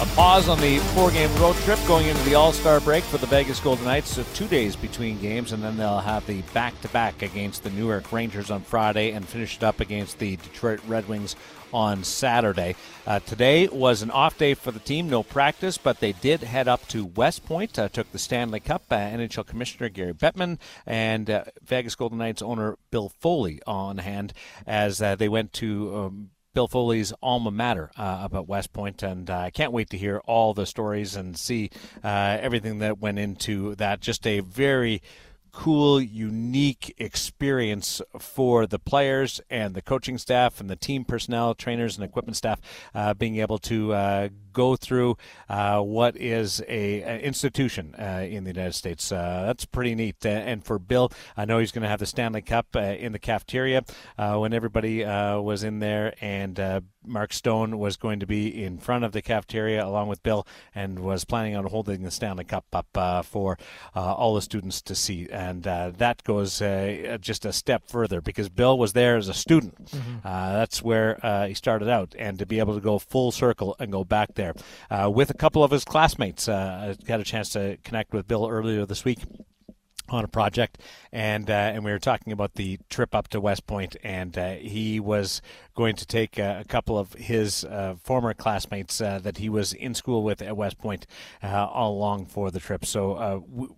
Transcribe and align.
A 0.00 0.06
pause 0.16 0.48
on 0.48 0.58
the 0.62 0.78
four 0.94 1.10
game 1.10 1.30
road 1.36 1.54
trip 1.56 1.78
going 1.86 2.06
into 2.06 2.22
the 2.22 2.34
All 2.34 2.52
Star 2.52 2.80
break 2.80 3.04
for 3.04 3.18
the 3.18 3.26
Vegas 3.26 3.60
Golden 3.60 3.84
Knights. 3.84 4.14
So 4.14 4.24
two 4.32 4.48
days 4.48 4.74
between 4.74 5.20
games, 5.20 5.52
and 5.52 5.62
then 5.62 5.76
they'll 5.76 5.98
have 5.98 6.26
the 6.26 6.40
back 6.54 6.80
to 6.80 6.88
back 6.88 7.20
against 7.20 7.64
the 7.64 7.70
New 7.70 7.86
York 7.88 8.10
Rangers 8.10 8.50
on 8.50 8.62
Friday 8.62 9.10
and 9.10 9.28
finish 9.28 9.58
it 9.58 9.62
up 9.62 9.78
against 9.78 10.18
the 10.18 10.36
Detroit 10.36 10.80
Red 10.88 11.06
Wings 11.06 11.36
on 11.74 12.02
Saturday. 12.02 12.76
Uh, 13.06 13.18
today 13.18 13.68
was 13.68 14.00
an 14.00 14.10
off 14.10 14.38
day 14.38 14.54
for 14.54 14.70
the 14.70 14.78
team, 14.78 15.10
no 15.10 15.22
practice, 15.22 15.76
but 15.76 16.00
they 16.00 16.12
did 16.12 16.40
head 16.40 16.66
up 16.66 16.88
to 16.88 17.04
West 17.04 17.44
Point, 17.44 17.78
uh, 17.78 17.90
took 17.90 18.10
the 18.10 18.18
Stanley 18.18 18.60
Cup. 18.60 18.84
Uh, 18.90 18.96
NHL 18.96 19.46
Commissioner 19.46 19.90
Gary 19.90 20.14
Bettman 20.14 20.58
and 20.86 21.28
uh, 21.28 21.44
Vegas 21.62 21.94
Golden 21.94 22.16
Knights 22.16 22.40
owner 22.40 22.78
Bill 22.90 23.10
Foley 23.20 23.60
on 23.66 23.98
hand 23.98 24.32
as 24.66 25.02
uh, 25.02 25.14
they 25.14 25.28
went 25.28 25.52
to. 25.52 25.94
Um, 25.94 26.30
Bill 26.52 26.66
Foley's 26.66 27.12
alma 27.22 27.52
mater 27.52 27.92
uh, 27.96 28.22
about 28.22 28.48
West 28.48 28.72
Point, 28.72 29.04
and 29.04 29.30
uh, 29.30 29.38
I 29.38 29.50
can't 29.50 29.70
wait 29.72 29.88
to 29.90 29.96
hear 29.96 30.18
all 30.24 30.52
the 30.52 30.66
stories 30.66 31.14
and 31.14 31.38
see 31.38 31.70
uh, 32.02 32.38
everything 32.40 32.80
that 32.80 32.98
went 32.98 33.20
into 33.20 33.76
that. 33.76 34.00
Just 34.00 34.26
a 34.26 34.40
very 34.40 35.00
cool, 35.52 36.00
unique 36.00 36.92
experience 36.98 38.02
for 38.18 38.66
the 38.66 38.80
players 38.80 39.40
and 39.48 39.74
the 39.74 39.82
coaching 39.82 40.18
staff 40.18 40.60
and 40.60 40.68
the 40.68 40.76
team 40.76 41.04
personnel, 41.04 41.54
trainers, 41.54 41.96
and 41.96 42.04
equipment 42.04 42.36
staff, 42.36 42.60
uh, 42.96 43.14
being 43.14 43.36
able 43.36 43.58
to 43.58 43.92
uh, 43.92 44.28
go 44.52 44.76
through 44.76 45.16
uh, 45.48 45.80
what 45.80 46.16
is 46.16 46.62
a, 46.68 47.02
an 47.02 47.20
institution 47.20 47.94
uh, 47.98 48.26
in 48.28 48.44
the 48.44 48.50
United 48.50 48.74
States. 48.74 49.10
Uh, 49.12 49.44
that's 49.46 49.64
pretty 49.64 49.94
neat. 49.94 50.24
and 50.24 50.64
for 50.64 50.78
Bill, 50.78 51.10
I 51.36 51.44
know 51.44 51.58
he's 51.58 51.72
going 51.72 51.82
to 51.82 51.88
have 51.88 52.00
the 52.00 52.06
Stanley 52.06 52.42
Cup 52.42 52.68
uh, 52.74 52.80
in 52.80 53.12
the 53.12 53.18
cafeteria 53.18 53.84
when 54.16 54.52
everybody 54.52 55.04
was 55.04 55.62
in 55.62 55.78
there, 55.78 56.14
and 56.20 56.82
Mark 57.04 57.32
Stone 57.32 57.78
was 57.78 57.96
going 57.96 58.20
to 58.20 58.26
be 58.26 58.62
in 58.62 58.78
front 58.78 59.04
of 59.04 59.12
the 59.12 59.22
cafeteria 59.22 59.84
along 59.84 60.08
with 60.08 60.22
Bill, 60.22 60.46
and 60.74 60.98
was 60.98 61.24
planning 61.24 61.56
on 61.56 61.66
holding 61.66 62.02
the 62.02 62.10
Stanley 62.10 62.44
Cup 62.44 62.66
up 62.72 63.26
for 63.26 63.58
all 63.94 64.34
the 64.34 64.42
students 64.42 64.82
to 64.82 64.94
see. 64.94 65.28
And 65.30 65.62
that 65.64 66.22
goes 66.24 66.58
just 67.20 67.44
a 67.44 67.52
step 67.52 67.88
further 67.88 68.20
because 68.20 68.48
Bill 68.48 68.78
was 68.78 68.92
there 68.92 69.16
as 69.16 69.28
a 69.28 69.34
student. 69.34 69.86
Mm-hmm. 69.86 70.18
that's 70.22 70.82
where 70.82 71.18
he 71.46 71.54
started 71.54 71.88
out, 71.88 72.14
and 72.18 72.38
to 72.38 72.46
be 72.46 72.58
able 72.58 72.74
to 72.74 72.80
go 72.80 72.98
full 72.98 73.32
circle 73.32 73.76
and 73.78 73.90
go 73.90 74.04
back 74.04 74.34
there 74.40 74.54
uh, 74.90 75.10
with 75.10 75.30
a 75.30 75.34
couple 75.34 75.62
of 75.62 75.70
his 75.70 75.84
classmates. 75.84 76.48
Uh, 76.48 76.96
I 76.98 77.04
got 77.04 77.20
a 77.20 77.24
chance 77.24 77.50
to 77.50 77.76
connect 77.84 78.12
with 78.12 78.26
Bill 78.26 78.48
earlier 78.48 78.86
this 78.86 79.04
week 79.04 79.18
on 80.08 80.24
a 80.24 80.28
project, 80.28 80.80
and 81.12 81.48
uh, 81.48 81.52
and 81.52 81.84
we 81.84 81.92
were 81.92 81.98
talking 81.98 82.32
about 82.32 82.54
the 82.54 82.78
trip 82.88 83.14
up 83.14 83.28
to 83.28 83.40
West 83.40 83.66
Point, 83.66 83.96
and 84.02 84.36
uh, 84.36 84.54
he 84.54 84.98
was 84.98 85.40
going 85.74 85.94
to 85.96 86.06
take 86.06 86.38
uh, 86.38 86.56
a 86.60 86.64
couple 86.64 86.98
of 86.98 87.12
his 87.12 87.64
uh, 87.64 87.94
former 88.02 88.34
classmates 88.34 88.98
that 88.98 89.38
he 89.38 89.48
was 89.48 89.72
in 89.72 89.94
school 89.94 90.22
with 90.22 90.42
at 90.42 90.56
West 90.56 90.78
Point 90.78 91.06
all 91.42 91.92
along 91.92 92.26
for 92.26 92.50
the 92.50 92.60
trip. 92.60 92.84
So. 92.84 93.44
W- 93.50 93.76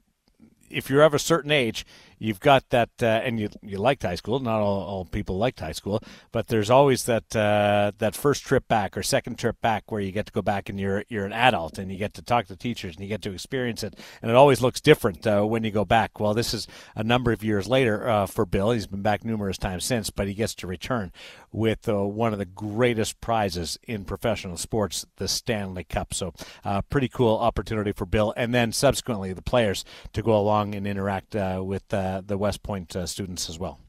if 0.72 0.88
you're 0.88 1.02
of 1.02 1.12
a 1.12 1.18
certain 1.18 1.50
age, 1.50 1.84
you've 2.22 2.40
got 2.40 2.68
that, 2.70 2.90
uh, 3.02 3.06
and 3.06 3.40
you 3.40 3.48
you 3.62 3.78
liked 3.78 4.02
high 4.04 4.14
school. 4.14 4.38
Not 4.38 4.60
all, 4.60 4.82
all 4.82 5.04
people 5.04 5.36
liked 5.38 5.60
high 5.60 5.72
school, 5.72 6.02
but 6.30 6.46
there's 6.46 6.70
always 6.70 7.04
that 7.04 7.34
uh, 7.34 7.92
that 7.98 8.14
first 8.14 8.44
trip 8.44 8.68
back 8.68 8.96
or 8.96 9.02
second 9.02 9.38
trip 9.38 9.60
back 9.60 9.90
where 9.90 10.00
you 10.00 10.12
get 10.12 10.26
to 10.26 10.32
go 10.32 10.42
back 10.42 10.68
and 10.68 10.78
you're 10.78 11.04
you're 11.08 11.26
an 11.26 11.32
adult 11.32 11.78
and 11.78 11.90
you 11.90 11.98
get 11.98 12.14
to 12.14 12.22
talk 12.22 12.46
to 12.46 12.56
teachers 12.56 12.94
and 12.94 13.02
you 13.02 13.08
get 13.08 13.22
to 13.22 13.32
experience 13.32 13.82
it, 13.82 13.98
and 14.22 14.30
it 14.30 14.36
always 14.36 14.60
looks 14.60 14.80
different 14.80 15.26
uh, 15.26 15.42
when 15.42 15.64
you 15.64 15.70
go 15.70 15.84
back. 15.84 16.20
Well, 16.20 16.32
this 16.32 16.54
is 16.54 16.68
a 16.94 17.02
number 17.02 17.32
of 17.32 17.42
years 17.42 17.66
later 17.66 18.08
uh, 18.08 18.26
for 18.26 18.46
Bill. 18.46 18.70
He's 18.70 18.86
been 18.86 19.02
back 19.02 19.24
numerous 19.24 19.58
times 19.58 19.84
since, 19.84 20.10
but 20.10 20.28
he 20.28 20.34
gets 20.34 20.54
to 20.56 20.66
return 20.66 21.12
with 21.50 21.88
uh, 21.88 22.04
one 22.06 22.32
of 22.32 22.38
the 22.38 22.46
greatest 22.46 23.20
prizes 23.20 23.78
in 23.82 24.04
professional 24.04 24.56
sports, 24.56 25.04
the 25.16 25.26
Stanley 25.26 25.84
Cup. 25.84 26.14
So, 26.14 26.32
uh, 26.64 26.82
pretty 26.82 27.08
cool 27.08 27.36
opportunity 27.36 27.92
for 27.92 28.06
Bill, 28.06 28.32
and 28.36 28.54
then 28.54 28.70
subsequently 28.72 29.32
the 29.32 29.42
players 29.42 29.84
to 30.12 30.22
go 30.22 30.36
along 30.36 30.74
and 30.74 30.86
interact 30.86 31.34
with 31.34 31.92
the 32.20 32.36
West 32.36 32.62
Point 32.62 32.94
uh, 32.94 33.06
students 33.06 33.48
as 33.48 33.58
well. 33.58 33.80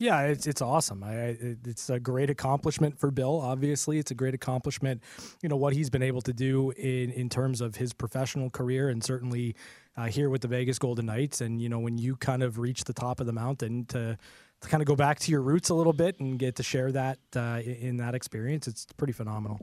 Yeah, 0.00 0.22
it's 0.22 0.46
it's 0.46 0.62
awesome. 0.62 1.04
I, 1.04 1.36
it's 1.64 1.90
a 1.90 2.00
great 2.00 2.30
accomplishment 2.30 2.98
for 2.98 3.10
Bill. 3.10 3.38
Obviously, 3.38 3.98
it's 3.98 4.10
a 4.10 4.14
great 4.14 4.32
accomplishment. 4.32 5.02
You 5.42 5.50
know 5.50 5.56
what 5.56 5.74
he's 5.74 5.90
been 5.90 6.02
able 6.02 6.22
to 6.22 6.32
do 6.32 6.70
in 6.70 7.10
in 7.10 7.28
terms 7.28 7.60
of 7.60 7.76
his 7.76 7.92
professional 7.92 8.48
career, 8.48 8.88
and 8.88 9.04
certainly 9.04 9.56
uh, 9.98 10.06
here 10.06 10.30
with 10.30 10.40
the 10.40 10.48
Vegas 10.48 10.78
Golden 10.78 11.04
Knights. 11.04 11.42
And 11.42 11.60
you 11.60 11.68
know 11.68 11.78
when 11.78 11.98
you 11.98 12.16
kind 12.16 12.42
of 12.42 12.58
reach 12.58 12.84
the 12.84 12.94
top 12.94 13.20
of 13.20 13.26
the 13.26 13.34
mountain 13.34 13.84
to 13.86 14.16
to 14.62 14.68
kind 14.68 14.80
of 14.80 14.86
go 14.86 14.96
back 14.96 15.18
to 15.20 15.30
your 15.30 15.42
roots 15.42 15.68
a 15.68 15.74
little 15.74 15.92
bit 15.92 16.18
and 16.18 16.38
get 16.38 16.56
to 16.56 16.62
share 16.62 16.90
that 16.92 17.18
uh, 17.36 17.60
in 17.62 17.98
that 17.98 18.14
experience, 18.14 18.66
it's 18.66 18.86
pretty 18.96 19.12
phenomenal. 19.12 19.60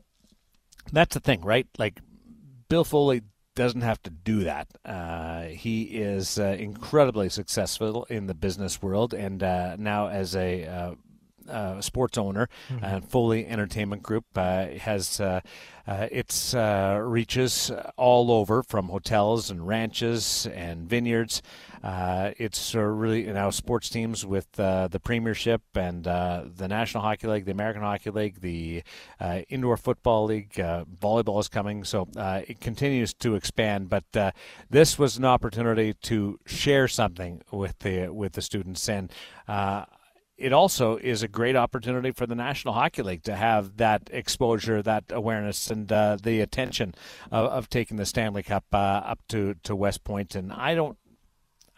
That's 0.92 1.16
the 1.16 1.20
thing, 1.20 1.42
right? 1.42 1.68
Like 1.80 2.00
Bill 2.70 2.84
Foley 2.84 3.22
doesn't 3.58 3.82
have 3.82 4.02
to 4.04 4.12
do 4.12 4.44
that. 4.44 4.68
Uh, 4.86 5.42
he 5.48 5.82
is 5.84 6.38
uh, 6.40 6.56
incredibly 6.60 7.28
successful 7.28 8.06
in 8.10 8.28
the 8.28 8.36
business 8.36 8.82
world, 8.82 9.14
and 9.14 9.42
uh, 9.42 9.76
now 9.78 10.08
as 10.08 10.36
a 10.36 10.96
uh, 11.50 11.82
sports 11.82 12.18
owner 12.18 12.50
mm-hmm. 12.70 12.84
and 12.84 13.10
Foley 13.10 13.46
Entertainment 13.46 14.04
Group 14.04 14.26
uh, 14.36 14.68
has 14.68 15.20
uh, 15.20 15.42
uh 15.88 16.08
its 16.12 16.54
uh, 16.54 17.00
reaches 17.04 17.72
all 17.96 18.32
over 18.32 18.62
from 18.64 18.90
hotels 18.90 19.50
and 19.50 19.68
ranches 19.68 20.48
and 20.54 20.90
vineyards. 20.90 21.42
Uh, 21.84 22.32
it's 22.38 22.76
really 22.76 23.24
now 23.24 23.50
sports 23.50 23.90
teams 23.90 24.26
with 24.26 24.52
the 24.54 25.00
Premiership 25.04 25.62
and 25.76 26.04
the 26.04 26.68
National 26.68 27.04
Hockey 27.04 27.28
League, 27.28 27.46
the 27.46 27.52
American 27.52 27.82
Hockey 27.82 28.10
League, 28.10 28.42
the 28.42 28.84
Indoor 29.48 29.78
Football 29.78 30.26
League. 30.26 30.54
volleyball 30.54 31.40
is 31.40 31.48
coming, 31.48 31.84
so 31.84 32.08
it 32.16 32.60
continues 32.60 33.14
to 33.16 33.36
expand. 33.36 33.90
But 33.90 34.34
this 34.70 35.00
was 35.00 35.18
an 35.18 35.26
opportunity 35.26 35.94
to 35.94 36.40
share 36.46 36.88
something 36.88 37.42
with 37.52 37.80
the 37.80 38.10
with 38.10 38.34
the 38.34 38.42
students 38.42 38.90
and 38.90 39.12
it 40.38 40.54
also 40.54 40.98
is 40.98 41.24
a 41.24 41.28
great 41.28 41.56
opportunity 41.56 42.12
for 42.12 42.28
the 42.28 42.36
National 42.36 42.74
Hockey 42.74 43.02
League 43.02 43.24
to 43.24 43.36
have 43.36 43.78
that 43.78 44.10
exposure, 44.12 44.82
that 44.84 45.06
awareness, 45.10 45.72
and 45.72 45.92
uh, 45.92 46.18
the 46.22 46.42
attention 46.42 46.94
of, 47.32 47.46
of, 47.48 47.70
taking 47.70 47.98
the 47.98 48.06
Stanley 48.06 48.44
Cup 48.44 48.66
uh, 48.72 48.78
up 48.78 49.20
to, 49.30 49.56
to 49.64 49.76
West 49.76 50.04
Point. 50.04 50.36
And 50.36 50.54
I 50.54 50.76
don't, 50.76 50.98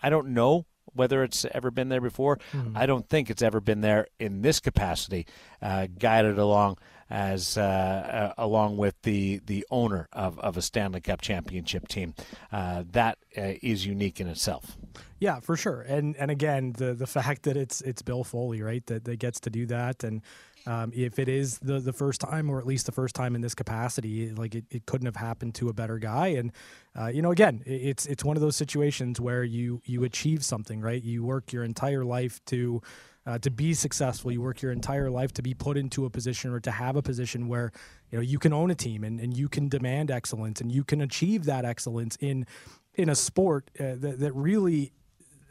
I 0.03 0.09
don't 0.09 0.29
know 0.29 0.65
whether 0.93 1.23
it's 1.23 1.45
ever 1.51 1.71
been 1.71 1.89
there 1.89 2.01
before. 2.01 2.37
Mm-hmm. 2.51 2.75
I 2.75 2.85
don't 2.85 3.07
think 3.07 3.29
it's 3.29 3.41
ever 3.41 3.61
been 3.61 3.81
there 3.81 4.07
in 4.19 4.41
this 4.41 4.59
capacity, 4.59 5.25
uh, 5.61 5.87
guided 5.97 6.37
along 6.37 6.77
as 7.09 7.57
uh, 7.57 7.61
uh, 7.61 8.33
along 8.37 8.77
with 8.77 9.01
the 9.01 9.41
the 9.45 9.65
owner 9.71 10.07
of, 10.13 10.39
of 10.39 10.57
a 10.57 10.61
Stanley 10.61 11.01
Cup 11.01 11.21
championship 11.21 11.87
team. 11.87 12.13
Uh, 12.51 12.83
that 12.91 13.17
uh, 13.37 13.53
is 13.61 13.85
unique 13.85 14.19
in 14.19 14.27
itself. 14.27 14.77
Yeah, 15.19 15.39
for 15.39 15.57
sure. 15.57 15.81
And 15.81 16.15
and 16.17 16.31
again, 16.31 16.73
the 16.77 16.93
the 16.93 17.07
fact 17.07 17.43
that 17.43 17.57
it's 17.57 17.81
it's 17.81 18.01
Bill 18.01 18.23
Foley, 18.23 18.61
right, 18.61 18.85
that, 18.87 19.05
that 19.05 19.17
gets 19.19 19.39
to 19.41 19.49
do 19.49 19.65
that 19.67 20.03
and 20.03 20.21
um, 20.67 20.91
if 20.95 21.19
it 21.19 21.27
is 21.27 21.59
the 21.59 21.79
the 21.79 21.93
first 21.93 22.21
time, 22.21 22.49
or 22.49 22.59
at 22.59 22.65
least 22.65 22.85
the 22.85 22.91
first 22.91 23.15
time 23.15 23.35
in 23.35 23.41
this 23.41 23.55
capacity, 23.55 24.31
like 24.31 24.55
it, 24.55 24.65
it 24.69 24.85
couldn't 24.85 25.05
have 25.05 25.15
happened 25.15 25.55
to 25.55 25.69
a 25.69 25.73
better 25.73 25.97
guy. 25.97 26.27
And 26.27 26.51
uh, 26.99 27.07
you 27.07 27.21
know, 27.21 27.31
again, 27.31 27.63
it's 27.65 28.05
it's 28.05 28.23
one 28.23 28.35
of 28.37 28.41
those 28.41 28.55
situations 28.55 29.19
where 29.19 29.43
you 29.43 29.81
you 29.85 30.03
achieve 30.03 30.43
something, 30.43 30.81
right? 30.81 31.01
You 31.01 31.23
work 31.23 31.53
your 31.53 31.63
entire 31.63 32.03
life 32.03 32.43
to 32.45 32.81
uh, 33.29 33.37
to 33.37 33.51
be 33.51 33.75
successful. 33.75 34.31
You 34.31 34.41
work 34.41 34.63
your 34.63 34.71
entire 34.71 35.11
life 35.11 35.31
to 35.33 35.43
be 35.43 35.53
put 35.53 35.77
into 35.77 36.05
a 36.05 36.09
position 36.09 36.51
or 36.51 36.59
to 36.61 36.71
have 36.71 36.95
a 36.95 37.03
position 37.03 37.47
where 37.47 37.71
you 38.09 38.17
know 38.17 38.23
you 38.23 38.39
can 38.39 38.53
own 38.53 38.71
a 38.71 38.75
team 38.75 39.03
and, 39.03 39.19
and 39.19 39.37
you 39.37 39.47
can 39.47 39.69
demand 39.69 40.09
excellence 40.09 40.61
and 40.61 40.71
you 40.71 40.83
can 40.83 40.99
achieve 40.99 41.45
that 41.45 41.63
excellence 41.63 42.17
in 42.19 42.47
in 42.95 43.07
a 43.07 43.13
sport 43.13 43.69
uh, 43.79 43.93
that, 43.97 44.19
that 44.19 44.33
really 44.33 44.93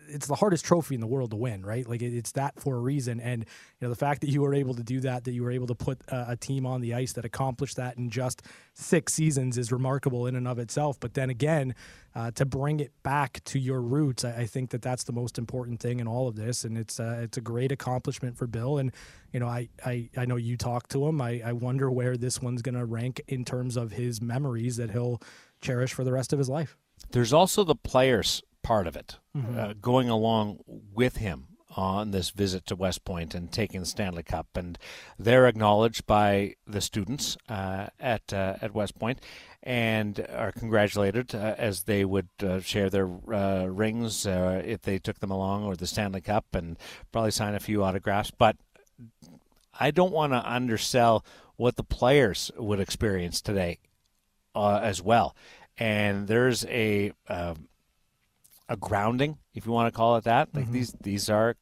it's 0.08 0.26
the 0.26 0.34
hardest 0.34 0.64
trophy 0.64 0.94
in 0.94 1.00
the 1.00 1.06
world 1.06 1.30
to 1.30 1.36
win, 1.36 1.64
right? 1.64 1.88
Like 1.88 2.02
it, 2.02 2.14
it's 2.14 2.32
that 2.32 2.60
for 2.60 2.76
a 2.76 2.80
reason. 2.80 3.20
And 3.20 3.42
you 3.42 3.86
know 3.86 3.88
the 3.88 3.96
fact 3.96 4.20
that 4.22 4.30
you 4.30 4.42
were 4.42 4.54
able 4.54 4.74
to 4.74 4.82
do 4.82 5.00
that, 5.00 5.24
that 5.24 5.32
you 5.32 5.42
were 5.42 5.50
able 5.50 5.66
to 5.68 5.74
put 5.74 6.00
a, 6.08 6.30
a, 6.30 6.36
team 6.36 6.66
on 6.66 6.80
the 6.80 6.94
ice 6.94 7.12
that 7.14 7.24
accomplished 7.24 7.76
that 7.76 7.96
in 7.96 8.10
just 8.10 8.42
six 8.74 9.14
seasons 9.14 9.58
is 9.58 9.72
remarkable 9.72 10.26
in 10.26 10.36
and 10.36 10.48
of 10.48 10.58
itself. 10.58 10.98
But 11.00 11.14
then 11.14 11.30
again, 11.30 11.74
uh, 12.14 12.30
to 12.32 12.44
bring 12.44 12.80
it 12.80 12.92
back 13.02 13.42
to 13.44 13.58
your 13.58 13.80
roots, 13.80 14.24
I, 14.24 14.30
I, 14.30 14.46
think 14.46 14.70
that 14.70 14.82
that's 14.82 15.04
the 15.04 15.12
most 15.12 15.38
important 15.38 15.80
thing 15.80 16.00
in 16.00 16.08
all 16.08 16.28
of 16.28 16.36
this. 16.36 16.64
And 16.64 16.76
it's 16.76 16.98
uh, 16.98 17.20
it's 17.22 17.38
a 17.38 17.42
great 17.42 17.72
accomplishment 17.72 18.36
for 18.36 18.46
Bill. 18.46 18.78
And 18.78 18.92
you 19.32 19.40
know, 19.40 19.46
I 19.46 19.68
I, 19.84 20.08
I 20.16 20.24
know 20.26 20.36
you 20.36 20.56
talked 20.56 20.90
to 20.92 21.06
him. 21.06 21.20
I, 21.20 21.42
I 21.44 21.52
wonder 21.52 21.90
where 21.90 22.16
this 22.16 22.40
one's 22.40 22.62
going 22.62 22.76
to 22.76 22.84
rank 22.84 23.20
in 23.28 23.44
terms 23.44 23.76
of 23.76 23.92
his 23.92 24.20
memories 24.20 24.76
that 24.76 24.90
he'll 24.90 25.20
cherish 25.60 25.92
for 25.92 26.04
the 26.04 26.12
rest 26.12 26.32
of 26.32 26.38
his 26.38 26.48
life. 26.48 26.76
There's 27.10 27.32
also 27.32 27.64
the 27.64 27.74
players 27.74 28.42
part 28.68 28.86
of 28.86 28.96
it, 28.96 29.16
mm-hmm. 29.34 29.58
uh, 29.58 29.72
going 29.80 30.10
along 30.10 30.58
with 30.92 31.16
him 31.16 31.46
on 31.74 32.10
this 32.10 32.28
visit 32.30 32.66
to 32.66 32.76
West 32.76 33.02
Point 33.02 33.34
and 33.34 33.50
taking 33.50 33.80
the 33.80 33.86
Stanley 33.86 34.22
Cup, 34.22 34.46
and 34.54 34.78
they're 35.18 35.46
acknowledged 35.46 36.06
by 36.06 36.54
the 36.66 36.82
students 36.82 37.38
uh, 37.48 37.86
at 37.98 38.30
uh, 38.30 38.56
at 38.60 38.74
West 38.74 38.98
Point, 38.98 39.20
and 39.62 40.26
are 40.34 40.52
congratulated 40.52 41.34
uh, 41.34 41.54
as 41.56 41.84
they 41.84 42.04
would 42.04 42.28
uh, 42.42 42.60
share 42.60 42.90
their 42.90 43.08
uh, 43.32 43.64
rings 43.64 44.26
uh, 44.26 44.60
if 44.62 44.82
they 44.82 44.98
took 44.98 45.20
them 45.20 45.30
along, 45.30 45.64
or 45.64 45.74
the 45.74 45.86
Stanley 45.86 46.20
Cup, 46.20 46.44
and 46.52 46.76
probably 47.10 47.30
sign 47.30 47.54
a 47.54 47.60
few 47.60 47.82
autographs. 47.82 48.30
But 48.30 48.56
I 49.80 49.90
don't 49.90 50.12
want 50.12 50.34
to 50.34 50.52
undersell 50.52 51.24
what 51.56 51.76
the 51.76 51.84
players 51.84 52.50
would 52.58 52.80
experience 52.80 53.40
today 53.40 53.78
uh, 54.54 54.80
as 54.82 55.00
well. 55.00 55.34
And 55.78 56.28
there's 56.28 56.66
a 56.66 57.12
uh, 57.28 57.54
a 58.68 58.76
grounding, 58.76 59.38
if 59.54 59.66
you 59.66 59.72
want 59.72 59.92
to 59.92 59.96
call 59.96 60.16
it 60.16 60.24
that. 60.24 60.48
Like 60.54 60.64
mm-hmm. 60.64 60.72
these 60.72 60.92
these 61.00 61.30
are 61.30 61.56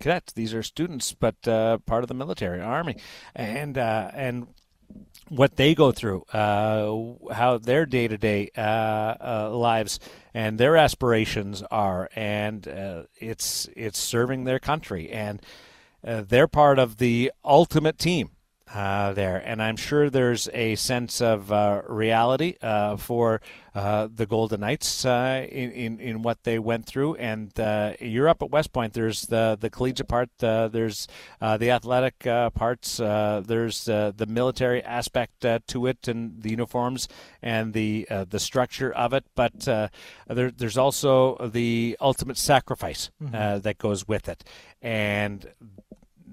cadets, 0.00 0.32
these 0.32 0.54
are 0.54 0.62
students, 0.62 1.12
but 1.12 1.46
uh, 1.48 1.78
part 1.78 2.04
of 2.04 2.08
the 2.08 2.14
military, 2.14 2.60
army, 2.60 2.96
and 3.34 3.78
uh, 3.78 4.10
and 4.14 4.48
what 5.28 5.56
they 5.56 5.74
go 5.74 5.90
through, 5.90 6.22
uh, 6.32 7.32
how 7.32 7.58
their 7.58 7.86
day 7.86 8.08
to 8.08 8.16
day 8.16 8.50
lives 8.56 9.98
and 10.34 10.58
their 10.58 10.76
aspirations 10.76 11.62
are, 11.70 12.10
and 12.14 12.68
uh, 12.68 13.04
it's 13.18 13.68
it's 13.74 13.98
serving 13.98 14.44
their 14.44 14.58
country, 14.58 15.10
and 15.10 15.40
uh, 16.06 16.22
they're 16.28 16.46
part 16.46 16.78
of 16.78 16.98
the 16.98 17.32
ultimate 17.44 17.98
team 17.98 18.30
uh, 18.72 19.12
there. 19.12 19.36
And 19.44 19.62
I'm 19.62 19.76
sure 19.76 20.10
there's 20.10 20.48
a 20.52 20.74
sense 20.74 21.20
of 21.20 21.52
uh, 21.52 21.82
reality 21.88 22.56
uh, 22.60 22.96
for 22.96 23.40
uh, 23.74 24.08
the 24.12 24.26
Golden 24.26 24.60
Knights 24.60 25.04
uh, 25.04 25.46
in, 25.48 25.70
in, 25.70 26.00
in 26.00 26.22
what 26.22 26.42
they 26.42 26.58
went 26.58 26.86
through. 26.86 27.14
And 27.16 27.58
uh, 27.60 27.92
you're 28.00 28.28
up 28.28 28.42
at 28.42 28.50
West 28.50 28.72
Point. 28.72 28.92
There's 28.94 29.22
the 29.22 29.56
the 29.60 29.70
collegiate 29.70 30.08
part. 30.08 30.30
there's 30.38 31.06
the 31.40 31.70
athletic 31.70 32.18
parts. 32.54 32.96
there's 32.96 33.84
the 33.84 34.26
military 34.28 34.82
aspect 34.82 35.46
to 35.68 35.86
it, 35.86 36.08
and 36.08 36.42
the 36.42 36.50
uniforms 36.50 37.08
and 37.42 37.72
the 37.72 38.06
the 38.28 38.40
structure 38.40 38.92
of 38.92 39.12
it. 39.12 39.24
But 39.34 39.60
there, 39.60 40.50
there's 40.50 40.78
also 40.78 41.36
the 41.52 41.96
ultimate 42.00 42.38
sacrifice 42.38 43.10
mm-hmm. 43.22 43.60
that 43.60 43.78
goes 43.78 44.08
with 44.08 44.28
it. 44.28 44.42
And 44.82 45.46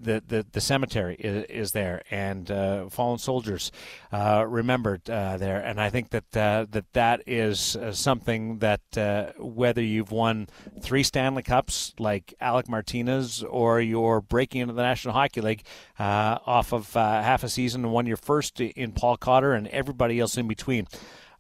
the, 0.04 0.24
the, 0.26 0.46
the 0.52 0.62
cemetery 0.62 1.16
is, 1.16 1.46
is 1.46 1.72
there, 1.72 2.04
and 2.12 2.50
uh, 2.52 2.90
fallen 2.90 3.18
soldiers 3.18 3.72
uh, 4.12 4.46
remembered 4.48 5.10
uh, 5.10 5.38
there. 5.38 5.60
And 5.60 5.80
I 5.80 5.90
think 5.90 6.10
that 6.10 6.38
uh, 6.38 6.66
that 6.72 6.92
that 6.94 7.24
is 7.28 7.76
uh, 7.76 7.92
something 7.92 8.60
that 8.60 8.98
uh, 8.98 9.32
whether 9.38 9.82
you've 9.82 10.12
won 10.12 10.48
three 10.82 11.04
Stanley 11.04 11.44
Cups 11.44 11.94
like 12.00 12.34
Alec 12.40 12.70
Martinez, 12.70 13.44
or 13.44 13.82
you're 13.82 14.22
breaking 14.22 14.62
into 14.62 14.74
the 14.74 14.84
National 14.84 15.14
Hockey 15.14 15.42
League 15.42 15.64
off 16.00 16.74
of 16.74 16.94
half 16.94 17.44
a 17.44 17.50
season 17.50 17.84
and 17.84 17.94
won 17.94 18.06
your 18.06 18.18
first 18.18 18.60
in 18.60 18.92
Paul 18.92 19.18
Cotter 19.18 19.54
and 19.54 19.68
everybody 19.68 20.20
else 20.20 20.38
in 20.38 20.48
between. 20.48 20.88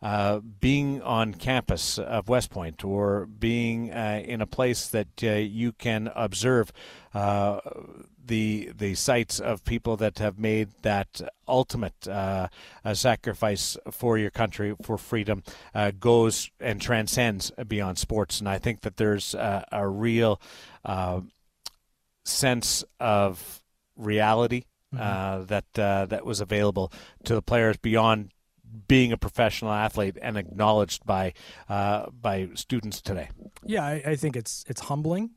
Uh, 0.03 0.39
being 0.59 1.01
on 1.01 1.33
campus 1.33 1.97
of 1.97 2.27
West 2.27 2.49
Point 2.49 2.83
or 2.83 3.25
being 3.25 3.89
uh, 3.89 4.21
in 4.25 4.41
a 4.41 4.45
place 4.45 4.89
that 4.89 5.23
uh, 5.23 5.29
you 5.29 5.71
can 5.71 6.11
observe 6.13 6.73
the 8.25 8.71
the 8.75 8.95
sites 8.95 9.39
of 9.39 9.63
people 9.65 9.97
that 9.97 10.19
have 10.19 10.39
made 10.39 10.69
that 10.81 11.21
ultimate 11.47 12.07
uh, 12.07 12.47
sacrifice 12.93 13.77
for 13.91 14.17
your 14.17 14.31
country 14.31 14.75
for 14.81 14.97
freedom 14.97 15.43
uh, 15.75 15.91
goes 15.99 16.49
and 16.59 16.81
transcends 16.81 17.51
beyond 17.67 17.97
sports, 17.97 18.39
and 18.39 18.47
I 18.47 18.57
think 18.59 18.81
that 18.81 18.97
there's 18.97 19.33
a, 19.33 19.65
a 19.71 19.87
real 19.87 20.39
uh, 20.85 21.21
sense 22.25 22.83
of 22.99 23.61
reality 23.95 24.63
mm-hmm. 24.93 25.03
Uh, 25.03 25.43
that 25.45 25.79
uh, 25.79 26.05
that 26.05 26.25
was 26.25 26.39
available 26.39 26.91
to 27.25 27.35
the 27.35 27.41
players 27.41 27.77
beyond 27.77 28.31
being 28.87 29.11
a 29.11 29.17
professional 29.17 29.71
athlete 29.71 30.17
and 30.21 30.37
acknowledged 30.37 31.05
by 31.05 31.33
uh, 31.69 32.09
by 32.09 32.49
students 32.55 33.01
today. 33.01 33.29
Yeah, 33.63 33.85
I, 33.85 34.03
I 34.05 34.15
think 34.15 34.35
it's 34.35 34.63
it's 34.67 34.81
humbling 34.81 35.31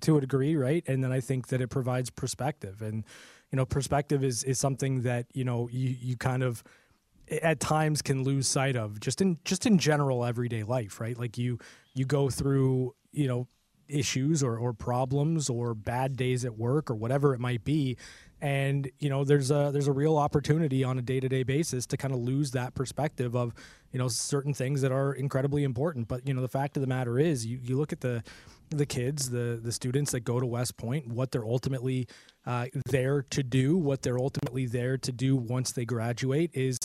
to 0.00 0.16
a 0.16 0.20
degree, 0.20 0.56
right? 0.56 0.84
And 0.86 1.02
then 1.02 1.12
I 1.12 1.20
think 1.20 1.48
that 1.48 1.60
it 1.60 1.68
provides 1.68 2.10
perspective, 2.10 2.82
and 2.82 3.04
you 3.50 3.56
know, 3.56 3.64
perspective 3.64 4.24
is 4.24 4.44
is 4.44 4.58
something 4.58 5.02
that 5.02 5.26
you 5.32 5.44
know 5.44 5.68
you 5.70 5.96
you 6.00 6.16
kind 6.16 6.42
of 6.42 6.62
at 7.42 7.58
times 7.58 8.02
can 8.02 8.22
lose 8.22 8.46
sight 8.46 8.76
of 8.76 9.00
just 9.00 9.20
in 9.20 9.38
just 9.44 9.66
in 9.66 9.78
general 9.78 10.24
everyday 10.24 10.62
life, 10.62 11.00
right? 11.00 11.18
Like 11.18 11.38
you 11.38 11.58
you 11.94 12.04
go 12.04 12.30
through 12.30 12.94
you 13.12 13.28
know 13.28 13.48
issues 13.88 14.42
or, 14.42 14.58
or 14.58 14.72
problems 14.72 15.48
or 15.48 15.72
bad 15.72 16.16
days 16.16 16.44
at 16.44 16.58
work 16.58 16.90
or 16.90 16.94
whatever 16.96 17.34
it 17.34 17.38
might 17.38 17.62
be 17.62 17.96
and 18.40 18.90
you 18.98 19.08
know 19.08 19.24
there's 19.24 19.50
a 19.50 19.70
there's 19.72 19.88
a 19.88 19.92
real 19.92 20.16
opportunity 20.16 20.84
on 20.84 20.98
a 20.98 21.02
day-to-day 21.02 21.42
basis 21.42 21.86
to 21.86 21.96
kind 21.96 22.12
of 22.12 22.20
lose 22.20 22.50
that 22.50 22.74
perspective 22.74 23.34
of 23.34 23.54
you 23.92 23.98
know 23.98 24.08
certain 24.08 24.54
things 24.54 24.82
that 24.82 24.92
are 24.92 25.12
incredibly 25.12 25.64
important. 25.64 26.08
But 26.08 26.26
you 26.26 26.34
know 26.34 26.42
the 26.42 26.48
fact 26.48 26.76
of 26.76 26.80
the 26.80 26.86
matter 26.86 27.18
is 27.18 27.46
you, 27.46 27.58
you 27.62 27.76
look 27.76 27.92
at 27.92 28.00
the 28.00 28.22
the 28.70 28.86
kids, 28.86 29.30
the 29.30 29.60
the 29.62 29.72
students 29.72 30.12
that 30.12 30.20
go 30.20 30.40
to 30.40 30.46
West 30.46 30.76
Point, 30.76 31.08
what 31.08 31.30
they're 31.30 31.44
ultimately 31.44 32.08
uh, 32.46 32.66
there 32.88 33.22
to 33.30 33.42
do, 33.42 33.76
what 33.76 34.02
they're 34.02 34.18
ultimately 34.18 34.66
there 34.66 34.96
to 34.98 35.12
do 35.12 35.36
once 35.36 35.72
they 35.72 35.84
graduate 35.84 36.50
is 36.54 36.78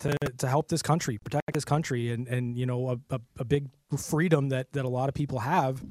to, 0.00 0.16
to 0.38 0.48
help 0.48 0.68
this 0.68 0.82
country, 0.82 1.18
protect 1.18 1.52
this 1.52 1.64
country, 1.64 2.10
and 2.10 2.28
and 2.28 2.56
you 2.56 2.66
know 2.66 2.90
a, 2.90 3.14
a, 3.14 3.20
a 3.40 3.44
big 3.44 3.68
freedom 3.98 4.48
that 4.50 4.72
that 4.72 4.84
a 4.84 4.88
lot 4.88 5.08
of 5.08 5.14
people 5.14 5.40
have, 5.40 5.82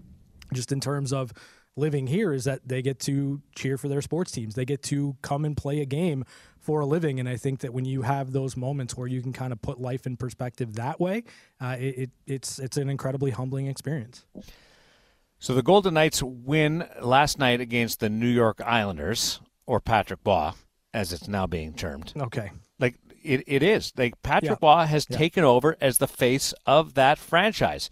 just 0.54 0.71
in 0.71 0.80
terms 0.80 1.12
of 1.12 1.31
living 1.75 2.07
here, 2.07 2.33
is 2.33 2.44
that 2.44 2.68
they 2.68 2.81
get 2.81 3.00
to 3.00 3.42
cheer 3.56 3.77
for 3.77 3.88
their 3.88 4.01
sports 4.01 4.31
teams, 4.31 4.56
they 4.56 4.65
get 4.65 4.83
to 4.83 5.18
come 5.21 5.44
and 5.45 5.57
play 5.57 5.81
a 5.81 5.86
game 5.86 6.24
for 6.63 6.80
a 6.80 6.86
living, 6.86 7.19
and 7.19 7.27
I 7.27 7.36
think 7.36 7.60
that 7.60 7.74
when 7.74 7.83
you 7.83 8.04
have 8.04 8.31
those 8.31 8.56
moments 8.56 8.95
where 8.95 9.07
you 9.07 9.21
can 9.21 9.33
kind 9.33 9.51
of 9.51 9.62
put 9.62 9.81
life 9.81 10.07
in 10.07 10.15
perspective 10.15 10.75
that 10.75 11.00
way, 11.00 11.24
uh, 11.62 11.75
it, 11.77 11.98
it 11.98 12.10
it's 12.25 12.57
it's 12.57 12.77
an 12.77 12.89
incredibly 12.89 13.31
humbling 13.31 13.68
experience. 13.68 14.25
So 15.39 15.54
the 15.54 15.62
Golden 15.62 15.94
Knights 15.94 16.24
win 16.24 16.88
last 17.01 17.38
night 17.38 17.60
against 17.60 18.00
the 18.00 18.10
New 18.10 18.30
York 18.30 18.62
Islanders, 18.65 19.42
or 19.65 19.81
Patrick 19.81 20.21
Roy, 20.25 20.51
as 20.94 21.12
it's 21.12 21.27
now 21.27 21.45
being 21.45 21.74
termed. 21.74 22.13
Okay. 22.18 22.51
Like 22.80 22.95
it, 23.21 23.44
it 23.45 23.62
is. 23.62 23.92
Like 23.98 24.21
Patrick 24.24 24.60
yeah. 24.62 24.86
Has 24.86 25.06
yeah. 25.10 25.18
taken 25.18 25.44
over 25.44 25.75
as 25.81 25.98
the 25.98 26.07
face 26.07 26.54
of 26.65 26.94
that 26.94 27.18
franchise. 27.18 27.89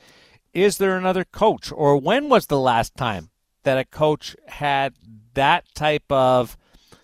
Is 0.53 0.77
there 0.77 0.97
another 0.97 1.25
coach, 1.25 1.73
or 1.73 1.97
when 1.97 2.29
was 2.29 2.47
the 2.47 2.59
last 2.59 2.95
time 2.95 3.31
that 3.63 3.77
a 3.77 3.85
coach 3.85 4.35
had 4.47 4.95
that 5.33 5.65
type 5.75 6.09
of 6.09 6.57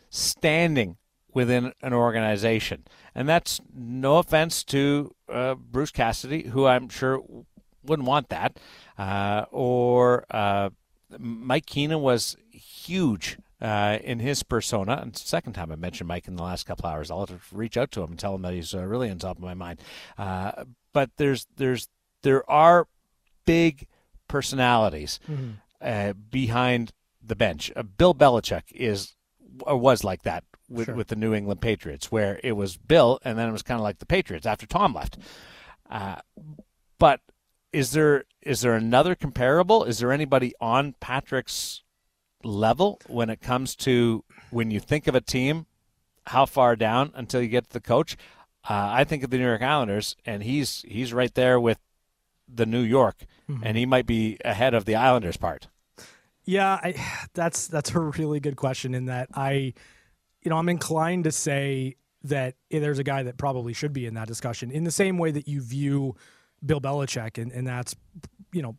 standing 0.09 0.97
within 1.37 1.71
an 1.83 1.93
organization? 1.93 2.83
And 3.13 3.29
that's 3.29 3.61
no 3.71 4.17
offense 4.17 4.63
to 4.65 5.13
uh, 5.31 5.53
Bruce 5.53 5.91
Cassidy, 5.91 6.47
who 6.47 6.65
I'm 6.65 6.89
sure 6.89 7.21
wouldn't 7.83 8.07
want 8.07 8.29
that. 8.29 8.59
Uh, 8.97 9.45
or 9.51 10.25
uh, 10.31 10.71
Mike 11.19 11.67
Keenan 11.67 12.01
was 12.01 12.35
huge 12.49 13.37
uh, 13.61 13.99
in 14.03 14.17
his 14.17 14.41
persona. 14.41 14.99
And 14.99 15.15
second 15.15 15.53
time 15.53 15.71
I 15.71 15.75
mentioned 15.75 16.07
Mike 16.07 16.27
in 16.27 16.37
the 16.37 16.43
last 16.43 16.65
couple 16.65 16.89
hours. 16.89 17.11
I'll 17.11 17.27
have 17.27 17.29
to 17.29 17.55
reach 17.55 17.77
out 17.77 17.91
to 17.91 18.01
him 18.01 18.11
and 18.11 18.19
tell 18.19 18.33
him 18.33 18.41
that 18.41 18.53
he's 18.53 18.73
uh, 18.73 18.83
really 18.83 19.11
on 19.11 19.19
top 19.19 19.37
of 19.37 19.43
my 19.43 19.53
mind. 19.53 19.79
Uh, 20.17 20.63
but 20.91 21.11
there's 21.17 21.45
there's 21.57 21.87
there 22.23 22.49
are 22.49 22.87
big 23.45 23.87
personalities 24.27 25.19
mm-hmm. 25.29 25.51
Uh, 25.79 26.13
behind 26.13 26.91
the 27.23 27.35
bench. 27.35 27.71
Bill 27.99 28.15
Belichick 28.15 28.63
is 28.71 29.15
or 29.61 29.77
was 29.77 30.03
like 30.03 30.23
that 30.23 30.43
with, 30.69 30.85
sure. 30.85 30.95
with 30.95 31.07
the 31.07 31.15
New 31.15 31.33
England 31.33 31.61
Patriots, 31.61 32.11
where 32.11 32.39
it 32.43 32.53
was 32.53 32.77
Bill, 32.77 33.19
and 33.23 33.37
then 33.37 33.49
it 33.49 33.51
was 33.51 33.63
kind 33.63 33.79
of 33.79 33.83
like 33.83 33.99
the 33.99 34.05
Patriots 34.05 34.45
after 34.45 34.65
Tom 34.65 34.93
left. 34.93 35.17
but 36.99 37.21
is 37.73 37.91
there 37.91 38.23
is 38.41 38.61
there 38.61 38.75
another 38.75 39.13
comparable? 39.13 39.83
Is 39.83 39.99
there 39.99 40.11
anybody 40.11 40.53
on 40.61 40.95
Patrick's 40.99 41.83
level 42.43 42.99
when 43.07 43.29
it 43.29 43.41
comes 43.41 43.75
to 43.75 44.23
when 44.51 44.71
you 44.71 44.79
think 44.79 45.07
of 45.07 45.15
a 45.15 45.21
team, 45.21 45.65
how 46.27 46.45
far 46.45 46.75
down 46.75 47.11
until 47.13 47.41
you 47.41 47.49
get 47.49 47.65
to 47.65 47.73
the 47.73 47.81
coach? 47.81 48.15
Uh, 48.69 48.89
I 48.91 49.03
think 49.03 49.23
of 49.23 49.29
the 49.29 49.37
New 49.37 49.45
York 49.45 49.61
Islanders, 49.61 50.15
and 50.25 50.43
he's 50.43 50.83
he's 50.87 51.13
right 51.13 51.33
there 51.33 51.59
with 51.59 51.79
the 52.47 52.65
New 52.65 52.81
York, 52.81 53.25
mm-hmm. 53.49 53.63
and 53.63 53.77
he 53.77 53.85
might 53.85 54.05
be 54.05 54.37
ahead 54.43 54.73
of 54.73 54.85
the 54.85 54.95
Islanders 54.95 55.37
part. 55.37 55.67
Yeah, 56.45 56.79
I, 56.81 56.95
that's 57.33 57.67
that's 57.67 57.91
a 57.91 57.99
really 57.99 58.39
good 58.39 58.55
question. 58.55 58.95
In 58.95 59.05
that 59.05 59.29
I, 59.33 59.73
you 60.47 60.49
know, 60.49 60.55
I'm 60.55 60.69
inclined 60.69 61.25
to 61.25 61.31
say 61.33 61.97
that 62.23 62.55
eh, 62.71 62.79
there's 62.79 62.99
a 62.99 63.03
guy 63.03 63.21
that 63.23 63.35
probably 63.35 63.73
should 63.73 63.91
be 63.91 64.05
in 64.05 64.13
that 64.13 64.29
discussion 64.29 64.71
in 64.71 64.85
the 64.85 64.91
same 64.91 65.17
way 65.17 65.29
that 65.29 65.45
you 65.45 65.59
view 65.59 66.15
Bill 66.65 66.79
Belichick, 66.79 67.37
and, 67.37 67.51
and 67.51 67.67
that's 67.67 67.97
you 68.53 68.61
know 68.61 68.77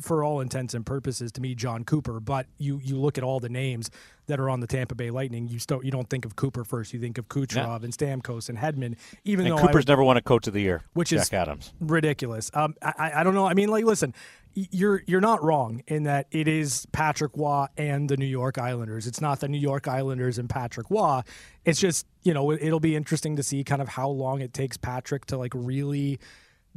for 0.00 0.24
all 0.24 0.40
intents 0.40 0.74
and 0.74 0.84
purposes 0.84 1.30
to 1.32 1.40
me 1.40 1.54
Jon 1.54 1.84
Cooper. 1.84 2.20
But 2.20 2.46
you 2.58 2.80
you 2.82 2.96
look 2.98 3.18
at 3.18 3.24
all 3.24 3.40
the 3.40 3.48
names 3.48 3.90
that 4.26 4.40
are 4.40 4.48
on 4.48 4.60
the 4.60 4.66
Tampa 4.66 4.94
Bay 4.94 5.10
Lightning, 5.10 5.48
you 5.48 5.58
still 5.58 5.84
you 5.84 5.90
don't 5.90 6.08
think 6.08 6.24
of 6.24 6.36
Cooper 6.36 6.64
first. 6.64 6.92
You 6.92 7.00
think 7.00 7.18
of 7.18 7.28
Kucherov 7.28 7.80
yeah. 7.80 7.84
and 7.84 7.92
Stamkos 7.92 8.48
and 8.48 8.58
Hedman. 8.58 8.96
Even 9.24 9.46
and 9.46 9.56
though 9.56 9.62
Cooper's 9.62 9.86
never 9.86 10.02
won 10.02 10.16
a 10.16 10.22
Coach 10.22 10.46
of 10.46 10.52
the 10.52 10.60
Year, 10.60 10.82
which 10.94 11.10
Jack 11.10 11.20
is 11.20 11.32
Adams, 11.32 11.72
ridiculous. 11.80 12.50
Um, 12.54 12.74
I 12.82 13.12
I 13.16 13.24
don't 13.24 13.34
know. 13.34 13.46
I 13.46 13.54
mean, 13.54 13.68
like, 13.68 13.84
listen. 13.84 14.14
You're 14.56 15.02
you're 15.08 15.20
not 15.20 15.42
wrong 15.42 15.82
in 15.88 16.04
that 16.04 16.28
it 16.30 16.46
is 16.46 16.86
Patrick 16.92 17.32
Roy 17.36 17.66
and 17.76 18.08
the 18.08 18.16
New 18.16 18.24
York 18.24 18.56
Islanders. 18.56 19.08
It's 19.08 19.20
not 19.20 19.40
the 19.40 19.48
New 19.48 19.58
York 19.58 19.88
Islanders 19.88 20.38
and 20.38 20.48
Patrick 20.48 20.88
Roy. 20.90 21.22
It's 21.64 21.80
just 21.80 22.06
you 22.22 22.32
know 22.32 22.52
it'll 22.52 22.78
be 22.78 22.94
interesting 22.94 23.34
to 23.34 23.42
see 23.42 23.64
kind 23.64 23.82
of 23.82 23.88
how 23.88 24.08
long 24.08 24.42
it 24.42 24.54
takes 24.54 24.76
Patrick 24.76 25.24
to 25.24 25.38
like 25.38 25.50
really 25.56 26.20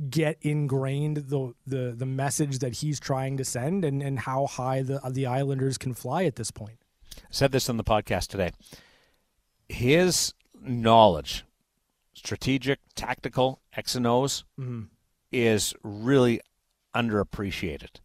get 0.10 0.38
ingrained 0.42 1.18
the 1.18 1.54
the 1.66 1.94
the 1.98 2.06
message 2.06 2.60
that 2.60 2.76
he's 2.78 3.00
trying 3.00 3.38
to 3.38 3.44
send 3.46 3.84
and 3.84 4.02
and 4.04 4.20
how 4.20 4.46
high 4.46 4.82
the 4.82 5.00
the 5.10 5.26
Islanders 5.26 5.78
can 5.78 5.94
fly 5.94 6.24
at 6.26 6.36
this 6.36 6.52
point. 6.52 6.78
I 7.18 7.22
said 7.32 7.52
this 7.52 7.70
on 7.70 7.78
the 7.78 7.84
podcast 7.84 8.28
today. 8.28 8.52
His 9.70 10.34
knowledge, 10.62 11.44
strategic, 12.14 12.80
tactical 12.96 13.60
X 13.76 13.96
and 13.96 14.08
O's 14.08 14.44
Mm-hmm. 14.60 14.84
is 15.32 15.74
really 15.84 16.42
underappreciated. 16.96 18.00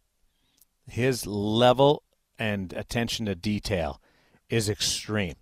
His 0.87 1.25
level 1.25 2.03
and 2.37 2.73
attention 2.73 3.25
to 3.27 3.35
detail 3.35 4.01
is 4.49 4.67
extreme, 4.69 5.35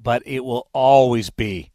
but 0.00 0.22
it 0.26 0.44
will 0.44 0.68
always 0.72 1.30
be 1.30 1.70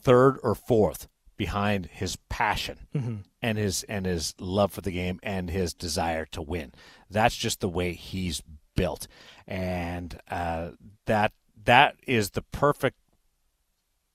third 0.00 0.38
or 0.42 0.54
fourth 0.54 1.08
behind 1.36 1.86
his 1.86 2.16
passion 2.28 2.86
Mm-hmm. 2.94 3.16
and 3.42 3.58
his 3.58 3.82
and 3.84 4.06
his 4.06 4.34
love 4.40 4.72
for 4.72 4.80
the 4.80 4.90
game 4.92 5.20
and 5.22 5.50
his 5.50 5.74
desire 5.74 6.24
to 6.26 6.42
win. 6.42 6.72
That's 7.10 7.36
just 7.36 7.60
the 7.60 7.68
way 7.68 7.92
he's 7.92 8.42
built, 8.74 9.06
and 9.46 10.18
uh, 10.30 10.70
that 11.06 11.32
that 11.64 11.96
is 12.06 12.30
the 12.30 12.42
perfect 12.42 12.98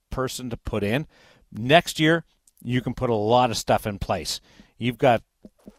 person 0.09 0.49
to 0.49 0.57
put 0.57 0.83
in. 0.83 1.07
Next 1.51 1.99
year, 1.99 2.23
you 2.63 2.81
can 2.81 2.93
put 2.93 3.09
a 3.09 3.15
lot 3.15 3.49
of 3.51 3.57
stuff 3.57 3.85
in 3.87 3.99
place. 3.99 4.39
You've 4.77 4.97
got 4.97 5.23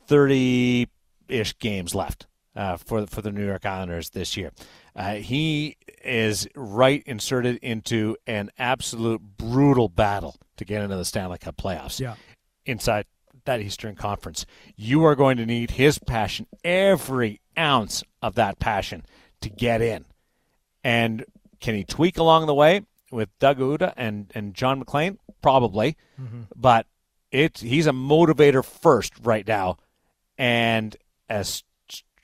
thirty 0.06 0.88
ish 1.28 1.58
games 1.58 1.94
left 1.94 2.26
uh, 2.54 2.76
for 2.76 3.06
for 3.06 3.22
the 3.22 3.32
New 3.32 3.46
York 3.46 3.64
Islanders 3.66 4.10
this 4.10 4.36
year. 4.36 4.52
Uh, 4.94 5.14
he 5.14 5.76
is 6.04 6.46
right 6.54 7.02
inserted 7.06 7.56
into 7.62 8.16
an 8.26 8.50
absolute 8.58 9.20
brutal 9.38 9.88
battle 9.88 10.36
to 10.64 10.68
get 10.68 10.82
into 10.82 10.96
the 10.96 11.04
Stanley 11.04 11.38
Cup 11.38 11.56
playoffs 11.56 12.00
Yeah. 12.00 12.14
inside 12.66 13.06
that 13.44 13.60
Eastern 13.60 13.94
Conference. 13.96 14.46
You 14.76 15.04
are 15.04 15.14
going 15.14 15.36
to 15.38 15.46
need 15.46 15.72
his 15.72 15.98
passion, 15.98 16.46
every 16.64 17.40
ounce 17.58 18.04
of 18.22 18.34
that 18.36 18.58
passion, 18.58 19.04
to 19.40 19.48
get 19.48 19.82
in. 19.82 20.04
And 20.84 21.24
can 21.60 21.74
he 21.74 21.84
tweak 21.84 22.18
along 22.18 22.46
the 22.46 22.54
way 22.54 22.82
with 23.10 23.28
Doug 23.38 23.58
Houda 23.58 23.92
and, 23.96 24.30
and 24.34 24.54
John 24.54 24.78
MacLean? 24.78 25.18
Probably. 25.42 25.96
But 26.54 26.86
it 27.32 27.58
he's 27.58 27.86
a 27.88 27.92
motivator 27.92 28.64
first 28.64 29.12
right 29.22 29.46
now, 29.46 29.78
and 30.38 30.96
as 31.28 31.64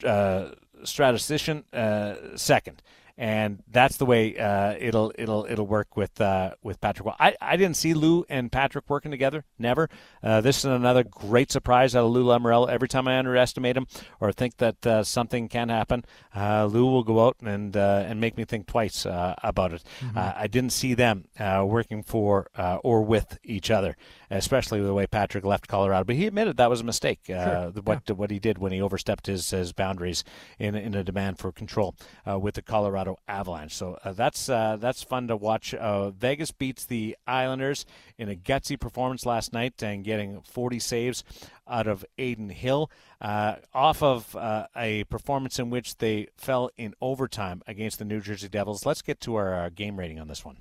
uh, 0.04 0.50
statistician 0.85 1.64
uh, 1.73 2.14
second. 2.37 2.83
And 3.21 3.65
that's 3.69 3.97
the 3.97 4.07
way 4.07 4.39
uh, 4.39 4.77
it'll 4.79 5.13
it'll 5.19 5.45
it'll 5.51 5.67
work 5.67 5.97
with 5.97 6.21
uh, 6.21 6.53
with 6.63 6.81
Patrick. 6.81 7.05
Well, 7.05 7.17
I, 7.19 7.35
I 7.41 7.57
didn't 7.57 7.77
see 7.77 7.93
Lou 7.93 8.25
and 8.29 8.53
Patrick 8.53 8.89
working 8.89 9.11
together. 9.11 9.45
Never. 9.59 9.91
Uh, 10.23 10.41
this 10.41 10.59
is 10.59 10.67
another 10.67 11.03
great 11.03 11.51
surprise 11.51 11.97
out 11.97 12.05
of 12.05 12.13
Lou 12.13 12.25
Lamoriello. 12.25 12.69
Every 12.69 12.87
time 12.87 13.09
I 13.09 13.19
underestimate 13.19 13.77
him 13.77 13.89
or 14.21 14.31
think 14.31 14.59
that 14.59 14.87
uh, 14.87 15.03
something 15.03 15.49
can 15.49 15.69
happen, 15.69 16.05
uh, 16.35 16.67
Lou 16.67 16.87
will 16.87 17.03
go 17.03 17.27
out 17.27 17.37
and 17.43 17.77
uh, 17.77 18.05
and 18.07 18.21
make 18.21 18.37
me 18.37 18.45
think 18.45 18.69
twice 18.69 19.05
uh, 19.05 19.35
about 19.43 19.73
it. 19.73 19.83
Uh, 20.15 20.33
I 20.37 20.47
didn't 20.47 20.71
see 20.71 20.95
them 20.95 21.25
uh, 21.41 21.65
working 21.67 22.05
for 22.05 22.49
uh, 22.57 22.77
or 22.85 23.03
with 23.03 23.37
each 23.43 23.69
other, 23.69 23.97
especially 24.31 24.81
the 24.81 24.95
way 24.95 25.07
Patrick 25.07 25.45
left 25.45 25.69
Colorado. 25.69 26.05
But 26.05 26.17
he 26.17 26.27
admitted 26.27 26.57
that 26.57 26.71
was 26.71 26.81
a 26.81 26.85
mistake. 26.85 27.21
Uh, 27.29 27.71
the- 27.71 27.83
what 27.83 28.11
what 28.17 28.31
he 28.31 28.39
did 28.39 28.59
when 28.59 28.73
he 28.73 28.81
overstepped 28.83 29.27
his, 29.27 29.51
his 29.51 29.73
boundaries 29.73 30.25
in 30.59 30.75
in 30.75 30.95
a 30.95 31.03
demand 31.05 31.39
for 31.39 31.53
control 31.53 31.95
uh, 32.29 32.39
with 32.39 32.55
the 32.55 32.63
Colorado 32.63 33.17
Avalanche. 33.27 33.75
So 33.75 33.99
uh, 34.05 34.13
that's 34.13 34.49
uh, 34.49 34.77
that's 34.79 35.03
fun 35.03 35.29
to 35.29 35.37
watch. 35.37 35.75
Uh, 35.75 36.11
Vegas 36.11 36.51
beats 36.53 36.85
the 36.85 37.17
Islanders 37.27 37.87
in 38.19 38.29
a 38.29 38.35
gutsy 38.35 38.79
performance 38.79 39.25
last 39.27 39.53
night 39.53 39.83
and 39.83 40.05
getting 40.05 40.41
40 40.43 40.79
saves 40.79 41.25
out 41.67 41.87
of 41.87 42.05
Adin 42.19 42.49
Hill 42.51 42.91
uh, 43.21 43.57
off 43.75 44.03
of 44.03 44.35
uh, 44.37 44.67
a 44.75 45.05
performance 45.05 45.59
in 45.59 45.69
which 45.71 45.99
they 45.99 46.29
fell 46.37 46.71
in 46.77 46.95
overtime 47.01 47.63
against 47.67 47.99
the 47.99 48.05
New 48.05 48.21
Jersey 48.21 48.49
Devils. 48.49 48.87
Let's 48.87 49.03
get 49.03 49.21
to 49.21 49.35
our 49.37 49.55
uh, 49.55 49.69
game 49.69 49.99
rating 49.99 50.19
on 50.19 50.29
this 50.29 50.45
one. 50.45 50.57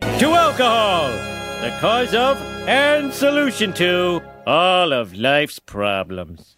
To 0.00 0.32
alcohol, 0.32 1.08
the 1.60 1.76
cause 1.80 2.14
of 2.14 2.40
and 2.68 3.12
solution 3.12 3.72
to 3.74 4.22
all 4.46 4.92
of 4.92 5.14
life's 5.14 5.58
problems. 5.58 6.56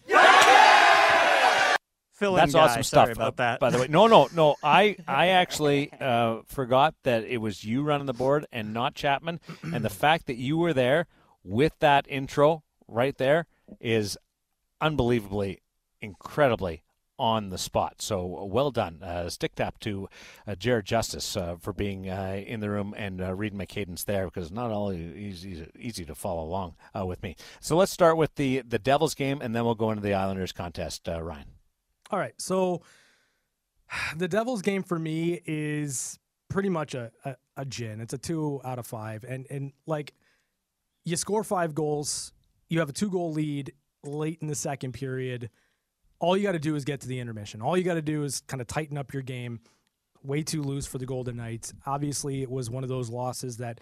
Fill 2.13 2.35
in 2.35 2.41
That's 2.41 2.53
guy. 2.53 2.59
awesome 2.59 2.83
stuff. 2.83 3.05
Sorry 3.05 3.11
about 3.11 3.33
uh, 3.33 3.37
that. 3.37 3.59
By 3.59 3.69
the 3.69 3.79
way, 3.79 3.87
no, 3.87 4.07
no, 4.07 4.29
no. 4.33 4.55
I 4.63 4.95
I 5.07 5.29
actually 5.29 5.91
uh, 5.99 6.41
forgot 6.45 6.95
that 7.03 7.25
it 7.25 7.37
was 7.37 7.63
you 7.63 7.83
running 7.83 8.05
the 8.05 8.13
board 8.13 8.45
and 8.51 8.73
not 8.73 8.95
Chapman, 8.95 9.39
and 9.63 9.83
the 9.83 9.89
fact 9.89 10.27
that 10.27 10.37
you 10.37 10.57
were 10.57 10.73
there 10.73 11.07
with 11.43 11.73
that 11.79 12.05
intro 12.07 12.63
right 12.87 13.17
there 13.17 13.47
is 13.79 14.17
unbelievably, 14.79 15.61
incredibly 16.01 16.82
on 17.19 17.49
the 17.49 17.57
spot. 17.57 18.01
So 18.01 18.45
well 18.45 18.71
done. 18.71 19.01
Uh, 19.03 19.29
stick 19.29 19.55
tap 19.55 19.79
to 19.81 20.09
uh, 20.47 20.55
Jared 20.55 20.85
Justice 20.85 21.37
uh, 21.37 21.55
for 21.59 21.73
being 21.73 22.09
uh, 22.09 22.41
in 22.45 22.59
the 22.59 22.69
room 22.69 22.93
and 22.97 23.21
uh, 23.21 23.33
reading 23.35 23.57
my 23.57 23.65
cadence 23.65 24.03
there 24.03 24.25
because 24.25 24.51
not 24.51 24.71
all 24.71 24.91
easy 24.91 25.67
easy 25.77 26.05
to 26.05 26.15
follow 26.15 26.43
along 26.43 26.75
uh, 26.97 27.05
with 27.05 27.21
me. 27.21 27.35
So 27.59 27.77
let's 27.77 27.91
start 27.91 28.17
with 28.17 28.35
the 28.35 28.61
the 28.67 28.79
Devils 28.79 29.15
game 29.15 29.41
and 29.41 29.55
then 29.55 29.63
we'll 29.65 29.75
go 29.75 29.91
into 29.91 30.01
the 30.01 30.13
Islanders 30.13 30.51
contest. 30.51 31.07
Ryan. 31.07 31.45
All 32.09 32.19
right. 32.19 32.33
So 32.37 32.81
the 34.17 34.27
Devils 34.27 34.61
game 34.61 34.83
for 34.83 34.97
me 34.97 35.41
is 35.45 36.19
pretty 36.49 36.69
much 36.69 36.93
a, 36.93 37.11
a, 37.25 37.35
a 37.57 37.65
gin. 37.65 37.99
It's 38.01 38.13
a 38.13 38.17
two 38.17 38.61
out 38.63 38.79
of 38.79 38.87
five. 38.87 39.23
And 39.23 39.47
and 39.49 39.73
like 39.85 40.13
you 41.05 41.15
score 41.15 41.43
five 41.43 41.75
goals, 41.75 42.33
you 42.69 42.79
have 42.79 42.89
a 42.89 42.93
two 42.93 43.09
goal 43.09 43.31
lead 43.31 43.73
late 44.03 44.39
in 44.41 44.47
the 44.47 44.55
second 44.55 44.93
period. 44.93 45.49
All 46.23 46.37
you 46.37 46.43
got 46.43 46.53
to 46.53 46.59
do 46.59 46.75
is 46.75 46.85
get 46.85 47.01
to 47.01 47.07
the 47.09 47.19
intermission. 47.19 47.61
All 47.61 47.77
you 47.77 47.83
got 47.83 47.95
to 47.95 48.01
do 48.01 48.23
is 48.23 48.39
kind 48.47 48.61
of 48.61 48.67
tighten 48.67 48.97
up 48.97 49.11
your 49.11 49.23
game. 49.23 49.59
Way 50.23 50.41
too 50.41 50.63
loose 50.63 50.85
for 50.85 50.97
the 50.97 51.05
Golden 51.05 51.35
Knights. 51.35 51.73
Obviously, 51.85 52.41
it 52.41 52.49
was 52.49 52.69
one 52.69 52.81
of 52.81 52.87
those 52.87 53.09
losses 53.09 53.57
that 53.57 53.81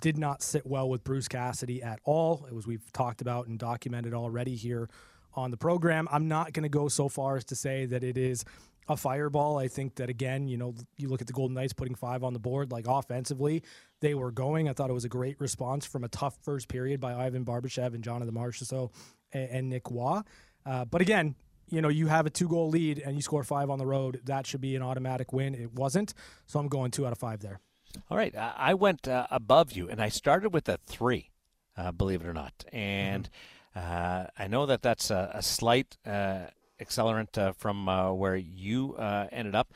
did 0.00 0.18
not 0.18 0.42
sit 0.42 0.66
well 0.66 0.88
with 0.88 1.04
Bruce 1.04 1.28
Cassidy 1.28 1.84
at 1.84 2.00
all. 2.02 2.44
It 2.48 2.52
was 2.52 2.66
we've 2.66 2.90
talked 2.92 3.20
about 3.20 3.46
and 3.46 3.56
documented 3.56 4.14
already 4.14 4.56
here 4.56 4.90
on 5.34 5.52
the 5.52 5.56
program. 5.56 6.08
I'm 6.10 6.26
not 6.26 6.52
going 6.52 6.64
to 6.64 6.68
go 6.68 6.88
so 6.88 7.08
far 7.08 7.36
as 7.36 7.44
to 7.44 7.54
say 7.54 7.86
that 7.86 8.02
it 8.02 8.18
is 8.18 8.44
a 8.88 8.96
fireball. 8.96 9.56
I 9.56 9.68
think 9.68 9.94
that 9.94 10.10
again, 10.10 10.48
you 10.48 10.56
know, 10.56 10.74
you 10.96 11.08
look 11.08 11.20
at 11.20 11.28
the 11.28 11.32
Golden 11.32 11.54
Knights 11.54 11.72
putting 11.72 11.94
five 11.94 12.24
on 12.24 12.32
the 12.32 12.40
board, 12.40 12.72
like 12.72 12.86
offensively, 12.88 13.62
they 14.00 14.14
were 14.14 14.32
going. 14.32 14.68
I 14.68 14.72
thought 14.72 14.90
it 14.90 14.94
was 14.94 15.04
a 15.04 15.08
great 15.08 15.38
response 15.38 15.86
from 15.86 16.02
a 16.02 16.08
tough 16.08 16.36
first 16.42 16.66
period 16.66 16.98
by 16.98 17.14
Ivan 17.14 17.44
Barbashev 17.44 17.94
and 17.94 18.02
Jonathan 18.02 18.34
Marchessault 18.34 18.90
and, 19.30 19.50
and 19.50 19.68
Nick 19.68 19.88
Roy. 19.88 20.22
Uh, 20.64 20.84
but 20.84 21.00
again, 21.00 21.36
you 21.68 21.80
know, 21.80 21.88
you 21.88 22.06
have 22.06 22.26
a 22.26 22.30
two 22.30 22.48
goal 22.48 22.68
lead 22.68 22.98
and 22.98 23.16
you 23.16 23.22
score 23.22 23.44
five 23.44 23.70
on 23.70 23.78
the 23.78 23.86
road. 23.86 24.20
That 24.24 24.46
should 24.46 24.60
be 24.60 24.76
an 24.76 24.82
automatic 24.82 25.32
win. 25.32 25.54
It 25.54 25.72
wasn't. 25.72 26.14
So 26.46 26.58
I'm 26.58 26.68
going 26.68 26.90
two 26.90 27.06
out 27.06 27.12
of 27.12 27.18
five 27.18 27.40
there. 27.40 27.60
All 28.10 28.16
right, 28.16 28.34
I 28.36 28.74
went 28.74 29.08
uh, 29.08 29.26
above 29.30 29.72
you, 29.72 29.88
and 29.88 30.02
I 30.02 30.10
started 30.10 30.52
with 30.52 30.68
a 30.68 30.78
three, 30.86 31.30
uh, 31.78 31.92
believe 31.92 32.20
it 32.20 32.26
or 32.26 32.34
not. 32.34 32.64
And 32.70 33.28
uh, 33.74 34.26
I 34.38 34.48
know 34.48 34.66
that 34.66 34.82
that's 34.82 35.10
a, 35.10 35.30
a 35.32 35.42
slight 35.42 35.96
uh, 36.06 36.46
accelerant 36.80 37.38
uh, 37.38 37.52
from 37.52 37.88
uh, 37.88 38.12
where 38.12 38.36
you 38.36 38.94
uh, 38.96 39.28
ended 39.32 39.54
up, 39.54 39.72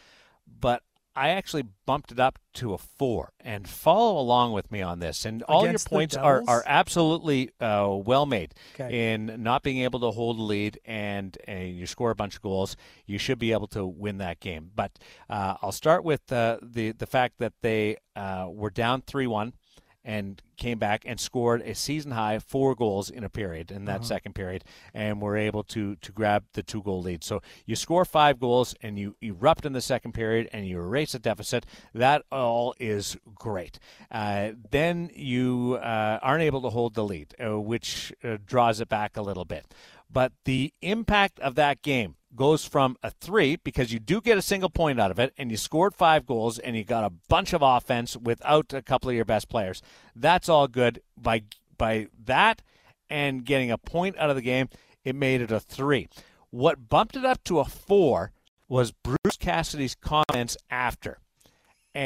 but 0.46 0.82
I 1.16 1.30
actually 1.30 1.64
bumped 1.86 2.12
it 2.12 2.20
up 2.20 2.38
to 2.54 2.72
a 2.72 2.78
four. 2.78 3.32
And 3.40 3.68
follow 3.68 4.18
along 4.20 4.52
with 4.52 4.70
me 4.70 4.80
on 4.82 5.00
this. 5.00 5.24
And 5.24 5.42
all 5.44 5.64
Against 5.64 5.90
your 5.90 5.98
points 5.98 6.16
are, 6.16 6.42
are 6.46 6.62
absolutely 6.66 7.50
uh, 7.60 7.88
well 7.90 8.26
made 8.26 8.54
Okay. 8.74 9.12
in 9.12 9.42
not 9.42 9.62
being 9.62 9.78
able 9.78 10.00
to 10.00 10.10
hold 10.10 10.38
a 10.38 10.42
lead 10.42 10.78
and, 10.84 11.36
and 11.46 11.76
you 11.76 11.86
score 11.86 12.10
a 12.10 12.14
bunch 12.14 12.36
of 12.36 12.42
goals. 12.42 12.76
You 13.06 13.18
should 13.18 13.38
be 13.38 13.52
able 13.52 13.66
to 13.68 13.84
win 13.86 14.18
that 14.18 14.40
game. 14.40 14.70
But 14.74 14.98
uh, 15.28 15.56
I'll 15.62 15.72
start 15.72 16.04
with 16.04 16.30
uh, 16.32 16.58
the 16.62 16.92
the 16.92 17.06
fact 17.06 17.38
that 17.38 17.54
they 17.62 17.96
uh, 18.14 18.46
were 18.50 18.70
down 18.70 19.02
three 19.02 19.26
one 19.26 19.54
and 20.04 20.42
came 20.56 20.78
back 20.78 21.02
and 21.06 21.18
scored 21.18 21.62
a 21.62 21.74
season 21.74 22.12
high 22.12 22.38
four 22.38 22.74
goals 22.74 23.10
in 23.10 23.24
a 23.24 23.28
period 23.28 23.70
in 23.70 23.84
that 23.86 24.04
second 24.04 24.34
period 24.34 24.64
and 24.94 25.20
were 25.20 25.36
able 25.36 25.62
to 25.62 25.96
to 25.96 26.12
grab 26.12 26.44
the 26.52 26.62
two 26.62 26.82
goal 26.82 27.02
lead. 27.02 27.24
So 27.24 27.42
you 27.66 27.76
score 27.76 28.04
five 28.04 28.38
goals 28.38 28.74
and 28.82 28.98
you 28.98 29.16
erupt 29.20 29.64
in 29.66 29.72
the 29.72 29.80
second 29.80 30.12
period 30.12 30.48
and 30.52 30.66
you 30.66 30.78
erase 30.78 31.14
a 31.14 31.18
deficit. 31.18 31.66
That 31.94 32.22
all 32.30 32.74
is 32.78 33.16
great. 33.34 33.78
Uh, 34.10 34.52
then 34.70 35.10
you 35.14 35.78
uh, 35.82 36.18
aren't 36.22 36.42
able 36.42 36.62
to 36.62 36.70
hold 36.70 36.94
the 36.94 37.04
lead, 37.04 37.34
uh, 37.42 37.60
which 37.60 38.12
uh, 38.22 38.38
draws 38.44 38.80
it 38.80 38.88
back 38.88 39.16
a 39.16 39.22
little 39.22 39.44
bit. 39.44 39.74
But 40.12 40.32
the 40.44 40.72
impact 40.82 41.38
of 41.40 41.54
that 41.54 41.82
game 41.82 42.16
goes 42.34 42.64
from 42.64 42.96
a 43.02 43.10
three 43.10 43.56
because 43.56 43.92
you 43.92 43.98
do 43.98 44.20
get 44.20 44.38
a 44.38 44.42
single 44.42 44.70
point 44.70 45.00
out 45.00 45.10
of 45.10 45.18
it 45.18 45.32
and 45.36 45.50
you 45.50 45.56
scored 45.56 45.94
five 45.94 46.26
goals 46.26 46.58
and 46.58 46.76
you 46.76 46.84
got 46.84 47.04
a 47.04 47.12
bunch 47.28 47.52
of 47.52 47.62
offense 47.62 48.16
without 48.16 48.72
a 48.72 48.82
couple 48.82 49.10
of 49.10 49.16
your 49.16 49.24
best 49.24 49.48
players. 49.48 49.82
That's 50.14 50.48
all 50.48 50.68
good. 50.68 51.02
By 51.20 51.42
by 51.76 52.08
that 52.24 52.62
and 53.08 53.44
getting 53.44 53.70
a 53.70 53.78
point 53.78 54.16
out 54.18 54.30
of 54.30 54.36
the 54.36 54.42
game, 54.42 54.68
it 55.04 55.16
made 55.16 55.40
it 55.40 55.50
a 55.50 55.60
three. 55.60 56.08
What 56.50 56.88
bumped 56.88 57.16
it 57.16 57.24
up 57.24 57.42
to 57.44 57.58
a 57.58 57.64
four 57.64 58.32
was 58.68 58.92
Bruce 58.92 59.36
Cassidy's 59.38 59.96
comments 59.96 60.56
after. 60.70 61.18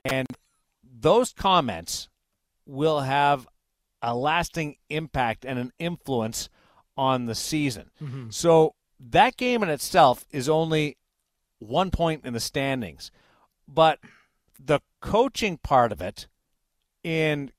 And 0.04 0.26
those 0.82 1.32
comments 1.32 2.08
will 2.66 3.00
have 3.00 3.46
a 4.00 4.14
lasting 4.14 4.76
impact 4.88 5.44
and 5.44 5.58
an 5.58 5.72
influence 5.78 6.48
on 6.96 7.26
the 7.26 7.34
season. 7.34 7.90
Mm-hmm. 8.02 8.30
So 8.30 8.74
that 9.10 9.36
game 9.36 9.62
in 9.62 9.68
itself 9.68 10.24
is 10.30 10.48
only 10.48 10.96
one 11.58 11.90
point 11.90 12.24
in 12.24 12.32
the 12.32 12.40
standings, 12.40 13.10
but 13.68 13.98
the 14.58 14.80
coaching 15.00 15.58
part 15.58 15.92
of 15.92 16.00
it 16.00 16.26
in 17.02 17.50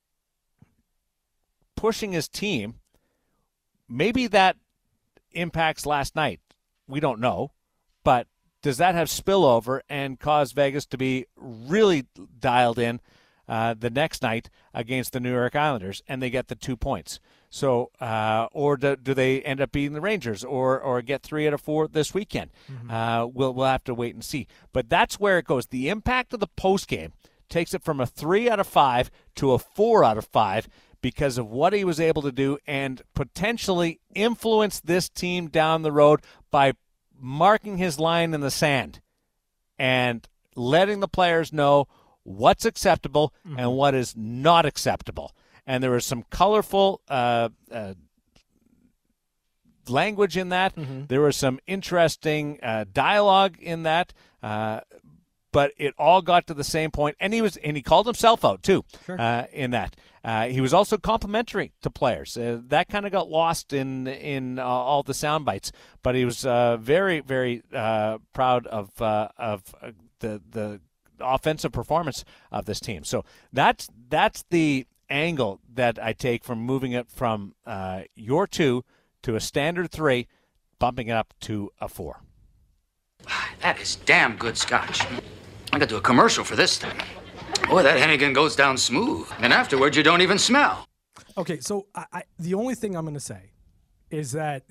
pushing 1.75 2.13
his 2.13 2.27
team. 2.27 2.75
Maybe 3.87 4.27
that 4.27 4.57
impacts 5.31 5.85
last 5.85 6.15
night. 6.15 6.39
We 6.87 6.99
don't 6.99 7.19
know, 7.19 7.51
but 8.03 8.27
does 8.61 8.77
that 8.77 8.95
have 8.95 9.07
spillover 9.07 9.81
and 9.89 10.19
cause 10.19 10.51
Vegas 10.51 10.85
to 10.87 10.97
be 10.97 11.25
really 11.35 12.05
dialed 12.39 12.79
in 12.79 12.99
uh, 13.47 13.75
the 13.77 13.91
next 13.91 14.23
night 14.23 14.49
against 14.73 15.13
the 15.13 15.19
New 15.19 15.31
York 15.31 15.55
Islanders 15.55 16.01
and 16.07 16.21
they 16.21 16.31
get 16.31 16.47
the 16.47 16.55
two 16.55 16.75
points? 16.75 17.19
So, 17.49 17.91
uh, 18.01 18.47
or 18.51 18.75
do, 18.77 18.95
do, 18.95 19.13
they 19.13 19.41
end 19.41 19.61
up 19.61 19.71
beating 19.71 19.93
the 19.93 20.01
Rangers, 20.01 20.43
or 20.43 20.79
or 20.79 21.01
get 21.01 21.23
three 21.23 21.47
out 21.47 21.53
of 21.53 21.61
four 21.61 21.87
this 21.87 22.13
weekend? 22.13 22.51
Mm-hmm. 22.71 22.91
Uh, 22.91 23.25
we'll 23.27 23.53
we'll 23.53 23.67
have 23.67 23.83
to 23.85 23.93
wait 23.93 24.13
and 24.13 24.23
see. 24.23 24.47
But 24.73 24.89
that's 24.89 25.19
where 25.19 25.37
it 25.37 25.45
goes. 25.45 25.67
The 25.67 25.89
impact 25.89 26.33
of 26.33 26.39
the 26.39 26.47
post 26.47 26.87
game 26.87 27.13
takes 27.49 27.73
it 27.73 27.83
from 27.83 27.99
a 27.99 28.05
three 28.05 28.49
out 28.49 28.59
of 28.59 28.67
five 28.67 29.09
to 29.35 29.53
a 29.53 29.59
four 29.59 30.03
out 30.03 30.17
of 30.17 30.25
five 30.25 30.67
because 31.01 31.37
of 31.37 31.47
what 31.47 31.71
he 31.71 31.83
was 31.83 31.99
able 31.99 32.23
to 32.23 32.31
do 32.31 32.57
and 32.65 33.01
potentially 33.13 33.99
influence 34.15 34.79
this 34.79 35.07
team 35.07 35.47
down 35.47 35.83
the 35.83 35.91
road 35.91 36.19
by 36.49 36.73
marking 37.19 37.77
his 37.77 37.99
line 37.99 38.33
in 38.33 38.41
the 38.41 38.51
sand 38.51 38.99
and 39.77 40.27
letting 40.55 41.01
the 41.01 41.07
players 41.07 41.53
know 41.53 41.87
what's 42.23 42.65
acceptable 42.65 43.33
mm-hmm. 43.47 43.59
and 43.59 43.73
what 43.73 43.93
is 43.93 44.15
not 44.17 44.65
acceptable 44.65 45.35
and 45.67 45.83
there 45.83 45.91
was 45.91 46.05
some 46.05 46.23
colorful 46.29 47.01
uh, 47.07 47.49
uh, 47.71 47.93
language 49.87 50.37
in 50.37 50.49
that. 50.49 50.75
Mm-hmm. 50.75 51.05
There 51.07 51.21
was 51.21 51.35
some 51.35 51.59
interesting 51.67 52.59
uh, 52.61 52.85
dialogue 52.91 53.57
in 53.59 53.83
that. 53.83 54.13
Uh, 54.41 54.81
but 55.51 55.71
it 55.77 55.93
all 55.97 56.21
got 56.21 56.47
to 56.47 56.53
the 56.53 56.65
same 56.65 56.91
point, 56.91 57.15
and 57.17 57.33
he 57.33 57.41
was 57.41 57.55
and 57.55 57.77
he 57.77 57.81
called 57.81 58.05
himself 58.05 58.43
out 58.43 58.61
too 58.61 58.83
sure. 59.05 59.19
Uh, 59.19 59.45
in 59.53 59.71
that. 59.71 59.95
Uh, 60.21 60.47
he 60.47 60.59
was 60.59 60.73
also 60.73 60.97
complimentary 60.97 61.71
to 61.81 61.89
players. 61.89 62.33
that 62.33 62.89
kind 62.89 63.05
of 63.05 63.11
got 63.13 63.29
lost 63.29 63.71
in 63.71 64.05
in 64.05 64.59
all 64.59 65.01
the 65.01 65.13
sound 65.13 65.45
bites, 65.45 65.71
but 66.03 66.13
he 66.13 66.25
was 66.25 66.41
very 66.41 67.21
very 67.21 67.63
proud 68.33 68.67
of 68.67 68.91
of 69.01 69.73
the 70.19 70.41
the 70.49 70.81
offensive 71.21 71.71
performance 71.71 72.25
of 72.51 72.65
this 72.65 72.79
team. 72.79 73.03
So 73.03 73.23
that's 73.53 73.87
that's 74.09 74.43
the 74.49 74.85
angle 75.09 75.59
that 75.73 76.01
I 76.01 76.13
take 76.13 76.43
from 76.43 76.59
moving 76.59 76.91
it 76.91 77.09
from 77.09 77.53
uh, 77.65 78.03
your 78.15 78.47
two 78.47 78.83
to 79.23 79.35
a 79.35 79.39
standard 79.39 79.91
three, 79.91 80.27
bumping 80.79 81.07
it 81.07 81.13
up 81.13 81.33
to 81.41 81.71
a 81.79 81.87
four. 81.87 82.21
That 83.61 83.79
is 83.79 83.95
damn 83.95 84.37
good 84.37 84.57
scotch. 84.57 85.01
I 85.73 85.79
could 85.79 85.89
do 85.89 85.97
a 85.97 86.01
commercial 86.01 86.43
for 86.43 86.55
this 86.55 86.77
thing. 86.77 86.97
Boy, 87.69 87.83
that 87.83 87.97
Hennigan 87.97 88.33
goes 88.33 88.55
down 88.55 88.77
smooth. 88.77 89.27
And 89.39 89.51
afterwards, 89.51 89.97
you 89.97 90.03
don't 90.03 90.21
even 90.21 90.37
smell. 90.37 90.87
Okay, 91.37 91.59
so 91.59 91.87
I, 91.95 92.05
I, 92.13 92.23
the 92.37 92.53
only 92.53 92.75
thing 92.75 92.95
I'm 92.95 93.03
going 93.03 93.15
to 93.15 93.19
say 93.19 93.51
is 94.11 94.33
that 94.33 94.63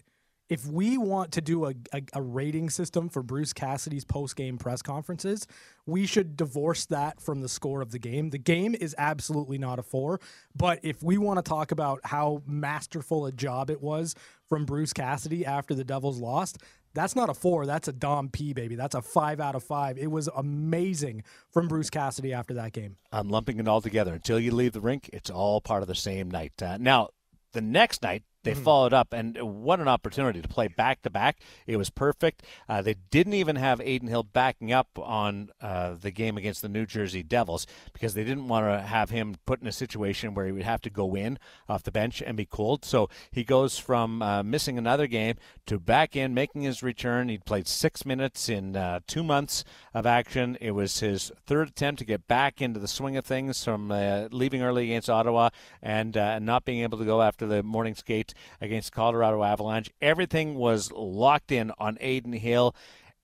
if 0.49 0.67
we 0.67 0.99
want 0.99 1.33
to 1.33 1.41
do 1.41 1.67
a, 1.67 1.75
a, 1.93 2.03
a 2.15 2.23
rating 2.23 2.69
system 2.71 3.09
for 3.09 3.23
Bruce 3.23 3.53
Cassidy's 3.53 4.05
post 4.05 4.37
game 4.37 4.59
press 4.59 4.83
conferences, 4.83 5.47
we 5.87 6.07
should 6.07 6.37
divorce 6.37 6.87
that 6.87 7.21
from 7.21 7.41
the 7.41 7.49
score 7.49 7.81
of 7.81 7.91
the 7.91 7.99
game. 7.99 8.31
The 8.31 8.39
game 8.39 8.75
is 8.75 8.95
absolutely 8.99 9.59
not 9.59 9.79
a 9.79 9.83
four, 9.83 10.21
but 10.55 10.81
if 10.83 11.03
we 11.03 11.19
want 11.19 11.39
to 11.39 11.43
talk 11.49 11.73
about 11.73 12.01
how 12.05 12.43
masterful 12.47 13.27
a 13.27 13.33
job 13.33 13.71
it 13.71 13.81
was 13.83 14.15
from 14.49 14.65
Bruce 14.65 14.93
Cassidy 14.93 15.47
after 15.47 15.75
the 15.75 15.85
Devils 15.85 16.21
lost, 16.21 16.59
that's 16.95 17.17
not 17.17 17.29
a 17.29 17.35
four. 17.35 17.67
That's 17.67 17.89
a 17.89 17.93
Dom 17.93 18.29
P, 18.29 18.53
baby. 18.53 18.77
That's 18.77 18.95
a 18.95 19.03
five 19.03 19.41
out 19.41 19.57
of 19.57 19.65
five. 19.65 19.99
It 19.99 20.11
was 20.11 20.29
amazing 20.37 21.25
from 21.53 21.67
Bruce 21.69 21.91
Cassidy 21.91 22.33
after 22.33 22.55
that 22.55 22.73
game. 22.73 22.97
I'm 23.11 23.29
lumping 23.29 23.59
it 23.59 23.67
all 23.67 23.81
together. 23.81 24.15
Until 24.15 24.39
you 24.39 24.53
leave 24.53 24.73
the 24.73 24.81
rink, 24.81 25.11
it's 25.13 25.29
all 25.29 25.61
part 25.61 25.83
of 25.83 25.89
the 25.89 25.95
same 25.95 26.31
night. 26.31 26.53
Uh, 26.63 26.77
now, 26.79 27.09
the 27.53 27.61
next 27.61 28.03
night, 28.03 28.23
they 28.45 28.53
mm-hmm. 28.53 28.63
followed 28.63 28.93
up, 28.93 29.13
and 29.13 29.37
what 29.41 29.81
an 29.81 29.89
opportunity 29.89 30.41
to 30.41 30.49
play 30.49 30.69
back 30.69 31.03
to 31.03 31.11
back. 31.11 31.39
It 31.67 31.77
was 31.77 31.91
perfect. 31.91 32.43
Uh, 32.69 32.83
they 32.83 32.95
didn't 33.11 33.35
even 33.35 33.57
have 33.57 33.81
Adin 33.81 34.09
Hill 34.09 34.23
backing 34.23 34.73
up 34.73 34.89
on 34.99 35.51
uh, 35.61 35.95
the 36.01 36.11
game 36.11 36.37
against 36.37 36.63
the 36.63 36.69
New 36.69 36.87
Jersey 36.87 37.23
Devils 37.23 37.67
because 37.93 38.15
they 38.15 38.25
didn't 38.25 38.49
want 38.49 38.67
to 38.67 38.87
have 38.87 39.11
him 39.11 39.37
put 39.47 39.61
in 39.61 39.67
a 39.67 39.73
situation 39.73 40.35
where 40.35 40.47
he 40.47 40.53
would 40.53 40.63
have 40.63 40.83
to 40.83 40.91
go 40.91 41.15
in 41.15 41.39
off 41.69 41.83
the 41.83 41.91
bench 41.91 42.23
and 42.23 42.37
be 42.37 42.45
cold. 42.45 42.85
So 42.85 43.09
he 43.31 43.45
goes 43.45 43.79
from 43.79 44.23
uh, 44.23 44.43
missing 44.43 44.79
another 44.79 45.07
game 45.07 45.37
to 45.67 45.79
back 45.79 46.15
in, 46.15 46.35
making 46.35 46.63
his 46.63 46.83
return. 46.83 47.29
He'd 47.29 47.45
played 47.45 47.67
six 47.67 48.05
minutes 48.05 48.49
in 48.49 48.77
uh, 48.77 49.01
two 49.07 49.25
months 49.25 49.65
of 49.95 50.07
action. 50.07 50.59
It 50.61 50.73
was 50.73 51.01
his 51.01 51.33
third 51.47 51.69
attempt 51.69 52.01
to 52.01 52.05
get 52.05 52.29
back 52.29 52.61
into 52.61 52.81
the 52.81 52.89
swing 52.89 53.17
of 53.17 53.25
things 53.25 53.65
from 53.65 53.91
uh, 53.91 54.29
leaving 54.31 54.63
early 54.63 54.85
against 54.85 55.09
Ottawa 55.09 55.51
and 55.83 56.17
uh, 56.17 56.39
not 56.39 56.65
being 56.65 56.83
able 56.83 56.99
to 56.99 57.05
go 57.05 57.23
after 57.23 57.47
the 57.47 57.63
morning 57.63 57.95
skate 57.95 58.34
against 58.61 58.93
Colorado 58.93 59.43
Avalanche. 59.43 59.91
Everything 60.01 60.55
was 60.55 60.93
locked 60.93 61.53
in 61.53 61.73
on 61.79 61.99
Adin 62.01 62.33
Hill, 62.33 62.75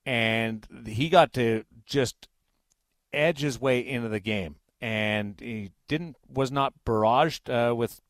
and 0.07 0.67
he 0.87 1.09
got 1.09 1.33
to 1.35 1.65
just 1.85 2.29
edge 3.13 3.41
his 3.41 3.61
way 3.61 3.81
into 3.81 4.09
the 4.09 4.21
game. 4.21 4.57
And 4.81 5.39
he 5.39 5.73
didn't 5.89 6.17
was 6.27 6.51
not 6.51 6.73
barraged 6.87 7.51
uh, 7.51 7.75
with 7.75 8.01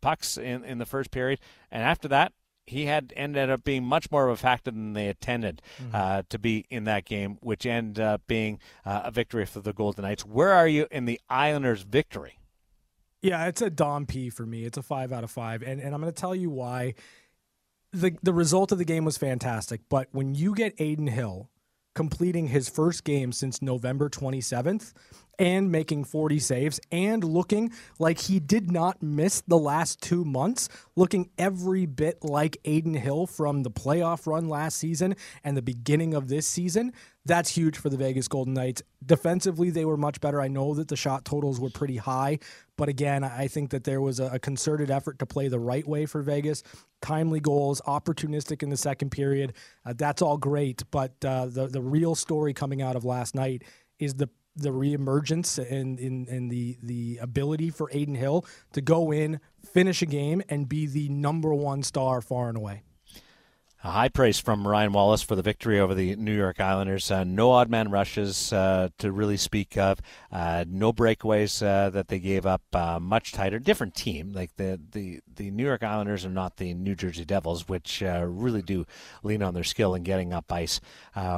pucks 0.00 0.36
in, 0.36 0.64
in 0.64 0.78
the 0.78 0.86
first 0.86 1.10
period. 1.10 1.40
And 1.70 1.82
after 1.82 2.08
that, 2.08 2.32
he 2.66 2.84
had 2.84 3.12
ended 3.16 3.50
up 3.50 3.64
being 3.64 3.84
much 3.84 4.10
more 4.10 4.28
of 4.28 4.34
a 4.34 4.36
factor 4.36 4.70
than 4.70 4.92
they 4.92 5.08
intended 5.08 5.62
mm-hmm. 5.82 5.94
uh, 5.94 6.22
to 6.28 6.38
be 6.38 6.66
in 6.68 6.84
that 6.84 7.04
game, 7.04 7.38
which 7.40 7.64
ended 7.64 8.02
up 8.02 8.22
being 8.26 8.58
uh, 8.84 9.02
a 9.04 9.10
victory 9.10 9.46
for 9.46 9.60
the 9.60 9.72
Golden 9.72 10.02
Knights. 10.02 10.24
Where 10.24 10.52
are 10.52 10.68
you 10.68 10.86
in 10.90 11.06
the 11.06 11.20
Islanders' 11.30 11.82
victory? 11.82 12.37
Yeah, 13.22 13.46
it's 13.46 13.62
a 13.62 13.70
Dom 13.70 14.06
P 14.06 14.30
for 14.30 14.46
me. 14.46 14.64
It's 14.64 14.78
a 14.78 14.82
five 14.82 15.12
out 15.12 15.24
of 15.24 15.30
five, 15.30 15.62
and 15.62 15.80
and 15.80 15.94
I'm 15.94 16.00
going 16.00 16.12
to 16.12 16.20
tell 16.20 16.34
you 16.34 16.50
why. 16.50 16.94
the 17.92 18.16
The 18.22 18.32
result 18.32 18.72
of 18.72 18.78
the 18.78 18.84
game 18.84 19.04
was 19.04 19.16
fantastic, 19.16 19.80
but 19.88 20.08
when 20.12 20.34
you 20.34 20.54
get 20.54 20.74
Adin 20.80 21.08
Hill 21.08 21.50
completing 21.94 22.46
his 22.46 22.68
first 22.68 23.02
game 23.02 23.32
since 23.32 23.60
November 23.60 24.08
27th 24.08 24.92
and 25.38 25.70
making 25.70 26.04
40 26.04 26.38
saves 26.38 26.80
and 26.90 27.22
looking 27.22 27.72
like 27.98 28.18
he 28.18 28.40
did 28.40 28.70
not 28.70 29.02
miss 29.02 29.40
the 29.42 29.58
last 29.58 30.00
two 30.02 30.24
months, 30.24 30.68
looking 30.96 31.30
every 31.38 31.86
bit 31.86 32.24
like 32.24 32.56
Adin 32.64 32.94
Hill 32.94 33.26
from 33.26 33.62
the 33.62 33.70
playoff 33.70 34.26
run 34.26 34.48
last 34.48 34.78
season 34.78 35.14
and 35.44 35.56
the 35.56 35.62
beginning 35.62 36.14
of 36.14 36.28
this 36.28 36.46
season. 36.46 36.92
That's 37.24 37.50
huge 37.50 37.76
for 37.76 37.90
the 37.90 37.96
Vegas 37.96 38.26
Golden 38.26 38.54
Knights. 38.54 38.82
Defensively, 39.04 39.70
they 39.70 39.84
were 39.84 39.98
much 39.98 40.20
better. 40.20 40.40
I 40.40 40.48
know 40.48 40.74
that 40.74 40.88
the 40.88 40.96
shot 40.96 41.24
totals 41.24 41.60
were 41.60 41.68
pretty 41.68 41.98
high, 41.98 42.38
but 42.76 42.88
again, 42.88 43.22
I 43.22 43.48
think 43.48 43.70
that 43.70 43.84
there 43.84 44.00
was 44.00 44.18
a, 44.18 44.38
concerted 44.38 44.90
effort 44.90 45.18
to 45.18 45.26
play 45.26 45.48
the 45.48 45.58
right 45.58 45.86
way 45.86 46.06
for 46.06 46.22
Vegas. 46.22 46.62
Timely 47.02 47.38
goals, 47.38 47.82
opportunistic 47.86 48.62
in 48.62 48.70
the 48.70 48.76
second 48.76 49.10
period. 49.10 49.52
Uh, 49.84 49.92
that's 49.96 50.22
all 50.22 50.38
great, 50.38 50.82
but 50.90 51.12
uh, 51.24 51.46
the 51.46 51.66
the 51.66 51.82
real 51.82 52.14
story 52.14 52.54
coming 52.54 52.80
out 52.80 52.96
of 52.96 53.04
last 53.04 53.34
night 53.34 53.62
is 53.98 54.14
the 54.14 54.30
the 54.58 54.70
reemergence 54.70 55.58
and 55.58 55.98
in, 55.98 56.26
in, 56.26 56.48
the 56.48 56.76
the 56.82 57.18
ability 57.20 57.70
for 57.70 57.88
Adin 57.90 58.14
Hill 58.14 58.44
to 58.72 58.80
go 58.80 59.12
in, 59.12 59.40
finish 59.64 60.02
a 60.02 60.06
game, 60.06 60.42
and 60.48 60.68
be 60.68 60.86
the 60.86 61.08
number 61.08 61.54
one 61.54 61.82
star 61.82 62.20
far 62.20 62.48
and 62.48 62.58
away. 62.58 62.82
A 63.84 63.92
high 63.92 64.08
praise 64.08 64.40
from 64.40 64.66
Ryan 64.66 64.92
Wallace 64.92 65.22
for 65.22 65.36
the 65.36 65.42
victory 65.42 65.78
over 65.78 65.94
the 65.94 66.16
New 66.16 66.34
York 66.36 66.58
Islanders. 66.58 67.12
Uh, 67.12 67.22
no 67.22 67.52
odd 67.52 67.70
man 67.70 67.92
rushes 67.92 68.52
uh, 68.52 68.88
to 68.98 69.12
really 69.12 69.36
speak 69.36 69.78
of. 69.78 70.00
Uh, 70.32 70.64
no 70.66 70.92
breakaways 70.92 71.62
uh, 71.62 71.88
that 71.90 72.08
they 72.08 72.18
gave 72.18 72.44
up. 72.44 72.62
Uh, 72.72 72.98
much 72.98 73.30
tighter, 73.30 73.60
different 73.60 73.94
team. 73.94 74.32
Like 74.32 74.56
the, 74.56 74.80
the, 74.90 75.20
the 75.32 75.52
New 75.52 75.62
York 75.64 75.84
Islanders 75.84 76.26
are 76.26 76.30
not 76.30 76.56
the 76.56 76.74
New 76.74 76.96
Jersey 76.96 77.24
Devils, 77.24 77.68
which 77.68 78.02
uh, 78.02 78.24
really 78.26 78.62
do 78.62 78.84
lean 79.22 79.44
on 79.44 79.54
their 79.54 79.62
skill 79.62 79.94
in 79.94 80.02
getting 80.02 80.32
up 80.32 80.50
ice 80.50 80.80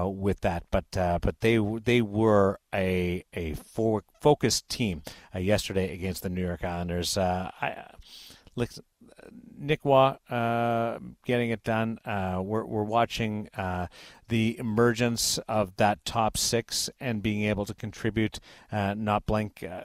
with 0.02 0.40
that. 0.40 0.64
But 0.70 0.86
but 0.92 1.40
they 1.40 1.58
they 1.58 2.00
were 2.00 2.58
a 2.74 3.22
a 3.34 3.54
focused 3.54 4.66
team 4.70 5.02
yesterday 5.34 5.92
against 5.92 6.22
the 6.22 6.30
New 6.30 6.42
York 6.42 6.64
Islanders. 6.64 7.18
I, 7.18 7.96
Nick 8.56 8.70
Roy 9.84 10.16
uh, 10.30 10.98
getting 11.24 11.50
it 11.50 11.64
done. 11.64 11.98
Uh, 12.04 12.40
we're, 12.42 12.64
we're 12.64 12.82
watching 12.82 13.48
uh, 13.56 13.86
the 14.28 14.58
emergence 14.58 15.38
of 15.48 15.76
that 15.76 16.04
top 16.04 16.36
six 16.36 16.90
and 17.00 17.22
being 17.22 17.44
able 17.44 17.66
to 17.66 17.74
contribute, 17.74 18.40
uh, 18.72 18.94
not 18.94 19.26
blank. 19.26 19.62
Uh, 19.62 19.84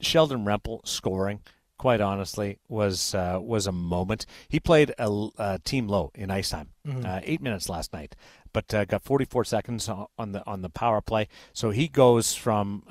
Sheldon 0.00 0.44
Rempal 0.44 0.86
scoring, 0.86 1.40
quite 1.78 2.00
honestly, 2.00 2.58
was 2.68 3.14
uh, 3.14 3.38
was 3.40 3.66
a 3.66 3.72
moment. 3.72 4.26
He 4.48 4.60
played 4.60 4.92
a, 4.98 5.28
a 5.38 5.60
team 5.64 5.88
low 5.88 6.10
in 6.14 6.30
ice 6.30 6.50
time, 6.50 6.70
mm-hmm. 6.86 7.20
eight 7.22 7.40
minutes 7.40 7.68
last 7.68 7.92
night, 7.92 8.16
but 8.52 8.68
got 8.68 9.02
44 9.02 9.44
seconds 9.44 9.88
on 9.88 10.32
the 10.32 10.44
on 10.46 10.62
the 10.62 10.68
power 10.68 11.00
play. 11.00 11.28
So 11.52 11.70
he 11.70 11.88
goes 11.88 12.34
from 12.34 12.82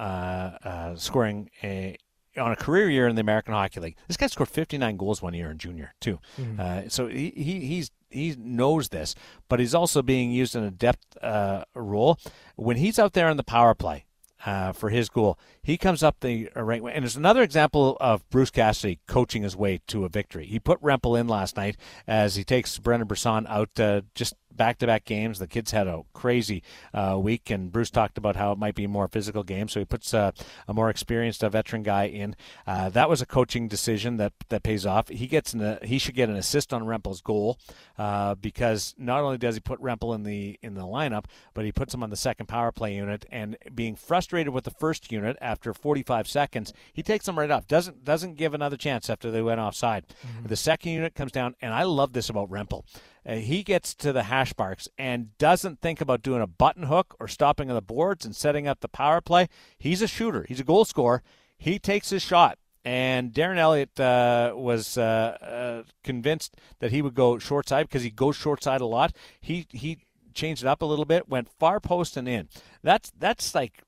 scoring 0.96 1.50
a 1.62 1.98
on 2.38 2.52
a 2.52 2.56
career 2.56 2.90
year 2.90 3.08
in 3.08 3.16
the 3.16 3.22
American 3.22 3.54
Hockey 3.54 3.80
League. 3.80 3.96
This 4.08 4.18
guy 4.18 4.28
scored 4.28 4.50
59 4.50 4.98
goals 4.98 5.22
one 5.22 5.34
year 5.34 5.52
in 5.52 5.58
junior 5.58 5.94
too. 6.02 6.20
Mm-hmm. 6.40 6.60
Uh, 6.60 6.90
so 6.90 7.08
he, 7.08 7.32
he 7.36 7.60
he's 7.62 7.92
he 8.10 8.36
knows 8.38 8.90
this, 8.90 9.16
but 9.50 9.60
he's 9.60 9.74
also 9.76 10.02
being 10.02 10.32
used 10.32 10.56
in 10.56 10.64
a 10.64 10.72
depth 10.72 11.18
uh, 11.22 11.64
role 11.76 12.20
when 12.56 12.78
he's 12.78 13.00
out 13.00 13.14
there 13.14 13.28
on 13.28 13.38
the 13.38 13.44
power 13.44 13.74
play. 13.76 14.06
uh, 14.46 14.74
for 14.74 14.90
his 14.90 15.08
goal. 15.10 15.40
He 15.62 15.78
comes 15.78 16.04
up 16.04 16.20
the 16.20 16.50
right 16.56 16.84
way. 16.84 16.92
And 16.94 17.04
there's 17.04 17.16
another 17.16 17.42
example 17.44 17.96
of 18.02 18.30
Bruce 18.30 18.52
Cassidy 18.52 19.00
coaching 19.08 19.44
his 19.44 19.56
way 19.56 19.80
to 19.88 20.04
a 20.04 20.10
victory. 20.10 20.46
He 20.46 20.60
put 20.60 20.82
Rempal 20.82 21.18
in 21.18 21.28
last 21.28 21.56
night 21.56 21.78
as 22.08 22.36
he 22.36 22.44
takes 22.44 22.78
Brendan 22.78 23.08
Brisson 23.08 23.48
out 23.48 23.80
uh, 23.80 24.02
just 24.16 24.34
back 24.56 24.78
to 24.80 24.88
back 24.88 25.06
games. 25.06 25.40
The 25.40 25.48
kids 25.48 25.72
had 25.72 25.88
a 25.88 26.04
crazy 26.14 26.64
uh, 26.94 27.18
week, 27.22 27.50
and 27.50 27.72
Bruce 27.72 27.90
talked 27.90 28.18
about 28.18 28.36
how 28.36 28.52
it 28.52 28.58
might 28.58 28.76
be 28.76 28.86
a 28.86 28.90
more 28.90 29.08
physical 29.08 29.44
game. 29.44 29.68
So 29.68 29.80
he 29.80 29.86
puts 29.86 30.14
uh, 30.14 30.32
a 30.68 30.74
more 30.74 30.90
experienced, 30.90 31.44
a 31.44 31.50
veteran 31.50 31.84
guy 31.84 32.06
in. 32.06 32.36
Uh, 32.66 32.90
that 32.90 33.10
was 33.10 33.22
a 33.22 33.26
coaching 33.26 33.68
decision 33.68 34.18
that, 34.18 34.34
that 34.50 34.64
pays 34.64 34.86
off. 34.86 35.10
He 35.10 35.28
gets 35.28 35.54
an, 35.54 35.80
he 35.84 35.98
should 35.98 36.16
get 36.16 36.30
an 36.30 36.36
assist 36.36 36.74
on 36.74 36.84
Rempal's 36.84 37.22
goal 37.22 37.60
uh, 37.98 38.36
because 38.36 38.96
not 38.98 39.22
only 39.22 39.38
does 39.38 39.56
he 39.56 39.62
put 39.62 39.82
Rempal 39.82 40.16
in 40.16 40.24
the 40.24 40.60
in 40.62 40.76
the 40.76 40.82
lineup, 40.82 41.26
but 41.54 41.66
he 41.66 41.72
puts 41.72 41.94
him 41.94 42.04
on 42.04 42.10
the 42.10 42.16
second 42.16 42.48
power 42.48 42.72
play 42.72 42.96
unit. 42.96 43.26
And 43.32 43.58
being 43.74 43.96
frustrated 43.96 44.54
with 44.54 44.64
the 44.64 44.72
first 44.72 45.12
unit 45.12 45.38
after 45.42 45.74
45 45.74 46.28
seconds, 46.28 46.74
he 46.92 47.04
takes 47.04 47.26
them 47.26 47.38
right 47.38 47.52
off. 47.52 47.68
Doesn't 47.68 48.04
doesn't 48.04 48.36
give 48.36 48.54
another 48.54 48.78
chance 48.78 49.10
after 49.10 49.32
they 49.32 49.42
went 49.42 49.60
offside. 49.60 50.06
Mm-hmm. 50.08 50.48
The 50.48 50.56
second 50.56 50.92
unit 50.92 51.16
comes 51.16 51.32
down, 51.32 51.56
and 51.62 51.74
I 51.74 51.84
love 51.84 52.14
this 52.14 52.30
about 52.30 52.50
Rempal. 52.50 52.84
Uh, 53.26 53.36
he 53.36 53.64
gets 53.64 53.96
to 53.96 54.12
the 54.12 54.24
hash 54.24 54.54
marks 54.58 54.88
and 54.98 55.38
doesn't 55.38 55.80
think 55.82 56.02
about 56.02 56.22
doing 56.22 56.42
a 56.42 56.48
button 56.48 56.84
hook 56.84 57.16
or 57.20 57.28
stopping 57.28 57.70
on 57.70 57.76
the 57.76 57.82
boards 57.82 58.26
and 58.26 58.36
setting 58.36 58.68
up 58.68 58.82
the 58.82 58.88
power 58.88 59.22
play. 59.22 59.48
He's 59.78 60.02
a 60.02 60.08
shooter. 60.08 60.46
He's 60.48 60.60
a 60.60 60.66
goal 60.66 60.86
scorer. 60.86 61.24
He 61.58 61.80
takes 61.80 62.10
his 62.10 62.22
shot. 62.22 62.58
And 62.86 63.32
Darren 63.32 63.58
Elliott 63.58 63.98
uh, 63.98 64.52
was 64.56 64.98
uh, 64.98 65.38
uh 65.42 65.90
convinced 66.04 66.58
that 66.80 66.92
he 66.92 67.02
would 67.02 67.14
go 67.14 67.40
short 67.40 67.70
side 67.70 67.88
because 67.88 68.04
he 68.04 68.10
goes 68.10 68.36
short 68.36 68.62
side 68.62 68.82
a 68.82 68.86
lot. 68.86 69.16
He 69.40 69.68
he 69.70 70.00
changed 70.34 70.64
it 70.64 70.68
up 70.68 70.82
a 70.82 70.86
little 70.86 71.06
bit, 71.06 71.30
went 71.30 71.48
far 71.48 71.80
post 71.80 72.18
and 72.18 72.28
in. 72.28 72.50
That's 72.82 73.10
that's 73.18 73.56
like 73.56 73.84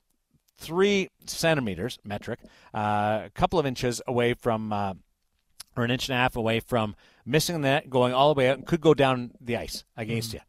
three 0.58 1.10
centimeters 1.26 2.00
metric, 2.06 2.40
uh, 2.74 3.24
a 3.26 3.32
couple 3.34 3.60
of 3.60 3.66
inches 3.66 4.02
away 4.08 4.34
from, 4.34 4.72
or 4.72 5.84
an 5.84 5.92
inch 5.92 6.08
and 6.08 6.16
a 6.16 6.22
half 6.22 6.38
away 6.38 6.62
from 6.62 6.96
missing 7.26 7.62
the 7.62 7.68
net, 7.68 7.90
going 7.90 8.14
all 8.14 8.34
the 8.34 8.38
way 8.38 8.50
out, 8.50 8.58
and 8.58 8.68
could 8.68 8.82
go 8.82 8.94
down 8.94 9.32
the 9.42 9.58
ice 9.58 9.84
against 9.98 10.30
mm-hmm. 10.30 10.38
you. 10.38 10.42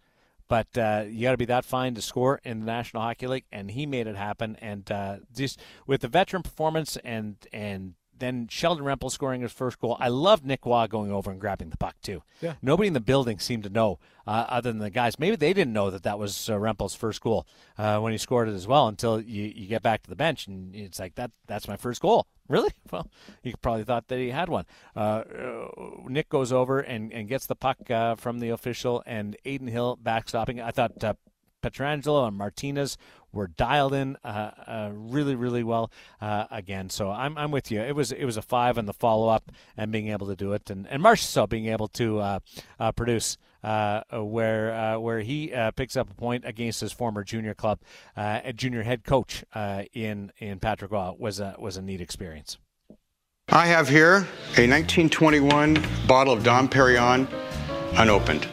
But 0.49 0.79
uh, 0.79 1.05
you 1.09 1.23
got 1.23 1.33
to 1.33 1.37
be 1.37 1.47
that 1.47 1.65
fine 1.65 1.95
to 1.95 2.03
score 2.03 2.41
in 2.45 2.61
the 2.61 2.67
National 2.67 3.03
Hockey 3.03 3.27
League, 3.27 3.45
and 3.51 3.71
he 3.71 3.85
made 3.85 4.07
it 4.07 4.17
happen. 4.17 4.57
And 4.61 4.91
uh, 4.91 5.17
just 5.35 5.61
with 5.87 6.03
the 6.03 6.09
veteran 6.09 6.43
performance 6.43 6.97
and 6.99 7.37
and 7.53 7.95
then 8.19 8.49
Sheldon 8.49 8.85
Rempal 8.85 9.11
scoring 9.11 9.43
his 9.43 9.53
first 9.53 9.79
goal. 9.79 9.97
I 10.01 10.09
love 10.09 10.45
Nick 10.45 10.65
Roy 10.65 10.87
going 10.87 11.13
over 11.13 11.31
and 11.31 11.41
grabbing 11.41 11.71
the 11.71 11.77
puck 11.77 11.97
too. 12.03 12.23
Yeah. 12.41 12.55
Nobody 12.63 12.89
in 12.89 12.95
the 12.95 13.01
building 13.01 13.39
seemed 13.39 13.65
to 13.65 13.71
know, 13.71 13.99
uh, 14.27 14.47
other 14.49 14.71
than 14.71 14.81
the 14.81 14.91
guys. 14.91 15.19
Maybe 15.19 15.37
they 15.37 15.53
didn't 15.53 15.73
know 15.73 15.91
that 15.91 16.03
that 16.05 16.19
was 16.19 16.49
uh, 16.49 16.55
Rempal's 16.55 16.95
first 16.95 17.21
goal 17.21 17.47
uh, 17.79 17.99
when 17.99 18.13
he 18.13 18.19
scored 18.19 18.49
it 18.49 18.55
as 18.55 18.67
well. 18.67 18.89
Until 18.89 19.21
you, 19.21 19.45
you 19.55 19.67
get 19.67 19.83
back 19.83 20.03
to 20.03 20.11
the 20.11 20.17
bench 20.17 20.47
and 20.47 20.75
it's 20.75 20.99
like 20.99 21.15
that. 21.17 21.31
That's 21.47 21.69
my 21.69 21.77
first 21.77 22.01
goal. 22.01 22.27
Really? 22.49 22.71
Well, 22.93 23.11
you 23.43 23.55
probably 23.61 23.83
thought 23.83 24.07
that 24.07 24.21
he 24.21 24.31
had 24.31 24.49
one. 24.49 24.67
Uh, 24.95 25.01
uh, 25.01 25.69
Nick 26.07 26.29
goes 26.29 26.53
over 26.53 26.79
and, 26.79 27.13
and 27.13 27.27
gets 27.27 27.47
the 27.47 27.57
puck 27.57 27.91
uh, 27.91 28.15
from 28.15 28.39
the 28.39 28.51
official, 28.51 29.03
and 29.05 29.37
Adin 29.45 29.67
Hill 29.67 29.99
backstopping. 30.01 30.63
I 30.63 30.71
thought 30.71 30.93
Pietrangelo 31.67 32.29
and 32.29 32.37
Martinez 32.37 32.97
were 33.33 33.47
dialed 33.49 33.93
in 33.93 34.17
uh, 34.25 34.51
uh, 34.67 34.91
really, 34.93 35.35
really 35.35 35.63
well 35.63 35.91
uh, 36.21 36.47
again. 36.51 36.89
So 36.91 37.11
I'm, 37.11 37.37
I'm 37.37 37.51
with 37.51 37.71
you. 37.71 37.81
It 37.81 37.95
was 37.95 38.13
it 38.13 38.25
was 38.25 38.37
a 38.37 38.43
five 38.43 38.79
in 38.79 38.87
the 38.87 38.93
follow 38.93 39.29
up 39.29 39.53
and 39.77 39.91
being 39.93 40.09
able 40.09 40.27
to 40.29 40.37
do 40.37 40.53
it, 40.53 40.71
and 40.71 40.87
and 40.89 41.03
Marchessault 41.03 41.49
being 41.49 41.67
able 41.67 41.89
to 41.89 42.19
uh, 42.19 42.39
uh, 42.81 42.93
produce. 42.93 43.37
Uh, 43.65 44.03
where 44.13 44.97
where 45.01 45.21
he 45.21 45.53
picks 45.75 45.97
up 45.97 46.09
a 46.09 46.15
point 46.15 46.45
against 46.45 46.81
his 46.81 46.93
former 46.93 47.25
junior 47.25 47.53
club, 47.53 47.81
junior 48.55 48.85
head 48.85 49.03
coach 49.03 49.43
in 49.93 50.31
in 50.39 50.61
Patrick 50.61 50.93
Roy 50.93 51.13
was 51.19 51.41
a 51.41 51.57
was 51.59 51.77
a 51.77 51.83
neat 51.83 52.01
experience. 52.01 52.59
I 53.49 53.67
have 53.67 53.89
here 53.89 54.19
a 54.57 54.69
1921 54.69 55.83
bottle 56.07 56.33
of 56.33 56.45
Dom 56.45 56.69
Perignon, 56.69 57.27
unopened. 57.97 58.47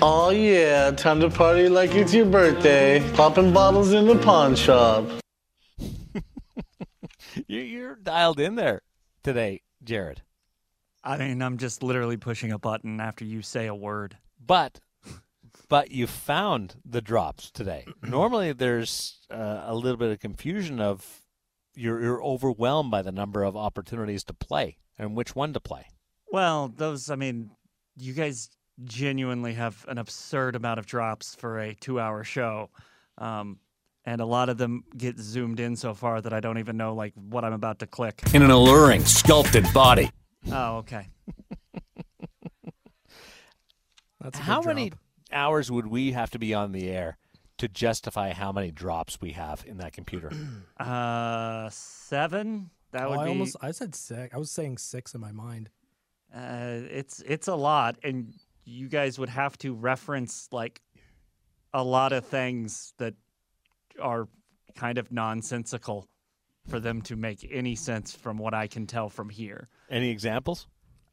Oh 0.00 0.30
yeah, 0.30 0.92
time 0.92 1.18
to 1.20 1.28
party 1.28 1.68
like 1.68 1.92
it's 1.92 2.14
your 2.14 2.24
birthday. 2.24 3.02
Popping 3.14 3.52
bottles 3.52 3.92
in 3.92 4.06
the 4.06 4.14
pawn 4.14 4.54
shop. 4.54 5.04
You're 7.48 7.96
dialed 7.96 8.38
in 8.38 8.54
there 8.54 8.82
today, 9.24 9.62
Jared. 9.82 10.22
I 11.02 11.16
mean, 11.16 11.42
I'm 11.42 11.58
just 11.58 11.82
literally 11.82 12.16
pushing 12.16 12.52
a 12.52 12.60
button 12.60 13.00
after 13.00 13.24
you 13.24 13.42
say 13.42 13.66
a 13.66 13.74
word. 13.74 14.18
But, 14.38 14.78
but 15.68 15.90
you 15.90 16.06
found 16.06 16.76
the 16.84 17.00
drops 17.00 17.50
today. 17.50 17.84
Normally, 18.02 18.52
there's 18.52 19.26
uh, 19.32 19.62
a 19.64 19.74
little 19.74 19.96
bit 19.96 20.12
of 20.12 20.20
confusion 20.20 20.78
of 20.80 21.22
you're, 21.74 22.00
you're 22.00 22.22
overwhelmed 22.22 22.92
by 22.92 23.02
the 23.02 23.10
number 23.12 23.42
of 23.42 23.56
opportunities 23.56 24.22
to 24.24 24.32
play 24.32 24.76
and 24.96 25.16
which 25.16 25.34
one 25.34 25.52
to 25.54 25.60
play. 25.60 25.88
Well, 26.30 26.68
those. 26.68 27.10
I 27.10 27.16
mean, 27.16 27.50
you 27.96 28.12
guys 28.12 28.50
genuinely 28.84 29.54
have 29.54 29.84
an 29.88 29.98
absurd 29.98 30.56
amount 30.56 30.78
of 30.78 30.86
drops 30.86 31.34
for 31.34 31.58
a 31.58 31.74
two-hour 31.74 32.24
show. 32.24 32.70
Um, 33.18 33.58
and 34.04 34.20
a 34.20 34.24
lot 34.24 34.48
of 34.48 34.56
them 34.56 34.84
get 34.96 35.18
zoomed 35.18 35.60
in 35.60 35.76
so 35.76 35.92
far 35.92 36.20
that 36.20 36.32
I 36.32 36.40
don't 36.40 36.58
even 36.58 36.76
know 36.76 36.94
like 36.94 37.12
what 37.14 37.44
I'm 37.44 37.52
about 37.52 37.80
to 37.80 37.86
click. 37.86 38.22
In 38.32 38.42
an 38.42 38.50
alluring, 38.50 39.04
sculpted 39.04 39.66
body. 39.74 40.10
Oh, 40.50 40.78
okay. 40.78 41.08
That's 44.20 44.38
how 44.38 44.62
drop. 44.62 44.74
many 44.74 44.92
hours 45.30 45.70
would 45.70 45.86
we 45.86 46.12
have 46.12 46.30
to 46.30 46.38
be 46.38 46.54
on 46.54 46.72
the 46.72 46.88
air 46.88 47.18
to 47.58 47.68
justify 47.68 48.32
how 48.32 48.50
many 48.50 48.70
drops 48.70 49.20
we 49.20 49.32
have 49.32 49.64
in 49.66 49.78
that 49.78 49.92
computer? 49.92 50.32
Uh, 50.78 51.68
seven. 51.70 52.70
That 52.92 53.06
oh, 53.06 53.10
would 53.10 53.18
I 53.18 53.24
be. 53.24 53.30
almost 53.30 53.56
I 53.60 53.72
said 53.72 53.96
six. 53.96 54.32
I 54.32 54.38
was 54.38 54.50
saying 54.50 54.78
six 54.78 55.12
in 55.12 55.20
my 55.20 55.32
mind. 55.32 55.70
Uh, 56.32 56.86
it's 56.88 57.20
it's 57.26 57.48
a 57.48 57.56
lot, 57.56 57.96
and 58.04 58.32
you 58.68 58.88
guys 58.88 59.18
would 59.18 59.30
have 59.30 59.56
to 59.58 59.74
reference 59.74 60.48
like 60.52 60.80
a 61.72 61.82
lot 61.82 62.12
of 62.12 62.26
things 62.26 62.92
that 62.98 63.14
are 64.00 64.28
kind 64.76 64.98
of 64.98 65.10
nonsensical 65.10 66.06
for 66.68 66.78
them 66.78 67.00
to 67.02 67.16
make 67.16 67.48
any 67.50 67.74
sense 67.74 68.14
from 68.14 68.36
what 68.36 68.52
I 68.54 68.66
can 68.66 68.86
tell 68.86 69.08
from 69.08 69.30
here. 69.30 69.68
Any 69.90 70.10
examples? 70.10 70.66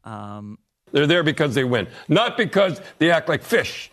Um, 0.04 0.58
They're 0.92 1.06
there 1.06 1.22
because 1.22 1.54
they 1.54 1.64
win, 1.64 1.88
not 2.08 2.36
because 2.36 2.80
they 2.98 3.10
act 3.10 3.28
like 3.28 3.42
fish. 3.42 3.90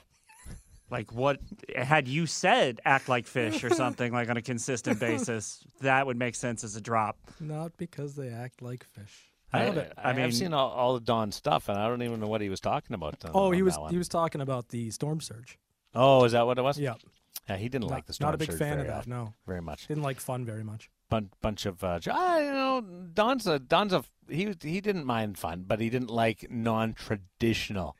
Like 0.92 1.12
what 1.12 1.40
had 1.76 2.08
you 2.08 2.28
said 2.28 2.80
act 2.86 3.10
like 3.10 3.26
fish 3.26 3.64
or 3.64 3.72
something 3.72 4.14
like 4.14 4.30
on 4.30 4.38
a 4.38 4.42
consistent 4.42 5.00
basis, 5.00 5.64
that 5.82 6.06
would 6.06 6.18
make 6.18 6.36
sense 6.36 6.64
as 6.64 6.76
a 6.76 6.82
drop. 6.82 7.18
Not 7.40 7.76
because 7.78 8.16
they 8.16 8.30
act 8.30 8.62
like 8.62 8.84
fish. 8.84 9.33
I, 9.54 9.68
I, 9.68 10.10
I 10.10 10.14
mean, 10.14 10.26
I've 10.26 10.34
seen 10.34 10.54
all, 10.54 10.72
all 10.72 10.96
of 10.96 11.06
Don's 11.06 11.36
stuff, 11.36 11.70
and 11.70 11.78
I 11.78 11.88
don't 11.88 12.02
even 12.02 12.20
know 12.20 12.28
what 12.28 12.42
he 12.42 12.50
was 12.50 12.60
talking 12.60 12.94
about. 12.96 13.24
Oh, 13.34 13.52
he 13.52 13.62
was 13.62 13.78
he 13.90 13.98
was 13.98 14.08
talking 14.08 14.42
about 14.42 14.70
the 14.70 14.90
storm 14.92 15.22
surge. 15.22 15.60
Oh, 15.94 16.24
is 16.24 16.32
that 16.32 16.46
what 16.46 16.58
it 16.58 16.64
was? 16.64 16.80
Yeah. 16.80 16.96
Yeah, 17.48 17.58
he 17.58 17.68
didn't 17.68 17.90
not, 17.90 17.96
like 17.96 18.06
the 18.06 18.14
storm 18.14 18.32
surge. 18.34 18.40
Not 18.40 18.48
a 18.48 18.52
big 18.52 18.58
fan 18.58 18.80
of 18.80 18.88
that. 18.88 18.98
often, 19.00 19.12
No, 19.12 19.34
very 19.46 19.62
much. 19.62 19.88
Didn't 19.88 20.04
like 20.04 20.20
fun 20.20 20.46
very 20.46 20.64
much. 20.64 20.90
Bun- 21.10 21.30
bunch 21.42 21.66
of, 21.66 21.84
uh, 21.84 22.00
I 22.12 22.44
you 22.44 22.52
know, 22.52 22.82
Don's 23.14 23.46
a 23.46 23.60
Don's 23.60 23.94
a 23.94 24.04
he 24.30 24.56
he 24.62 24.82
didn't 24.82 25.06
mind 25.06 25.38
fun, 25.38 25.66
but 25.68 25.80
he 25.80 25.90
didn't 25.90 26.10
like 26.10 26.48
non-traditional 26.50 27.96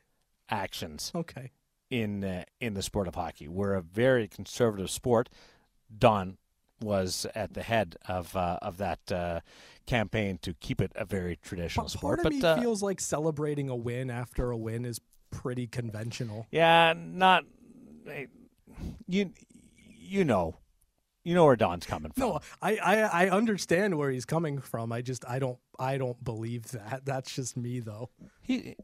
actions. 0.50 1.12
Okay. 1.14 1.52
In 1.90 2.24
uh, 2.24 2.44
in 2.60 2.74
the 2.74 2.82
sport 2.82 3.06
of 3.06 3.14
hockey, 3.14 3.46
we're 3.46 3.74
a 3.74 3.82
very 3.82 4.26
conservative 4.26 4.90
sport. 4.90 5.28
Don 5.96 6.38
was 6.84 7.26
at 7.34 7.54
the 7.54 7.62
head 7.62 7.96
of 8.08 8.34
uh, 8.36 8.58
of 8.62 8.76
that 8.78 9.10
uh, 9.12 9.40
campaign 9.86 10.38
to 10.42 10.54
keep 10.54 10.80
it 10.80 10.92
a 10.94 11.04
very 11.04 11.36
traditional 11.42 11.84
Part 11.84 11.92
sport. 11.92 12.18
of 12.20 12.22
but 12.24 12.32
me 12.32 12.42
uh, 12.42 12.56
feels 12.60 12.82
like 12.82 13.00
celebrating 13.00 13.68
a 13.68 13.76
win 13.76 14.10
after 14.10 14.50
a 14.50 14.56
win 14.56 14.84
is 14.84 15.00
pretty 15.30 15.66
conventional. 15.66 16.46
yeah, 16.50 16.94
not 16.96 17.44
you. 19.06 19.30
You 20.06 20.24
know, 20.24 20.58
you 21.24 21.34
know 21.34 21.46
where 21.46 21.56
Don's 21.56 21.86
coming 21.86 22.12
from. 22.12 22.28
No, 22.28 22.40
I, 22.60 22.76
I 22.76 23.24
I 23.24 23.30
understand 23.30 23.96
where 23.96 24.10
he's 24.10 24.26
coming 24.26 24.60
from. 24.60 24.92
I 24.92 25.00
just 25.00 25.24
I 25.26 25.38
don't 25.38 25.58
I 25.78 25.96
don't 25.96 26.22
believe 26.22 26.70
that. 26.72 27.02
That's 27.06 27.34
just 27.34 27.56
me 27.56 27.80
though. 27.80 28.10
He 28.42 28.76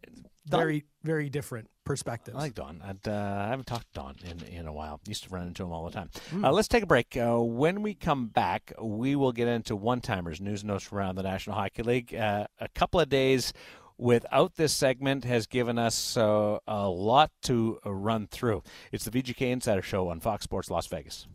very 0.46 0.86
very 1.04 1.28
different 1.28 1.68
perspectives. 1.90 2.36
I 2.36 2.40
like 2.40 2.54
Don. 2.54 2.80
Uh, 2.80 3.10
I 3.10 3.48
haven't 3.48 3.66
talked 3.66 3.92
to 3.94 4.00
Don 4.00 4.14
in, 4.24 4.46
in 4.54 4.66
a 4.68 4.72
while. 4.72 5.00
Used 5.08 5.24
to 5.24 5.30
run 5.30 5.48
into 5.48 5.64
him 5.64 5.72
all 5.72 5.84
the 5.86 5.90
time. 5.90 6.08
Mm. 6.30 6.44
Uh, 6.44 6.52
let's 6.52 6.68
take 6.68 6.84
a 6.84 6.86
break. 6.86 7.16
Uh, 7.16 7.40
when 7.40 7.82
we 7.82 7.94
come 7.94 8.28
back, 8.28 8.72
we 8.80 9.16
will 9.16 9.32
get 9.32 9.48
into 9.48 9.74
one 9.74 10.00
timers, 10.00 10.40
news 10.40 10.62
notes 10.62 10.92
around 10.92 11.16
the 11.16 11.24
National 11.24 11.56
Hockey 11.56 11.82
League. 11.82 12.14
Uh, 12.14 12.46
a 12.60 12.68
couple 12.68 13.00
of 13.00 13.08
days 13.08 13.52
without 13.98 14.54
this 14.54 14.72
segment 14.72 15.24
has 15.24 15.48
given 15.48 15.78
us 15.78 16.16
uh, 16.16 16.58
a 16.68 16.88
lot 16.88 17.32
to 17.42 17.80
run 17.84 18.28
through. 18.28 18.62
It's 18.92 19.04
the 19.04 19.10
VGK 19.10 19.50
Insider 19.50 19.82
Show 19.82 20.08
on 20.08 20.20
Fox 20.20 20.44
Sports 20.44 20.70
Las 20.70 20.86
Vegas. 20.86 21.26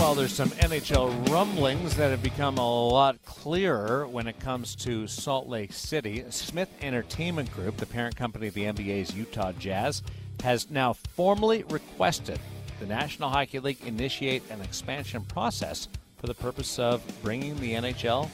Well, 0.00 0.14
there's 0.14 0.32
some 0.32 0.48
NHL 0.48 1.28
rumblings 1.28 1.94
that 1.96 2.10
have 2.10 2.22
become 2.22 2.56
a 2.56 2.88
lot 2.88 3.22
clearer 3.26 4.06
when 4.06 4.26
it 4.26 4.40
comes 4.40 4.74
to 4.76 5.06
Salt 5.06 5.46
Lake 5.46 5.74
City. 5.74 6.24
Smith 6.30 6.70
Entertainment 6.80 7.52
Group, 7.52 7.76
the 7.76 7.84
parent 7.84 8.16
company 8.16 8.46
of 8.46 8.54
the 8.54 8.64
NBA's 8.64 9.14
Utah 9.14 9.52
Jazz, 9.52 10.02
has 10.42 10.70
now 10.70 10.94
formally 10.94 11.64
requested 11.68 12.40
the 12.80 12.86
National 12.86 13.28
Hockey 13.28 13.60
League 13.60 13.76
initiate 13.84 14.42
an 14.50 14.62
expansion 14.62 15.22
process 15.22 15.86
for 16.16 16.26
the 16.26 16.34
purpose 16.34 16.78
of 16.78 17.02
bringing 17.22 17.60
the 17.60 17.74
NHL 17.74 18.30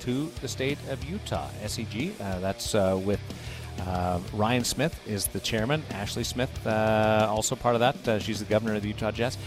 to 0.00 0.30
the 0.42 0.48
state 0.48 0.78
of 0.90 1.02
Utah. 1.02 1.48
SEG, 1.64 2.12
uh, 2.20 2.40
that's 2.40 2.74
uh, 2.74 3.00
with 3.02 3.20
uh, 3.86 4.20
Ryan 4.34 4.64
Smith 4.64 5.00
is 5.08 5.26
the 5.28 5.40
chairman. 5.40 5.82
Ashley 5.92 6.24
Smith, 6.24 6.66
uh, 6.66 7.26
also 7.30 7.56
part 7.56 7.74
of 7.74 7.80
that. 7.80 8.06
Uh, 8.06 8.18
she's 8.18 8.38
the 8.38 8.44
governor 8.44 8.74
of 8.74 8.82
the 8.82 8.88
Utah 8.88 9.10
Jazz. 9.10 9.38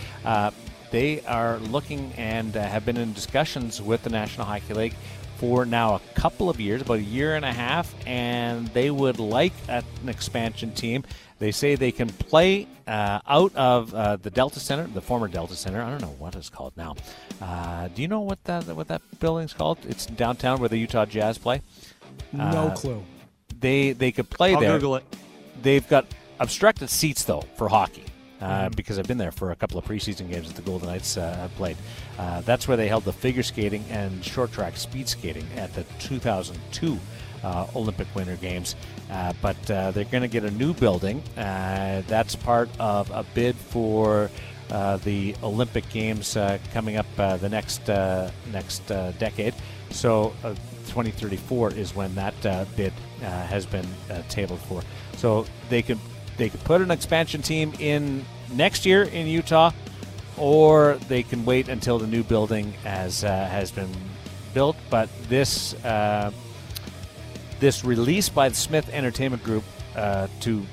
They 0.91 1.21
are 1.21 1.57
looking 1.57 2.13
and 2.17 2.55
uh, 2.57 2.61
have 2.63 2.85
been 2.85 2.97
in 2.97 3.13
discussions 3.13 3.81
with 3.81 4.03
the 4.03 4.09
National 4.09 4.45
Hockey 4.45 4.73
League 4.73 4.95
for 5.37 5.65
now 5.65 5.95
a 5.95 6.01
couple 6.15 6.49
of 6.49 6.59
years, 6.59 6.81
about 6.81 6.97
a 6.97 7.01
year 7.03 7.35
and 7.35 7.45
a 7.45 7.51
half, 7.53 7.93
and 8.05 8.67
they 8.69 8.89
would 8.91 9.19
like 9.19 9.53
an 9.69 9.83
expansion 10.07 10.73
team. 10.73 11.03
They 11.37 11.51
say 11.51 11.75
they 11.75 11.93
can 11.93 12.09
play 12.09 12.67
uh, 12.85 13.19
out 13.25 13.55
of 13.55 13.93
uh, 13.93 14.17
the 14.17 14.29
Delta 14.29 14.59
Center, 14.59 14.87
the 14.87 14.99
former 15.01 15.29
Delta 15.29 15.55
Center. 15.55 15.81
I 15.81 15.89
don't 15.89 16.01
know 16.01 16.15
what 16.19 16.35
it's 16.35 16.49
called 16.49 16.73
now. 16.75 16.95
Uh, 17.41 17.87
do 17.89 18.01
you 18.01 18.09
know 18.09 18.19
what 18.19 18.43
that 18.45 18.65
what 18.67 18.89
that 18.89 19.01
building's 19.21 19.53
called? 19.53 19.77
It's 19.87 20.05
downtown 20.07 20.59
where 20.59 20.67
the 20.67 20.77
Utah 20.77 21.05
Jazz 21.05 21.37
play. 21.37 21.61
No 22.33 22.43
Uh, 22.43 22.75
clue. 22.75 23.03
They 23.57 23.93
they 23.93 24.11
could 24.11 24.29
play 24.29 24.53
I'll 24.55 24.59
there. 24.59 24.73
Google 24.73 24.95
it. 24.97 25.05
They've 25.61 25.87
got 25.87 26.07
obstructed 26.41 26.89
seats 26.89 27.23
though 27.23 27.45
for 27.55 27.69
hockey. 27.69 28.03
Uh, 28.41 28.69
Because 28.69 28.97
I've 28.97 29.07
been 29.07 29.17
there 29.17 29.31
for 29.31 29.51
a 29.51 29.55
couple 29.55 29.77
of 29.77 29.85
preseason 29.85 30.31
games 30.31 30.47
that 30.47 30.55
the 30.55 30.61
Golden 30.61 30.87
Knights 30.87 31.17
uh, 31.17 31.35
have 31.35 31.55
played. 31.55 31.77
Uh, 32.17 32.41
that's 32.41 32.67
where 32.67 32.77
they 32.77 32.87
held 32.87 33.03
the 33.03 33.13
figure 33.13 33.43
skating 33.43 33.83
and 33.89 34.23
short 34.23 34.51
track 34.51 34.77
speed 34.77 35.07
skating 35.09 35.45
at 35.55 35.73
the 35.73 35.83
2002 35.99 36.97
uh, 37.43 37.67
Olympic 37.75 38.07
Winter 38.15 38.35
Games. 38.37 38.75
But 39.41 39.61
they're 39.63 39.91
going 40.05 40.21
to 40.21 40.27
get 40.27 40.43
a 40.43 40.51
new 40.51 40.73
building. 40.73 41.23
That's 41.35 42.35
part 42.35 42.69
of 42.79 43.09
a 43.11 43.25
bid 43.33 43.55
for 43.55 44.29
uh, 44.71 44.97
the 44.97 45.35
Olympic 45.41 45.89
Games 45.89 46.37
uh, 46.37 46.59
coming 46.73 46.97
up 46.97 47.07
uh, 47.17 47.37
the 47.37 47.49
next 47.49 47.87
next 48.51 48.85
decade. 49.17 49.53
So 49.89 50.33
uh, 50.43 50.53
2034 50.87 51.73
is 51.73 51.95
when 51.95 52.13
that 52.15 52.39
bid 52.75 52.93
has 53.21 53.65
been 53.65 53.87
tabled 54.29 54.59
for. 54.61 54.81
So 55.17 55.45
they 55.69 55.81
could 55.81 55.99
they 56.39 56.49
could 56.49 56.63
put 56.63 56.81
an 56.81 56.89
expansion 56.89 57.43
team 57.43 57.73
in 57.79 58.25
next 58.53 58.85
year 58.85 59.03
in 59.03 59.27
Utah, 59.27 59.71
or 60.37 60.97
they 61.07 61.21
can 61.21 61.45
wait 61.45 61.69
until 61.69 61.99
the 61.99 62.07
new 62.07 62.23
building 62.23 62.71
has 62.83 63.23
uh, 63.23 63.27
has 63.27 63.69
been 63.69 63.91
built. 64.53 64.75
But 64.89 65.09
this 65.27 65.75
uh, 65.85 66.31
this 67.59 67.83
release 67.83 68.29
by 68.29 68.49
the 68.49 68.55
Smith 68.55 68.89
Entertainment 68.91 69.43
Group 69.43 69.63
uh, 69.95 70.27
to 70.41 70.65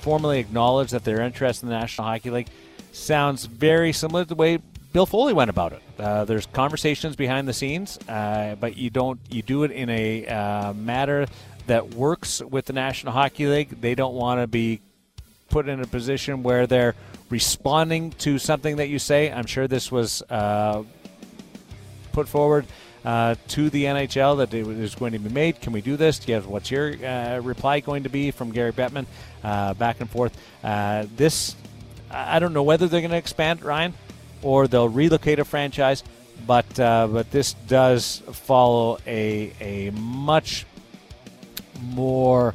formally 0.00 0.40
acknowledge 0.40 0.90
that 0.90 1.04
they're 1.04 1.20
interested 1.20 1.66
in 1.66 1.70
the 1.70 1.78
National 1.78 2.06
Hockey 2.06 2.30
League 2.30 2.48
sounds 2.92 3.44
very 3.44 3.92
similar 3.92 4.22
to 4.22 4.28
the 4.28 4.34
way 4.34 4.58
Bill 4.92 5.04
Foley 5.04 5.34
went 5.34 5.50
about 5.50 5.72
it. 5.72 5.82
Uh, 5.98 6.24
there's 6.24 6.46
conversations 6.46 7.14
behind 7.14 7.46
the 7.46 7.52
scenes, 7.52 7.98
uh, 8.08 8.56
but 8.58 8.76
you 8.76 8.88
don't 8.88 9.20
you 9.28 9.42
do 9.42 9.64
it 9.64 9.70
in 9.70 9.90
a 9.90 10.26
uh, 10.26 10.72
matter 10.72 11.26
that 11.68 11.94
works 11.94 12.42
with 12.42 12.66
the 12.66 12.72
National 12.72 13.12
Hockey 13.12 13.46
League. 13.46 13.80
They 13.80 13.94
don't 13.94 14.14
want 14.14 14.40
to 14.40 14.46
be 14.46 14.80
put 15.48 15.68
in 15.68 15.80
a 15.80 15.86
position 15.86 16.42
where 16.42 16.66
they're 16.66 16.94
responding 17.30 18.10
to 18.12 18.38
something 18.38 18.76
that 18.76 18.88
you 18.88 18.98
say. 18.98 19.30
I'm 19.30 19.46
sure 19.46 19.68
this 19.68 19.90
was 19.90 20.22
uh, 20.28 20.82
put 22.12 22.28
forward 22.28 22.66
uh, 23.04 23.36
to 23.48 23.70
the 23.70 23.84
NHL 23.84 24.38
that 24.38 24.52
it 24.52 24.66
was 24.66 24.94
going 24.94 25.12
to 25.12 25.18
be 25.18 25.30
made. 25.30 25.60
Can 25.60 25.72
we 25.72 25.80
do 25.80 25.96
this? 25.96 26.22
Have, 26.24 26.46
what's 26.46 26.70
your 26.70 26.94
uh, 27.04 27.40
reply 27.40 27.80
going 27.80 28.02
to 28.02 28.08
be 28.08 28.30
from 28.30 28.50
Gary 28.50 28.72
Bettman? 28.72 29.06
Uh, 29.44 29.74
back 29.74 30.00
and 30.00 30.10
forth. 30.10 30.36
Uh, 30.64 31.06
this, 31.16 31.54
I 32.10 32.36
I 32.36 32.38
don't 32.38 32.52
know 32.52 32.62
whether 32.62 32.88
they're 32.88 33.00
going 33.00 33.12
to 33.12 33.16
expand 33.16 33.62
Ryan, 33.62 33.94
or 34.42 34.68
they'll 34.68 34.88
relocate 34.88 35.38
a 35.38 35.44
franchise. 35.44 36.02
But 36.46 36.78
uh, 36.78 37.08
but 37.08 37.30
this 37.30 37.54
does 37.66 38.22
follow 38.32 38.98
a 39.06 39.52
a 39.60 39.90
much 39.90 40.66
more 41.82 42.54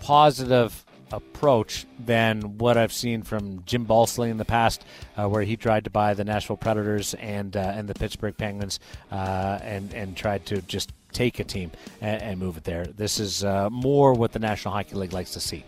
positive 0.00 0.84
approach 1.10 1.86
than 1.98 2.58
what 2.58 2.76
I've 2.76 2.92
seen 2.92 3.22
from 3.22 3.62
Jim 3.64 3.86
Balsillie 3.86 4.30
in 4.30 4.36
the 4.36 4.44
past, 4.44 4.84
uh, 5.16 5.26
where 5.26 5.42
he 5.42 5.56
tried 5.56 5.84
to 5.84 5.90
buy 5.90 6.12
the 6.14 6.24
Nashville 6.24 6.56
Predators 6.58 7.14
and 7.14 7.56
uh, 7.56 7.60
and 7.60 7.88
the 7.88 7.94
Pittsburgh 7.94 8.36
Penguins, 8.36 8.78
uh, 9.10 9.58
and 9.62 9.92
and 9.94 10.16
tried 10.16 10.44
to 10.46 10.60
just 10.62 10.92
take 11.12 11.38
a 11.40 11.44
team 11.44 11.70
and, 12.02 12.20
and 12.22 12.38
move 12.38 12.58
it 12.58 12.64
there. 12.64 12.84
This 12.84 13.18
is 13.18 13.42
uh, 13.42 13.70
more 13.70 14.12
what 14.12 14.32
the 14.32 14.38
National 14.38 14.74
Hockey 14.74 14.96
League 14.96 15.12
likes 15.14 15.32
to 15.32 15.40
see. 15.40 15.64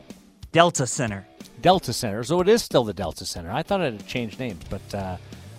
Delta 0.53 0.87
Center. 0.87 1.27
Delta 1.63 1.93
Center. 1.95 2.23
So 2.25 2.41
it 2.41 2.49
is 2.49 2.63
still 2.63 2.85
the 2.85 2.93
Delta 2.93 3.25
Center. 3.25 3.51
I 3.51 3.63
thought 3.63 3.81
it 3.81 3.93
had 3.95 4.07
changed 4.07 4.39
names, 4.41 4.63
but 4.69 4.83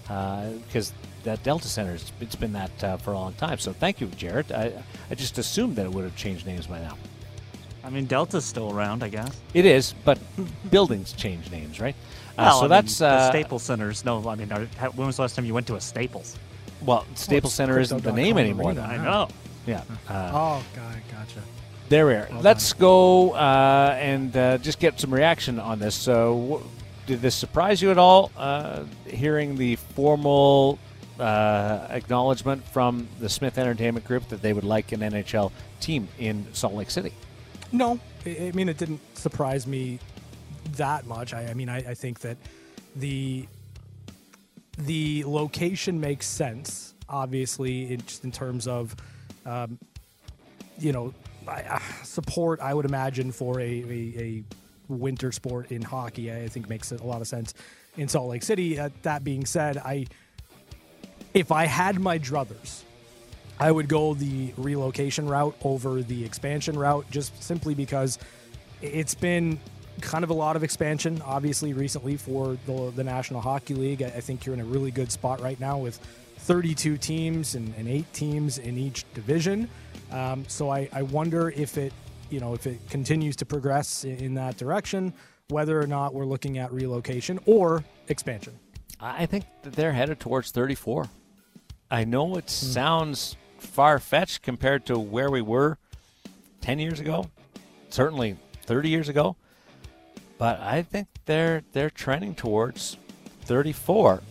because 0.04 0.93
that 1.23 1.41
Delta 1.43 1.67
Center, 1.67 1.93
it's- 1.95 2.12
it's 2.19 2.36
been 2.36 2.54
that 2.54 2.84
uh, 2.84 2.97
for 2.97 3.13
a 3.13 3.15
long 3.17 3.34
time. 3.34 3.58
So 3.60 3.73
thank 3.73 4.01
you, 4.01 4.08
Jared. 4.08 4.51
I, 4.51 4.73
I 5.10 5.15
just 5.15 5.38
assumed 5.38 5.75
that 5.77 5.86
it 5.86 5.91
would 5.91 6.04
have 6.04 6.15
changed 6.15 6.45
names 6.45 6.67
by 6.67 6.80
now. 6.80 6.97
I 7.84 7.89
mean, 7.89 8.06
Delta's 8.08 8.46
still 8.46 8.72
around, 8.72 9.04
I 9.04 9.10
guess. 9.10 9.39
It 9.54 9.65
is, 9.65 9.94
but 10.06 10.20
buildings 10.70 11.13
change 11.13 11.50
names, 11.52 11.80
right? 11.80 11.96
Uh, 12.38 12.44
Well, 12.44 12.52
so 12.52 12.60
I 12.60 12.62
mean, 12.63 12.70
that's 12.70 12.98
the 13.00 13.08
uh, 13.08 13.30
Staples 13.30 13.63
Centers. 13.63 14.06
No, 14.06 14.28
I 14.28 14.36
mean, 14.36 14.52
are, 14.52 14.65
when 14.91 15.08
was 15.08 15.15
the 15.17 15.24
last 15.24 15.36
time 15.36 15.46
you 15.46 15.54
went 15.54 15.67
to 15.67 15.76
a 15.76 15.82
Staples? 15.82 16.38
Well, 16.86 17.06
Staples 17.15 17.54
Center 17.54 17.80
isn't 17.80 18.04
the 18.04 18.12
name 18.12 18.38
anymore. 18.38 18.72
arena. 18.72 18.82
Though. 18.82 18.88
I 18.88 18.98
know. 18.98 19.28
Yeah. 19.67 19.84
Uh, 20.10 20.32
Oh, 20.34 20.63
God, 20.76 20.96
gotcha. 21.12 21.39
There 21.89 22.08
we 22.08 22.13
are. 22.13 22.28
Well 22.32 22.41
Let's 22.41 22.72
go 22.74 23.32
uh, 23.32 23.96
and 24.00 24.36
uh, 24.38 24.58
just 24.60 24.80
get 24.80 25.00
some 25.00 25.13
reaction 25.13 25.60
on 25.60 25.78
this. 25.80 25.94
So, 25.94 26.62
wh- 26.63 27.08
did 27.08 27.22
this 27.22 27.36
surprise 27.36 27.82
you 27.82 27.91
at 27.91 27.98
all? 27.98 28.32
Uh, 28.38 28.84
hearing 29.06 29.58
the 29.58 29.76
formal 29.76 30.80
uh, 31.20 31.88
acknowledgement 31.89 32.63
from 32.67 33.08
the 33.20 33.28
Smith 33.30 33.58
Entertainment 33.58 34.06
Group 34.06 34.30
that 34.30 34.41
they 34.41 34.54
would 34.54 34.63
like 34.63 34.91
an 34.94 35.02
NHL 35.02 35.52
team 35.82 36.08
in 36.17 36.46
Salt 36.54 36.74
Lake 36.74 36.89
City. 36.89 37.12
No, 37.72 38.00
I 38.26 38.52
mean 38.54 38.70
it 38.70 38.78
didn't 38.78 39.00
surprise 39.18 39.66
me 39.66 40.00
that 40.74 41.06
much. 41.06 41.34
I, 41.34 41.48
I 41.48 41.54
mean, 41.54 41.70
I, 41.70 41.78
I 41.78 41.94
think 41.94 42.20
that 42.22 42.38
the 42.96 43.48
the 44.78 45.24
location 45.26 46.00
makes 46.00 46.28
sense. 46.28 46.94
Obviously, 47.10 47.94
in, 47.94 48.02
just 48.02 48.24
in 48.24 48.32
terms 48.32 48.68
of 48.68 48.96
um, 49.46 49.78
you 50.80 50.92
know 50.92 51.14
I, 51.48 51.82
support, 52.04 52.60
I 52.60 52.74
would 52.74 52.86
imagine 52.86 53.32
for 53.32 53.60
a, 53.60 53.64
a, 53.64 54.20
a 54.20 54.44
winter 54.88 55.32
sport 55.32 55.72
in 55.72 55.82
hockey, 55.82 56.32
I 56.32 56.48
think 56.48 56.70
makes 56.70 56.92
a 56.92 57.04
lot 57.04 57.22
of 57.22 57.28
sense 57.28 57.54
in 57.98 58.08
Salt 58.08 58.30
Lake 58.30 58.44
City. 58.44 58.80
Uh, 58.80 58.90
that 59.04 59.24
being 59.24 59.46
said, 59.46 59.78
I 59.78 60.06
if 61.34 61.52
I 61.52 61.66
had 61.66 62.00
my 62.00 62.20
druthers, 62.20 62.82
I 63.62 63.71
would 63.71 63.88
go 63.88 64.15
the 64.15 64.56
relocation 64.58 65.28
route 65.28 65.56
over 65.63 66.02
the 66.02 66.26
expansion 66.26 66.80
route 66.80 67.06
just 67.12 67.43
simply 67.43 67.76
because 67.76 68.17
it's 68.82 69.13
been 69.13 69.60
kind 70.02 70.24
of 70.24 70.32
a 70.32 70.34
lot 70.34 70.56
of 70.56 70.63
expansion, 70.63 71.21
obviously, 71.24 71.71
recently 71.74 72.17
for 72.17 72.58
the, 72.65 72.91
the 72.95 73.04
National 73.04 73.39
Hockey 73.39 73.76
League. 73.76 74.02
I, 74.02 74.08
I 74.08 74.19
think 74.19 74.47
you're 74.47 74.56
in 74.56 74.62
a 74.62 74.65
really 74.65 74.89
good 74.89 75.12
spot 75.12 75.41
right 75.41 75.60
now 75.60 75.78
with 75.78 75.97
32 76.39 76.97
teams 76.97 77.54
and, 77.54 77.71
and 77.78 77.88
eight 77.88 78.12
teams 78.13 78.58
in 78.58 78.80
each 78.80 79.06
division. 79.13 79.69
Um, 80.12 80.43
so 80.47 80.71
I, 80.71 80.89
I 80.91 81.04
wonder 81.04 81.52
if 81.52 81.78
it, 81.78 81.93
you 82.32 82.39
know, 82.39 82.56
if 82.56 82.65
it 82.65 82.80
continues 82.89 83.36
to 83.36 83.45
progress 83.45 84.06
in, 84.06 84.17
in 84.17 84.34
that 84.34 84.58
direction, 84.58 85.13
whether 85.50 85.80
or 85.80 85.86
not 85.86 86.15
we're 86.15 86.26
looking 86.26 86.58
at 86.58 86.74
relocation 86.74 87.39
or 87.45 87.84
expansion. 88.08 88.58
I 89.00 89.28
think 89.28 89.45
that 89.62 89.74
they're 89.74 89.93
headed 89.93 90.19
towards 90.19 90.50
34. 90.50 91.08
I 91.91 92.06
know 92.06 92.38
it 92.38 92.50
sounds 92.50 93.36
far 93.62 94.00
fetched 94.00 94.41
compared 94.41 94.86
to 94.88 95.00
where 95.00 95.30
we 95.30 95.41
were 95.41 95.78
10 96.62 96.80
years 96.80 97.00
ago, 97.00 97.30
certainly 97.89 98.38
30 98.65 98.89
years 98.89 99.10
ago, 99.10 99.36
but 100.38 100.60
I 100.60 100.82
think 100.82 101.08
they're 101.26 101.63
they're 101.71 101.89
trending 101.89 102.36
towards 102.36 102.97
34. 103.45 104.21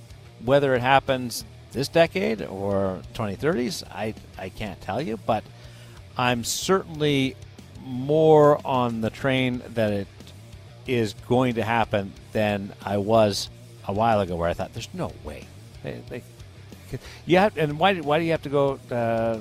Whether 0.44 0.74
it 0.74 0.80
happens 0.80 1.44
this 1.72 1.88
decade 1.88 2.42
or 2.42 3.00
2030s, 3.14 3.84
I 3.90 4.14
I 4.36 4.48
can't 4.48 4.80
tell 4.80 5.00
you, 5.00 5.18
but 5.18 5.44
I'm 6.16 6.44
certainly 6.44 7.36
more 7.84 8.60
on 8.66 9.00
the 9.00 9.10
train 9.10 9.62
that 9.74 9.92
it 9.92 10.08
is 10.86 11.14
going 11.28 11.54
to 11.54 11.62
happen 11.62 12.12
than 12.32 12.72
I 12.84 12.96
was 12.96 13.48
a 13.86 13.92
while 13.92 14.20
ago, 14.20 14.36
where 14.36 14.48
I 14.48 14.54
thought, 14.54 14.72
"There's 14.72 14.92
no 14.92 15.12
way." 15.24 15.46
They, 15.82 16.02
they, 16.08 16.22
you 17.26 17.38
have, 17.38 17.56
and 17.56 17.78
why? 17.78 17.96
Why 17.96 18.18
do 18.18 18.24
you 18.24 18.30
have 18.32 18.42
to 18.42 18.48
go 18.48 18.78
uh, 18.90 19.38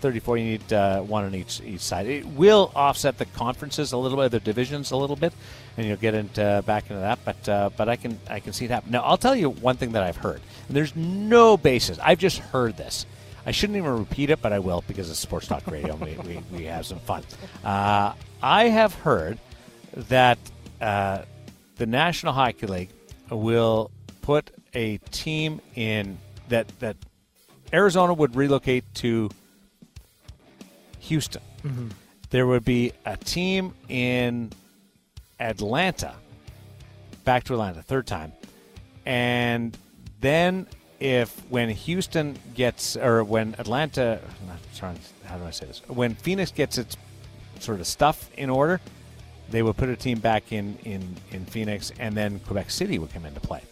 34? 0.00 0.38
You 0.38 0.44
need 0.44 0.72
uh, 0.72 1.00
one 1.02 1.24
on 1.24 1.34
each 1.34 1.60
each 1.62 1.80
side. 1.80 2.06
It 2.06 2.26
will 2.26 2.72
offset 2.74 3.18
the 3.18 3.26
conferences 3.26 3.92
a 3.92 3.96
little 3.96 4.18
bit, 4.18 4.30
the 4.30 4.40
divisions 4.40 4.90
a 4.90 4.96
little 4.96 5.16
bit, 5.16 5.32
and 5.76 5.86
you'll 5.86 5.96
get 5.96 6.14
into 6.14 6.62
back 6.66 6.84
into 6.84 7.00
that. 7.00 7.18
But 7.24 7.48
uh, 7.48 7.70
but 7.76 7.88
I 7.88 7.96
can 7.96 8.18
I 8.28 8.40
can 8.40 8.52
see 8.52 8.66
it 8.66 8.70
happen. 8.70 8.90
Now 8.90 9.02
I'll 9.02 9.18
tell 9.18 9.36
you 9.36 9.50
one 9.50 9.76
thing 9.76 9.92
that 9.92 10.02
I've 10.02 10.16
heard. 10.16 10.40
And 10.68 10.76
there's 10.76 10.94
no 10.96 11.56
basis. 11.56 11.98
I've 12.02 12.18
just 12.18 12.38
heard 12.38 12.76
this. 12.76 13.06
I 13.46 13.52
shouldn't 13.52 13.76
even 13.76 13.96
repeat 13.96 14.30
it, 14.30 14.42
but 14.42 14.52
I 14.52 14.58
will 14.58 14.82
because 14.88 15.08
it's 15.08 15.20
sports 15.20 15.46
talk 15.46 15.64
radio. 15.68 15.94
and 15.94 16.00
we, 16.00 16.36
we, 16.36 16.42
we 16.58 16.64
have 16.64 16.84
some 16.84 16.98
fun. 16.98 17.22
Uh, 17.64 18.12
I 18.42 18.64
have 18.64 18.92
heard 18.94 19.38
that 20.08 20.38
uh, 20.80 21.22
the 21.76 21.86
National 21.86 22.32
Hockey 22.32 22.66
League 22.66 22.90
will 23.30 23.92
put 24.22 24.50
a 24.74 24.98
team 25.10 25.60
in 25.76 26.18
that 26.48 26.68
that 26.80 26.96
Arizona 27.72 28.14
would 28.14 28.36
relocate 28.36 28.84
to 28.94 29.30
Houston. 31.00 31.42
Mm-hmm. 31.62 31.88
There 32.30 32.46
would 32.46 32.64
be 32.64 32.92
a 33.04 33.16
team 33.16 33.74
in 33.88 34.52
Atlanta, 35.38 36.14
back 37.24 37.44
to 37.44 37.52
Atlanta, 37.54 37.82
third 37.82 38.06
time, 38.06 38.32
and 39.04 39.76
then 40.20 40.66
if 40.98 41.30
when 41.50 41.68
Houston 41.68 42.36
gets 42.54 42.96
or 42.96 43.22
when 43.22 43.54
Atlanta, 43.58 44.20
sorry, 44.72 44.96
how 45.24 45.36
do 45.38 45.44
I 45.44 45.50
say 45.50 45.66
this? 45.66 45.82
When 45.86 46.14
Phoenix 46.14 46.50
gets 46.50 46.78
its 46.78 46.96
sort 47.60 47.80
of 47.80 47.86
stuff 47.86 48.30
in 48.36 48.50
order, 48.50 48.80
they 49.50 49.62
would 49.62 49.76
put 49.76 49.88
a 49.88 49.96
team 49.96 50.18
back 50.18 50.52
in 50.52 50.78
in 50.84 51.16
in 51.30 51.44
Phoenix, 51.44 51.92
and 51.98 52.16
then 52.16 52.40
Quebec 52.40 52.70
City 52.70 52.98
would 52.98 53.12
come 53.12 53.26
into 53.26 53.40
play. 53.40 53.62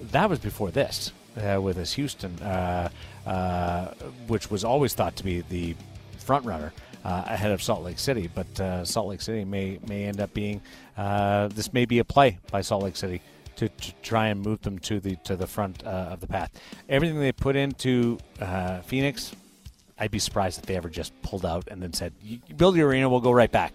That 0.00 0.28
was 0.28 0.38
before 0.38 0.70
this 0.70 1.12
uh, 1.36 1.60
with 1.60 1.76
this 1.76 1.92
Houston, 1.94 2.38
uh, 2.40 2.88
uh, 3.26 3.86
which 4.26 4.50
was 4.50 4.64
always 4.64 4.94
thought 4.94 5.16
to 5.16 5.24
be 5.24 5.42
the 5.42 5.74
front 6.18 6.44
runner. 6.44 6.72
Uh, 7.04 7.22
ahead 7.26 7.50
of 7.50 7.62
Salt 7.62 7.82
Lake 7.82 7.98
City, 7.98 8.30
but 8.34 8.86
Salt 8.88 9.08
Lake 9.08 9.20
City 9.20 9.44
may 9.44 9.78
may 9.86 10.04
end 10.04 10.22
up 10.22 10.32
being 10.32 10.62
this 10.96 11.70
may 11.70 11.84
be 11.84 11.98
a 11.98 12.04
play 12.04 12.38
by 12.50 12.62
Salt 12.62 12.82
Lake 12.82 12.96
City 12.96 13.20
to, 13.56 13.68
to 13.68 13.92
try 14.02 14.28
and 14.28 14.40
move 14.40 14.62
them 14.62 14.78
to 14.80 15.00
the 15.00 15.16
to 15.24 15.36
the 15.36 15.46
front 15.46 15.84
uh, 15.84 16.08
of 16.12 16.20
the 16.20 16.26
path. 16.26 16.50
Everything 16.88 17.20
they 17.20 17.32
put 17.32 17.56
into 17.56 18.18
uh, 18.40 18.80
Phoenix, 18.80 19.34
I'd 19.98 20.10
be 20.10 20.18
surprised 20.18 20.58
if 20.58 20.66
they 20.66 20.76
ever 20.76 20.88
just 20.88 21.12
pulled 21.22 21.46
out 21.46 21.68
and 21.70 21.82
then 21.82 21.92
said, 21.92 22.12
"You 22.22 22.38
you 22.46 22.54
build 22.54 22.76
your 22.76 22.88
arena, 22.88 23.08
we'll 23.08 23.20
go 23.20 23.32
right 23.32 23.50
back." 23.50 23.72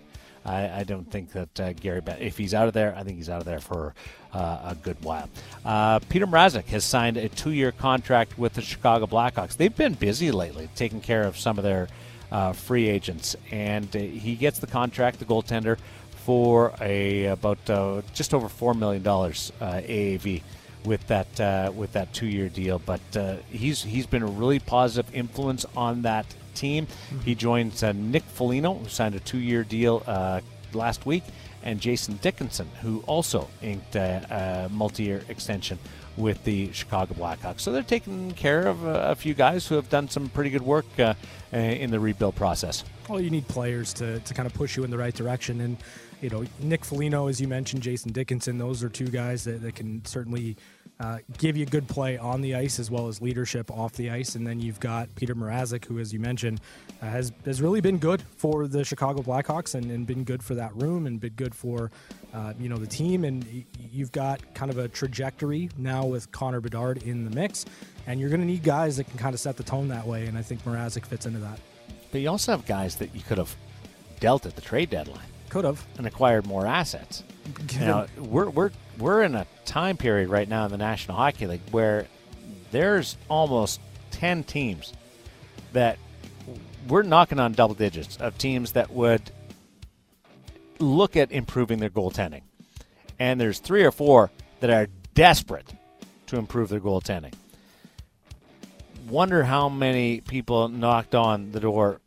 I, 0.50 0.80
I 0.80 0.84
don't 0.84 1.10
think 1.10 1.32
that 1.34 1.60
uh, 1.60 1.74
Gary, 1.74 2.02
Be- 2.02 2.12
if 2.14 2.38
he's 2.38 2.54
out 2.54 2.68
of 2.68 2.74
there, 2.74 2.96
I 2.96 3.04
think 3.04 3.18
he's 3.18 3.30
out 3.30 3.40
of 3.40 3.46
there 3.46 3.60
for 3.60 3.94
uh, 4.34 4.72
a 4.72 4.76
good 4.76 4.98
while. 5.04 5.30
Uh, 5.64 6.00
Peter 6.00 6.26
Mrazek 6.28 6.66
has 6.66 6.84
signed 6.84 7.18
a 7.18 7.30
two-year 7.30 7.72
contract 7.72 8.38
with 8.38 8.54
the 8.54 8.62
Chicago 8.62 9.06
Blackhawks. 9.06 9.56
They've 9.58 9.76
been 9.76 9.94
busy 9.94 10.32
lately, 10.32 10.70
taking 10.76 11.02
care 11.02 11.24
of 11.24 11.38
some 11.38 11.58
of 11.58 11.64
their 11.64 11.88
uh, 12.32 12.54
free 12.54 12.88
agents, 12.88 13.36
and 13.52 13.94
uh, 13.96 14.00
he 14.00 14.36
gets 14.36 14.60
the 14.60 14.68
contract, 14.68 15.20
the 15.20 15.26
goaltender, 15.26 15.78
for 16.26 16.74
a 16.82 17.26
about 17.26 17.70
uh, 17.70 18.02
just 18.14 18.34
over 18.34 18.50
four 18.50 18.74
million 18.74 19.02
dollars 19.02 19.52
AAV 19.62 20.44
with 20.86 21.06
that 21.08 21.40
uh, 21.40 21.72
with 21.76 21.94
that 21.94 22.14
two 22.14 22.28
year 22.28 22.50
deal. 22.50 22.80
But 22.80 23.02
uh, 23.18 23.38
he's 23.50 23.84
he's 23.84 24.06
been 24.06 24.24
a 24.24 24.28
really 24.28 24.60
positive 24.60 25.14
influence 25.14 25.66
on 25.76 26.04
that 26.04 26.26
team. 26.60 26.88
He 27.26 27.36
joins 27.36 27.84
uh, 27.84 27.94
Nick 27.94 28.24
Foligno, 28.24 28.76
who 28.76 28.90
signed 28.90 29.16
a 29.16 29.20
two 29.20 29.40
year 29.40 29.64
deal 29.64 30.04
uh, 30.06 30.42
last 30.74 31.06
week, 31.06 31.24
and 31.64 31.80
Jason 31.80 32.20
Dickinson, 32.22 32.68
who 32.82 33.04
also 33.08 33.48
inked 33.62 33.96
a, 33.96 34.68
a 34.68 34.74
multi 34.74 35.04
year 35.04 35.24
extension 35.30 35.80
with 36.18 36.44
the 36.44 36.72
Chicago 36.74 37.14
Blackhawks. 37.14 37.62
So 37.62 37.72
they're 37.72 37.82
taking 37.82 38.32
care 38.32 38.68
of 38.68 38.86
a, 38.86 39.12
a 39.12 39.16
few 39.16 39.34
guys 39.34 39.66
who 39.68 39.76
have 39.76 39.90
done 39.90 40.10
some 40.10 40.28
pretty 40.30 40.50
good 40.50 40.62
work 40.62 40.86
uh, 40.98 41.14
uh, 41.54 41.58
in 41.58 41.92
the 41.92 42.00
rebuild 42.00 42.36
process. 42.36 42.84
Well, 43.08 43.22
you 43.22 43.30
need 43.30 43.48
players 43.48 43.94
to, 43.94 44.20
to 44.20 44.34
kind 44.34 44.46
of 44.46 44.54
push 44.54 44.76
you 44.76 44.84
in 44.84 44.92
the 44.92 44.98
right 44.98 45.16
direction. 45.16 45.62
And, 45.62 45.78
you 46.22 46.30
know, 46.30 46.44
Nick 46.60 46.84
Foligno, 46.84 47.28
as 47.28 47.40
you 47.40 47.48
mentioned, 47.48 47.82
Jason 47.82 48.12
Dickinson, 48.12 48.58
those 48.58 48.84
are 48.84 48.90
two 48.90 49.08
guys 49.08 49.44
that, 49.46 49.62
that 49.62 49.76
can 49.76 50.04
certainly 50.06 50.58
uh, 51.00 51.20
give 51.38 51.56
you 51.56 51.66
good 51.66 51.88
play 51.88 52.18
on 52.18 52.42
the 52.42 52.56
ice 52.56 52.78
as 52.78 52.92
well 52.92 53.08
as 53.08 53.22
leadership 53.22 53.72
off 53.72 53.94
the 53.94 54.10
ice. 54.10 54.36
And 54.36 54.46
then 54.46 54.60
you've 54.60 54.82
got 54.82 55.14
Peter 55.16 55.34
Mrazek, 55.34 55.86
who, 55.86 55.98
as 55.98 56.12
you 56.12 56.20
mentioned, 56.20 56.60
uh, 57.02 57.06
has, 57.06 57.32
has 57.46 57.62
really 57.62 57.80
been 57.80 58.00
good 58.00 58.22
for 58.36 58.68
the 58.68 58.84
Chicago 58.84 59.22
Blackhawks 59.22 59.76
and, 59.76 59.90
and 59.92 60.06
been 60.06 60.26
good 60.26 60.44
for 60.44 60.56
that 60.56 60.76
room 60.76 61.08
and 61.08 61.22
been 61.22 61.34
good 61.34 61.56
for, 61.56 61.90
uh, 62.34 62.54
you 62.60 62.68
know, 62.68 62.78
the 62.78 62.88
team. 62.88 63.24
And 63.24 63.66
you've 63.92 64.12
got 64.12 64.42
kind 64.54 64.70
of 64.70 64.78
a 64.78 64.90
trajectory 64.90 65.70
now 65.78 66.06
with 66.06 66.30
Connor 66.34 66.60
Bedard 66.60 67.04
in 67.04 67.24
the 67.24 67.32
mix. 67.32 67.66
And 68.08 68.20
you're 68.20 68.30
going 68.30 68.42
to 68.42 68.48
need 68.48 68.64
guys 68.64 68.98
that 68.98 69.06
can 69.06 69.18
kind 69.18 69.34
of 69.34 69.40
set 69.40 69.56
the 69.56 69.64
tone 69.64 69.88
that 69.88 70.06
way. 70.06 70.26
And 70.26 70.38
I 70.38 70.42
think 70.42 70.64
Mrazek 70.66 71.06
fits 71.06 71.26
into 71.26 71.40
that. 71.40 71.60
But 72.12 72.20
you 72.20 72.30
also 72.30 72.52
have 72.52 72.66
guys 72.66 72.98
that 72.98 73.16
you 73.16 73.22
could 73.22 73.38
have 73.38 73.56
dealt 74.20 74.46
at 74.46 74.56
the 74.56 74.62
trade 74.62 74.90
deadline. 74.90 75.22
Could 75.50 75.66
have. 75.66 75.86
And 75.98 76.08
acquired 76.08 76.46
more 76.46 76.66
assets. 76.66 77.24
Now, 77.80 78.06
we're, 78.18 78.50
we're, 78.50 78.72
we're 78.98 79.24
in 79.24 79.36
a 79.36 79.48
time 79.66 79.98
period 79.98 80.30
right 80.30 80.48
now 80.48 80.66
in 80.66 80.72
the 80.72 80.78
National 80.78 81.18
Hockey 81.18 81.48
League 81.48 81.62
where 81.72 82.08
there's 82.72 83.18
almost 83.30 83.80
10 84.12 84.44
teams 84.44 84.94
that 85.74 85.98
we're 86.88 87.04
knocking 87.04 87.40
on 87.40 87.54
double 87.54 87.76
digits 87.76 88.18
of 88.18 88.38
teams 88.38 88.74
that 88.74 88.92
would 88.92 89.22
look 90.80 91.16
at 91.16 91.32
improving 91.32 91.80
their 91.80 91.90
goaltending. 91.90 92.42
And 93.20 93.40
there's 93.40 93.60
three 93.60 93.84
or 93.84 93.92
four 93.92 94.32
that 94.60 94.70
are 94.70 94.88
desperate 95.14 95.74
to 96.28 96.38
improve 96.38 96.70
their 96.70 96.80
goaltending. 96.80 97.34
Wonder 99.10 99.44
how 99.44 99.70
many 99.70 100.22
people 100.22 100.70
knocked 100.70 101.16
on 101.16 101.52
the 101.52 101.60
door 101.60 102.00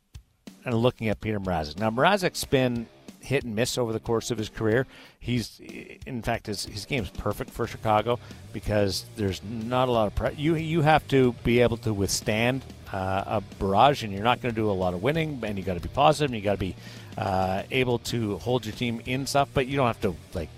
and 0.64 0.74
looking 0.74 1.08
at 1.08 1.20
Peter 1.20 1.40
Mrazek. 1.40 1.78
Now, 1.78 1.90
Mrazek's 1.90 2.44
been 2.44 2.86
hit 3.22 3.44
and 3.44 3.54
miss 3.54 3.78
over 3.78 3.92
the 3.92 4.00
course 4.00 4.30
of 4.30 4.38
his 4.38 4.48
career. 4.48 4.86
He's, 5.20 5.60
in 6.06 6.22
fact, 6.22 6.46
his, 6.46 6.64
his 6.66 6.84
game's 6.84 7.10
perfect 7.10 7.50
for 7.50 7.66
Chicago 7.66 8.18
because 8.52 9.04
there's 9.16 9.40
not 9.44 9.88
a 9.88 9.92
lot 9.92 10.08
of 10.08 10.14
pre- 10.14 10.34
you. 10.34 10.56
You 10.56 10.82
have 10.82 11.06
to 11.08 11.32
be 11.44 11.60
able 11.60 11.76
to 11.78 11.94
withstand 11.94 12.62
uh, 12.92 13.24
a 13.26 13.42
barrage, 13.58 14.02
and 14.02 14.12
you're 14.12 14.24
not 14.24 14.40
going 14.42 14.54
to 14.54 14.60
do 14.60 14.70
a 14.70 14.72
lot 14.72 14.94
of 14.94 15.02
winning. 15.02 15.40
And 15.42 15.56
you 15.56 15.64
got 15.64 15.74
to 15.74 15.80
be 15.80 15.88
positive, 15.88 16.30
and 16.30 16.36
you 16.36 16.42
got 16.42 16.54
to 16.54 16.58
be 16.58 16.76
uh, 17.16 17.62
able 17.70 17.98
to 18.00 18.38
hold 18.38 18.66
your 18.66 18.74
team 18.74 19.00
in 19.06 19.26
stuff. 19.26 19.48
But 19.54 19.66
you 19.66 19.76
don't 19.76 19.86
have 19.86 20.00
to 20.02 20.14
like 20.34 20.50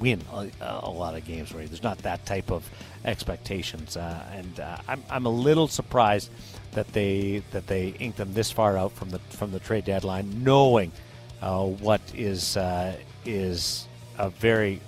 win 0.00 0.22
a, 0.32 0.48
a 0.60 0.90
lot 0.90 1.14
of 1.14 1.24
games 1.24 1.52
where 1.52 1.66
there's 1.66 1.82
not 1.82 1.98
that 1.98 2.24
type 2.26 2.50
of 2.50 2.68
expectations. 3.04 3.96
Uh, 3.96 4.24
and 4.32 4.60
uh, 4.60 4.78
I'm, 4.88 5.02
I'm 5.10 5.26
a 5.26 5.30
little 5.30 5.68
surprised 5.68 6.30
that 6.72 6.92
they 6.92 7.42
that 7.52 7.66
they 7.66 7.88
inked 7.98 8.18
them 8.18 8.34
this 8.34 8.50
far 8.50 8.76
out 8.76 8.92
from 8.92 9.10
the 9.10 9.18
from 9.30 9.52
the 9.52 9.60
trade 9.60 9.84
deadline, 9.84 10.42
knowing 10.44 10.92
what 11.40 12.00
is 12.14 12.56
uh, 12.56 12.96
is 13.24 13.86
a 14.18 14.30
very 14.30 14.80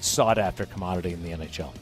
sought 0.00 0.38
after 0.38 0.66
commodity 0.66 1.12
in 1.12 1.22
the 1.22 1.30
NHL. 1.30 1.72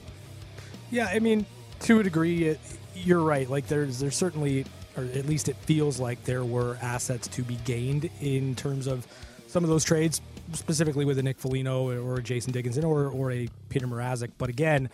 Yeah, 0.90 1.06
I 1.06 1.18
mean, 1.18 1.44
to 1.80 2.00
a 2.00 2.02
degree, 2.02 2.44
it, 2.44 2.60
you're 2.94 3.22
right. 3.22 3.48
Like 3.48 3.66
there's 3.66 3.98
there's 3.98 4.16
certainly, 4.16 4.64
or 4.96 5.04
at 5.04 5.26
least 5.26 5.48
it 5.48 5.56
feels 5.56 5.98
like 5.98 6.22
there 6.24 6.44
were 6.44 6.78
assets 6.80 7.28
to 7.28 7.42
be 7.42 7.56
gained 7.64 8.08
in 8.20 8.54
terms 8.54 8.86
of 8.86 9.06
some 9.46 9.64
of 9.64 9.70
those 9.70 9.84
trades, 9.84 10.20
specifically 10.52 11.04
with 11.04 11.18
a 11.18 11.22
Nick 11.22 11.38
Foligno 11.38 11.90
or 11.90 12.16
a 12.16 12.22
Jason 12.22 12.52
Dickinson 12.52 12.84
or 12.84 13.08
or 13.08 13.32
a 13.32 13.48
Peter 13.68 13.86
Mrazek. 13.86 14.30
But 14.38 14.48
again, 14.48 14.88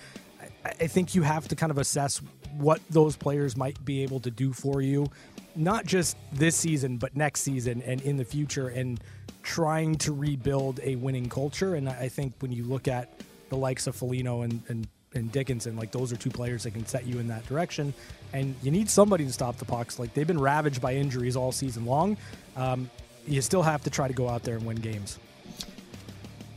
I, 0.64 0.68
I 0.80 0.86
think 0.86 1.14
you 1.14 1.22
have 1.22 1.48
to 1.48 1.56
kind 1.56 1.70
of 1.70 1.78
assess 1.78 2.20
what 2.56 2.80
those 2.90 3.16
players 3.16 3.56
might 3.56 3.82
be 3.84 4.02
able 4.02 4.20
to 4.20 4.30
do 4.30 4.52
for 4.52 4.82
you, 4.82 5.06
not 5.54 5.86
just 5.86 6.16
this 6.32 6.56
season, 6.56 6.96
but 6.96 7.16
next 7.16 7.42
season 7.42 7.82
and 7.82 8.00
in 8.02 8.16
the 8.16 8.24
future, 8.24 8.68
and 8.68 9.00
trying 9.42 9.96
to 9.96 10.12
rebuild 10.12 10.80
a 10.82 10.96
winning 10.96 11.28
culture. 11.28 11.74
And 11.74 11.88
I 11.88 12.08
think 12.08 12.34
when 12.40 12.52
you 12.52 12.64
look 12.64 12.88
at 12.88 13.08
the 13.48 13.56
likes 13.56 13.86
of 13.86 13.96
Foligno 13.96 14.42
and, 14.42 14.62
and 14.68 14.86
and 15.14 15.30
Dickinson, 15.30 15.76
like 15.76 15.90
those 15.90 16.12
are 16.12 16.16
two 16.16 16.30
players 16.30 16.62
that 16.62 16.72
can 16.72 16.86
set 16.86 17.06
you 17.06 17.18
in 17.18 17.28
that 17.28 17.46
direction. 17.46 17.92
And 18.32 18.54
you 18.62 18.70
need 18.70 18.88
somebody 18.88 19.26
to 19.26 19.32
stop 19.32 19.58
the 19.58 19.64
pucks. 19.64 19.98
Like 19.98 20.14
they've 20.14 20.26
been 20.26 20.40
ravaged 20.40 20.80
by 20.80 20.94
injuries 20.94 21.36
all 21.36 21.52
season 21.52 21.84
long. 21.84 22.16
Um, 22.56 22.90
you 23.26 23.42
still 23.42 23.62
have 23.62 23.82
to 23.84 23.90
try 23.90 24.08
to 24.08 24.14
go 24.14 24.28
out 24.28 24.42
there 24.42 24.56
and 24.56 24.64
win 24.64 24.78
games. 24.78 25.18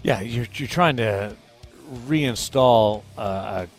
Yeah, 0.03 0.21
you're, 0.21 0.47
you're 0.53 0.67
trying 0.67 0.97
to 0.97 1.35
reinstall 2.07 3.03
uh, 3.17 3.65
a 3.65 3.74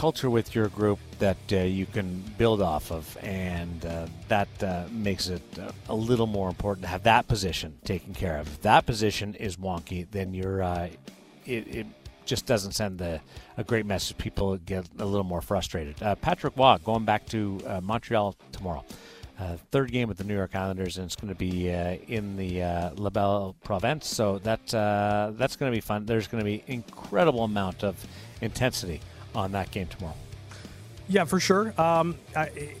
culture 0.00 0.30
with 0.30 0.54
your 0.54 0.68
group 0.68 0.98
that 1.18 1.36
uh, 1.52 1.56
you 1.56 1.84
can 1.84 2.24
build 2.38 2.62
off 2.62 2.90
of, 2.90 3.18
and 3.20 3.84
uh, 3.84 4.06
that 4.28 4.48
uh, 4.62 4.84
makes 4.90 5.28
it 5.28 5.42
uh, 5.58 5.70
a 5.90 5.94
little 5.94 6.26
more 6.26 6.48
important 6.48 6.82
to 6.82 6.88
have 6.88 7.02
that 7.02 7.28
position 7.28 7.76
taken 7.84 8.14
care 8.14 8.38
of. 8.38 8.46
If 8.46 8.62
that 8.62 8.86
position 8.86 9.34
is 9.34 9.58
wonky, 9.58 10.06
then 10.10 10.32
you're 10.32 10.62
uh, 10.62 10.88
it, 11.44 11.68
it 11.68 11.86
just 12.24 12.46
doesn't 12.46 12.72
send 12.72 12.98
the 12.98 13.20
a 13.58 13.62
great 13.62 13.84
message. 13.84 14.16
People 14.16 14.56
get 14.56 14.88
a 14.98 15.04
little 15.04 15.22
more 15.22 15.42
frustrated. 15.42 16.02
Uh, 16.02 16.14
Patrick 16.14 16.56
Roy 16.56 16.78
going 16.82 17.04
back 17.04 17.26
to 17.26 17.60
Montreal 17.82 18.34
tomorrow. 18.52 18.86
Uh, 19.38 19.56
third 19.70 19.92
game 19.92 20.08
with 20.08 20.16
the 20.16 20.24
New 20.24 20.34
York 20.34 20.54
Islanders, 20.54 20.96
and 20.96 21.04
it's 21.04 21.16
going 21.16 21.28
to 21.28 21.38
be 21.38 21.70
uh, 21.72 21.96
in 22.08 22.36
the 22.36 22.62
uh, 22.62 22.90
La 22.96 23.10
Belle 23.10 23.54
Province. 23.64 24.06
So 24.06 24.38
that 24.38 24.66
that's 24.66 25.56
going 25.56 25.70
to 25.70 25.76
be 25.76 25.82
fun. 25.82 26.06
There's 26.06 26.26
going 26.26 26.42
to 26.42 26.50
be 26.50 26.64
incredible 26.66 27.44
amount 27.44 27.84
of 27.84 28.02
intensity 28.40 29.02
on 29.34 29.52
that 29.52 29.70
game 29.70 29.86
tomorrow. 29.86 30.16
Yeah, 31.08 31.24
for 31.24 31.40
sure. 31.40 31.74
Um, 31.80 32.16
I, 32.36 32.74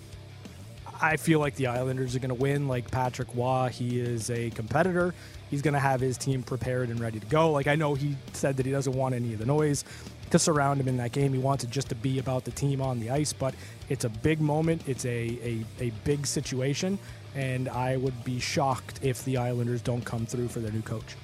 I 1.00 1.16
feel 1.16 1.40
like 1.40 1.56
the 1.56 1.68
Islanders 1.68 2.14
are 2.14 2.18
going 2.18 2.28
to 2.28 2.34
win. 2.34 2.68
Like 2.68 2.90
Patrick 2.90 3.28
Roy, 3.34 3.70
he 3.72 4.00
is 4.00 4.30
a 4.30 4.50
competitor. 4.50 5.14
He's 5.50 5.62
going 5.62 5.74
to 5.74 5.80
have 5.80 6.00
his 6.00 6.16
team 6.16 6.42
prepared 6.42 6.90
and 6.90 7.00
ready 7.00 7.18
to 7.18 7.26
go. 7.26 7.50
Like 7.50 7.66
I 7.66 7.74
know 7.74 7.94
he 7.94 8.16
said 8.32 8.56
that 8.58 8.66
he 8.66 8.72
doesn't 8.72 8.94
want 8.94 9.14
any 9.14 9.32
of 9.32 9.38
the 9.38 9.46
noise 9.46 9.84
to 10.30 10.38
surround 10.38 10.80
him 10.80 10.86
in 10.86 10.96
that 10.98 11.10
game. 11.12 11.32
He 11.32 11.40
wants 11.40 11.64
it 11.64 11.70
just 11.70 11.88
to 11.88 11.94
be 11.96 12.20
about 12.20 12.44
the 12.44 12.52
team 12.52 12.80
on 12.80 13.00
the 13.00 13.10
ice. 13.10 13.32
But 13.32 13.54
it's 13.88 14.04
a 14.04 14.08
big 14.08 14.40
moment. 14.40 14.82
It's 14.86 15.04
a 15.04 15.64
a, 15.80 15.84
a 15.86 15.90
big 16.04 16.26
situation, 16.26 16.98
and 17.34 17.68
I 17.68 17.96
would 17.96 18.22
be 18.22 18.38
shocked 18.38 19.00
if 19.02 19.24
the 19.24 19.38
Islanders 19.38 19.82
don't 19.82 20.04
come 20.04 20.26
through 20.26 20.48
for 20.48 20.60
their 20.60 20.70
new 20.70 20.82
coach. 20.82 21.16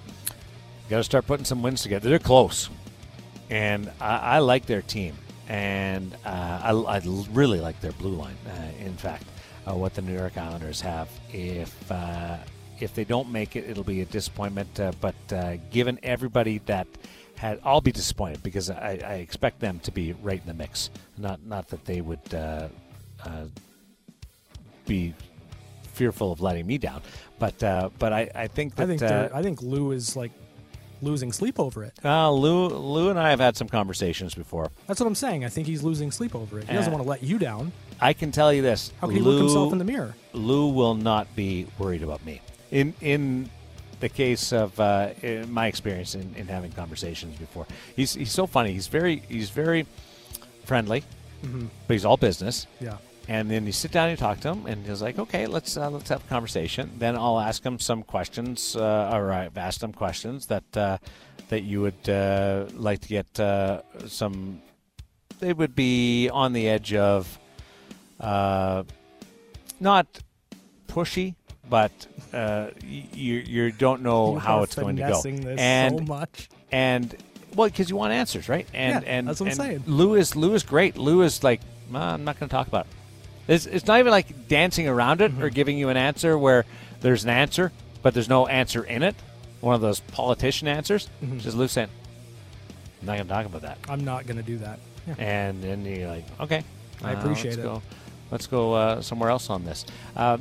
Got 0.89 0.99
to 0.99 1.05
start 1.05 1.27
putting 1.27 1.45
some 1.45 1.63
wins 1.63 1.83
together. 1.83 2.09
They're 2.09 2.19
close, 2.19 2.69
and 3.51 3.91
I, 4.01 4.17
I 4.17 4.39
like 4.41 4.67
their 4.67 4.83
team. 4.83 5.15
and 5.49 6.13
uh, 6.25 6.61
I, 6.63 6.73
I 6.73 7.03
really 7.33 7.61
like 7.61 7.81
their 7.81 7.93
blue 7.93 8.15
line. 8.15 8.37
Uh, 8.47 8.85
in 8.85 8.97
fact, 8.97 9.25
uh, 9.67 9.75
what 9.75 9.95
the 9.95 10.03
New 10.03 10.15
York 10.15 10.37
Islanders 10.37 10.81
have. 10.81 11.09
If 11.33 11.91
uh, 11.91 12.37
if 12.79 12.95
they 12.95 13.05
don't 13.05 13.31
make 13.31 13.57
it, 13.57 13.69
it'll 13.69 13.85
be 13.85 14.01
a 14.01 14.05
disappointment. 14.05 14.79
Uh, 14.79 14.93
but 15.01 15.15
uh, 15.33 15.57
given 15.71 15.99
everybody 16.03 16.59
that 16.67 16.87
had, 17.37 17.61
I'll 17.65 17.81
be 17.81 17.93
disappointed 17.93 18.43
because 18.43 18.71
I, 18.71 19.01
I, 19.05 19.15
expect 19.15 19.61
them 19.61 19.79
to 19.81 19.91
be 19.91 20.15
right 20.23 20.41
in 20.41 20.47
the 20.47 20.55
mix. 20.55 20.91
Not 21.19 21.45
not 21.45 21.69
that 21.69 21.85
they 21.85 22.01
would 22.01 22.35
uh, 22.35 22.69
be 24.87 25.15
fearful 25.93 26.33
of 26.33 26.41
letting 26.41 26.67
me 26.67 26.79
down, 26.79 27.03
but 27.39 27.59
but 27.99 28.13
I, 28.13 28.31
I 28.35 28.47
think 28.49 28.75
that 28.77 28.85
I 28.85 28.97
think 28.97 29.03
I 29.03 29.43
think 29.43 29.63
Lou 29.63 29.93
is 29.93 30.17
like 30.17 30.33
losing 31.03 31.33
sleep 31.33 31.59
over 31.59 31.85
it. 31.85 31.93
Uh, 32.05 32.31
Lou, 32.31 32.69
Lou 32.69 33.11
and 33.11 33.19
I 33.19 33.31
have 33.31 33.41
had 33.41 33.57
some 33.57 33.69
conversations 33.69 34.35
before. 34.35 34.71
That's 34.87 35.01
what 35.01 35.07
I'm 35.07 35.15
saying. 35.15 35.45
I 35.45 35.49
think 35.49 35.67
he's 35.67 35.83
losing 35.83 36.11
sleep 36.11 36.35
over 36.35 36.59
it. 36.59 36.69
He 36.69 36.75
doesn't 36.75 36.93
want 36.93 37.03
to 37.03 37.09
let 37.09 37.23
you 37.23 37.39
down. 37.39 37.73
I 38.01 38.13
can 38.13 38.33
tell 38.33 38.53
you 38.53 38.63
this: 38.63 38.93
How 39.01 39.07
can 39.07 39.17
Lou, 39.17 39.23
he 39.23 39.29
look 39.29 39.39
himself 39.41 39.73
in 39.73 39.79
the 39.79 39.85
mirror? 39.85 40.15
Lou 40.33 40.69
will 40.69 40.95
not 40.95 41.35
be 41.35 41.67
worried 41.79 42.03
about 42.03 42.25
me. 42.25 42.41
In 42.71 42.95
in 43.01 43.51
the 44.01 44.09
case 44.09 44.53
of 44.53 44.79
uh, 44.79 45.11
my 45.49 45.67
experience 45.67 46.15
in, 46.15 46.35
in 46.37 46.47
having 46.47 46.73
conversations 46.73 47.39
before, 47.39 47.67
he's 47.95 48.15
he's 48.15 48.33
so 48.33 48.47
funny. 48.47 48.73
He's 48.73 48.89
very 48.89 49.23
he's 49.29 49.51
very 49.51 49.87
friendly, 50.65 51.05
mm-hmm. 51.43 51.67
but 51.87 51.95
he's 51.95 52.05
all 52.05 52.17
business. 52.17 52.67
Yeah. 52.81 52.99
And 53.29 53.51
then 53.51 53.67
you 53.67 53.73
sit 53.73 53.91
down 53.91 54.09
and 54.09 54.19
you 54.19 54.25
talk 54.25 54.41
to 54.41 54.53
him, 54.53 54.67
and 54.67 54.87
he's 54.87 55.03
like, 55.03 55.19
"Okay, 55.19 55.47
let's 55.47 55.77
uh, 55.77 55.91
let's 55.91 56.09
have 56.11 56.25
a 56.25 56.29
conversation." 56.29 56.93
Then 56.99 57.17
I'll 57.17 57.41
ask 57.41 57.65
him 57.65 57.79
some 57.81 58.05
questions, 58.05 58.77
uh, 58.77 59.11
or 59.13 59.33
I've 59.33 59.59
asked 59.59 59.83
him 59.83 59.93
questions 59.93 60.47
that 60.47 60.77
uh, 60.77 60.99
that 61.49 61.63
you 61.63 61.81
would 61.83 62.09
uh, 62.09 62.67
like 62.75 63.01
to 63.01 63.09
get 63.09 63.41
uh, 63.41 63.83
some. 64.07 64.63
They 65.41 65.53
would 65.53 65.75
be 65.75 66.31
on 66.31 66.53
the 66.53 66.69
edge 66.69 66.95
of, 66.95 67.39
uh, 68.21 68.85
not 69.81 70.07
pushy, 70.87 71.35
but 71.69 71.93
you 72.85 73.35
you 73.39 73.73
don't 73.73 74.03
know 74.03 74.35
you 74.35 74.39
how 74.39 74.63
it's 74.63 74.77
going 74.77 74.97
to 74.97 75.03
go. 75.03 75.23
and 75.59 75.99
so 75.99 76.05
much. 76.05 76.49
And 76.71 77.15
well, 77.57 77.69
because 77.69 77.91
you 77.91 77.97
want 77.97 78.13
answers, 78.13 78.49
right? 78.49 78.69
And 78.73 79.03
yeah, 79.03 79.11
and 79.11 79.29
that's 79.29 79.41
what 79.41 79.51
and 79.51 79.61
I'm 79.61 79.67
saying. 79.67 79.83
Lou 79.87 80.15
is 80.15 80.37
Lou 80.37 80.55
is 80.55 80.63
great. 80.63 80.97
Lou 80.97 81.23
is 81.23 81.43
like, 81.43 81.61
I'm 81.93 82.25
not 82.25 82.39
going 82.39 82.49
to 82.49 82.55
talk 82.55 82.69
about 82.69 82.87
it. 82.87 82.96
It's, 83.49 83.67
it's 83.67 83.87
not 83.87 83.99
even 84.01 84.11
like 84.11 84.49
dancing 84.49 84.89
around 84.89 85.21
it 85.21 85.33
Mm-hmm. 85.33 85.43
or 85.43 85.51
giving 85.51 85.79
you 85.79 85.89
an 85.89 85.97
answer 85.97 86.37
where 86.37 86.65
there's 87.01 87.25
an 87.25 87.31
answer, 87.31 87.73
but 88.03 88.15
there's 88.15 88.29
no 88.29 88.47
answer 88.47 88.83
in 88.85 89.03
it. 89.03 89.15
One 89.61 89.75
of 89.75 89.81
those 89.81 90.01
politician 90.01 90.69
answers. 90.69 91.09
Mm-hmm. 91.23 91.39
Just 91.39 91.57
loose 91.57 91.77
end. 91.77 91.91
I'm 93.01 93.07
not 93.07 93.17
going 93.17 93.29
to 93.29 93.33
talk 93.35 93.47
about 93.47 93.63
that. 93.63 93.79
I'm 93.89 94.05
not 94.05 94.27
going 94.27 94.37
to 94.37 94.43
do 94.43 94.59
that. 94.59 94.79
Yeah. 95.07 95.15
And 95.19 95.63
then 95.63 95.85
you're 95.85 96.09
like, 96.09 96.25
okay. 96.41 96.65
I 97.03 97.15
uh, 97.15 97.19
appreciate 97.19 97.53
let's 97.53 97.59
it. 97.59 97.63
Go, 97.63 97.83
let's 98.31 98.47
go 98.47 98.73
uh, 98.75 99.01
somewhere 99.03 99.31
else 99.31 99.51
on 99.51 99.65
this. 99.65 99.85
Uh, 100.17 100.39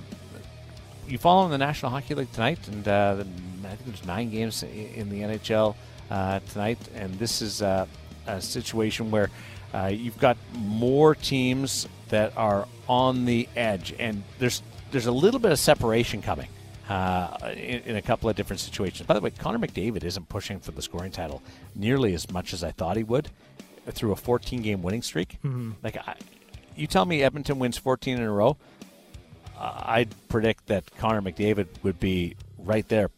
you 1.08 1.18
follow 1.18 1.47
the 1.49 1.58
National 1.58 1.91
Hockey 1.91 2.16
League 2.16 2.32
tonight, 2.32 2.68
and 2.68 2.88
uh, 2.88 3.24
I 3.64 3.68
think 3.76 3.86
there's 3.86 4.06
nine 4.06 4.32
games 4.32 4.64
in 4.64 5.10
the 5.10 5.22
NHL 5.22 5.76
uh, 6.10 6.39
tonight, 6.51 6.80
and 6.95 7.14
this 7.20 7.41
is 7.41 7.62
uh, 7.62 7.86
a 8.26 8.41
situation 8.41 9.12
where 9.12 9.30
uh, 9.76 9.88
you've 9.88 10.17
got 10.17 10.38
more 10.53 11.15
teams 11.15 11.88
that 12.09 12.36
are 12.38 12.67
on 12.88 13.26
the 13.26 13.49
edge, 13.55 13.93
and 13.99 14.23
there's 14.39 14.61
there's 14.91 15.07
a 15.07 15.11
little 15.11 15.39
bit 15.39 15.51
of 15.51 15.59
separation 15.59 16.21
coming. 16.21 16.47
Uh, 16.88 17.36
in, 17.57 17.82
in, 17.82 17.95
a 17.95 18.01
couple 18.01 18.30
of 18.30 18.36
different 18.36 18.59
situations. 18.59 19.07
By 19.07 19.15
the 19.15 19.19
way, 19.19 19.32
Connor 19.32 19.57
McDavid 19.57 20.03
isn't 20.03 20.30
pushing 20.30 20.59
for 20.59 20.69
the 20.69 20.84
scoring 20.84 21.11
title 21.11 21.41
nearly 21.73 22.13
as 22.13 22.30
much 22.30 22.53
as 22.53 22.63
I 22.63 22.69
thought 22.69 22.95
he 22.95 23.03
would 23.03 23.32
through 23.89 24.11
a 24.11 24.15
14 24.15 24.61
game 24.61 24.84
winning 24.84 25.01
streak. 25.01 25.39
Mm-hmm. 25.43 25.71
Like, 25.82 25.97
I, 25.97 26.15
you 26.76 26.86
tell 26.86 27.05
me 27.05 27.23
Edmonton 27.23 27.57
wins 27.57 27.76
14 27.76 28.17
in 28.17 28.21
a 28.21 28.32
row, 28.32 28.55
uh, 29.57 29.82
I'd 29.84 30.13
predict 30.30 30.67
that 30.67 30.84
Connor 30.97 31.23
McDavid 31.23 31.65
would 31.82 31.99
be 31.99 32.36
right 32.59 32.88
there, 32.88 33.09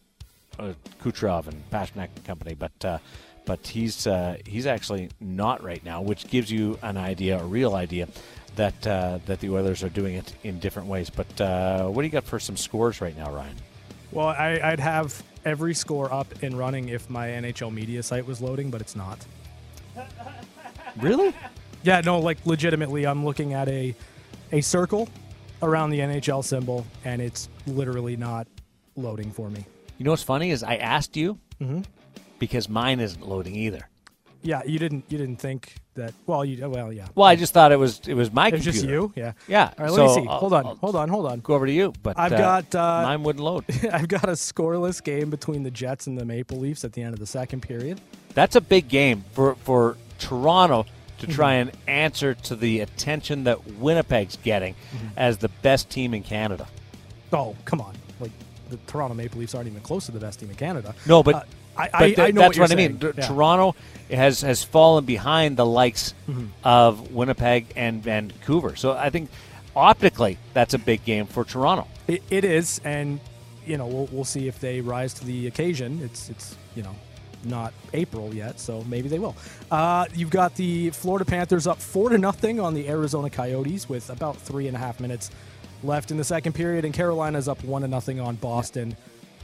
uh, 0.58 0.72
Kucherov 1.02 1.46
and 1.46 1.70
Pastrnak 1.70 2.08
and 2.16 2.24
company. 2.24 2.54
But 2.54 2.84
uh, 2.84 2.98
but 3.48 3.66
he's 3.66 4.06
uh, 4.06 4.36
he's 4.44 4.66
actually 4.66 5.08
not 5.20 5.64
right 5.64 5.82
now, 5.82 6.02
which 6.02 6.28
gives 6.28 6.52
you 6.52 6.78
an 6.82 6.98
idea, 6.98 7.40
a 7.40 7.44
real 7.44 7.74
idea, 7.74 8.06
that 8.56 8.86
uh, 8.86 9.20
that 9.24 9.40
the 9.40 9.48
Oilers 9.48 9.82
are 9.82 9.88
doing 9.88 10.16
it 10.16 10.34
in 10.44 10.58
different 10.58 10.86
ways. 10.86 11.08
But 11.08 11.40
uh, 11.40 11.86
what 11.86 12.02
do 12.02 12.06
you 12.06 12.12
got 12.12 12.24
for 12.24 12.38
some 12.38 12.58
scores 12.58 13.00
right 13.00 13.16
now, 13.16 13.32
Ryan? 13.32 13.56
Well, 14.12 14.26
I, 14.26 14.60
I'd 14.62 14.80
have 14.80 15.22
every 15.46 15.72
score 15.72 16.12
up 16.12 16.42
and 16.42 16.58
running 16.58 16.90
if 16.90 17.08
my 17.08 17.28
NHL 17.28 17.72
media 17.72 18.02
site 18.02 18.26
was 18.26 18.42
loading, 18.42 18.70
but 18.70 18.82
it's 18.82 18.94
not. 18.94 19.18
Really? 21.00 21.32
Yeah, 21.84 22.00
no, 22.00 22.18
like 22.18 22.44
legitimately, 22.44 23.06
I'm 23.06 23.24
looking 23.24 23.52
at 23.52 23.68
a 23.68 23.94
a 24.50 24.60
circle 24.60 25.08
around 25.62 25.90
the 25.90 26.00
NHL 26.00 26.42
symbol, 26.44 26.84
and 27.04 27.22
it's 27.22 27.48
literally 27.68 28.16
not 28.16 28.48
loading 28.96 29.30
for 29.30 29.48
me. 29.48 29.64
You 29.98 30.04
know 30.04 30.10
what's 30.10 30.24
funny 30.24 30.50
is 30.50 30.64
I 30.64 30.76
asked 30.76 31.16
you 31.16 31.38
mm-hmm. 31.60 31.82
Because 32.38 32.68
mine 32.68 33.00
isn't 33.00 33.26
loading 33.26 33.54
either. 33.54 33.88
Yeah, 34.40 34.62
you 34.64 34.78
didn't 34.78 35.04
you 35.08 35.18
didn't 35.18 35.38
think 35.40 35.74
that. 35.94 36.14
Well, 36.26 36.44
you 36.44 36.68
well 36.68 36.92
yeah. 36.92 37.08
Well, 37.16 37.26
I 37.26 37.34
just 37.34 37.52
thought 37.52 37.72
it 37.72 37.76
was 37.78 38.00
it 38.06 38.14
was 38.14 38.32
my 38.32 38.48
it 38.48 38.52
was 38.54 38.62
computer. 38.62 38.78
just 38.78 38.88
you. 38.88 39.12
Yeah. 39.16 39.32
Yeah. 39.48 39.72
All 39.76 39.84
right, 39.86 39.92
so 39.94 40.06
let 40.06 40.16
me 40.16 40.22
see. 40.22 40.28
I'll, 40.28 40.38
hold 40.38 40.52
on. 40.52 40.66
I'll 40.66 40.74
hold 40.76 40.94
on. 40.96 41.08
Hold 41.08 41.26
on. 41.26 41.40
Go 41.40 41.54
over 41.54 41.66
to 41.66 41.72
you. 41.72 41.92
But 42.04 42.16
I've 42.16 42.32
uh, 42.32 42.38
got 42.38 42.74
uh, 42.74 43.02
mine 43.02 43.24
wouldn't 43.24 43.44
load. 43.44 43.64
I've 43.92 44.06
got 44.06 44.24
a 44.28 44.32
scoreless 44.32 45.02
game 45.02 45.28
between 45.28 45.64
the 45.64 45.72
Jets 45.72 46.06
and 46.06 46.16
the 46.16 46.24
Maple 46.24 46.58
Leafs 46.58 46.84
at 46.84 46.92
the 46.92 47.02
end 47.02 47.14
of 47.14 47.18
the 47.20 47.26
second 47.26 47.62
period. 47.62 48.00
That's 48.34 48.54
a 48.54 48.60
big 48.60 48.86
game 48.88 49.24
for 49.32 49.56
for 49.56 49.96
Toronto 50.18 50.84
to 50.84 50.88
Mm-hmm. 51.26 51.34
try 51.34 51.54
and 51.54 51.72
answer 51.88 52.32
to 52.34 52.54
the 52.54 52.78
attention 52.78 53.42
that 53.44 53.66
Winnipeg's 53.72 54.36
getting 54.44 54.74
Mm-hmm. 54.74 55.06
as 55.16 55.38
the 55.38 55.48
best 55.62 55.90
team 55.90 56.14
in 56.14 56.22
Canada. 56.22 56.68
Oh, 57.32 57.56
come 57.64 57.80
on! 57.80 57.96
Like 58.20 58.30
the 58.70 58.76
Toronto 58.86 59.14
Maple 59.16 59.40
Leafs 59.40 59.52
aren't 59.56 59.66
even 59.66 59.80
close 59.82 60.06
to 60.06 60.12
the 60.12 60.20
best 60.20 60.38
team 60.38 60.48
in 60.48 60.54
Canada. 60.54 60.94
No, 61.08 61.24
but 61.24 61.34
Uh, 61.34 61.42
I, 61.78 62.06
th- 62.06 62.18
I 62.18 62.30
know 62.32 62.40
that's 62.42 62.58
what, 62.58 62.70
what, 62.70 62.72
I 62.72 62.74
mean. 62.74 62.98
Yeah. 63.00 63.26
Toronto 63.26 63.74
has 64.10 64.40
has 64.40 64.64
fallen 64.64 65.04
behind 65.04 65.56
the 65.56 65.66
likes 65.66 66.14
Mm-hmm. 66.28 66.46
of 66.64 67.12
Winnipeg 67.12 67.66
and 67.76 68.02
Vancouver. 68.02 68.74
So 68.76 68.92
I 68.92 69.10
think 69.10 69.30
optically 69.76 70.38
that's 70.54 70.74
a 70.74 70.78
big 70.78 71.04
game 71.04 71.26
for 71.26 71.44
Toronto. 71.44 71.86
It, 72.06 72.22
it 72.30 72.44
is, 72.44 72.80
and 72.84 73.20
you 73.66 73.76
know 73.76 73.86
we'll, 73.86 74.08
we'll 74.12 74.24
see 74.24 74.48
if 74.48 74.58
they 74.60 74.80
rise 74.80 75.14
to 75.14 75.24
the 75.24 75.46
occasion. 75.46 76.00
It's 76.02 76.28
it's 76.30 76.56
you 76.74 76.82
know 76.82 76.94
not 77.44 77.72
April 77.92 78.34
yet, 78.34 78.58
so 78.58 78.82
maybe 78.88 79.08
they 79.08 79.18
will. 79.20 79.36
Uh, 79.70 80.06
you've 80.14 80.30
got 80.30 80.54
the 80.56 80.90
Florida 80.90 81.24
Panthers 81.24 81.66
up 81.66 81.78
four 81.80 82.08
to 82.10 82.18
nothing 82.18 82.58
on 82.60 82.74
the 82.74 82.88
Arizona 82.88 83.30
Coyotes 83.30 83.88
with 83.88 84.10
about 84.10 84.36
three 84.36 84.66
and 84.66 84.76
a 84.76 84.80
half 84.80 84.98
minutes 85.00 85.30
left 85.84 86.10
in 86.10 86.16
the 86.16 86.24
second 86.24 86.54
period, 86.54 86.84
and 86.84 86.92
Carolina's 86.92 87.46
up 87.46 87.62
one 87.62 87.82
to 87.82 87.88
nothing 87.88 88.18
on 88.20 88.34
Boston. 88.36 88.96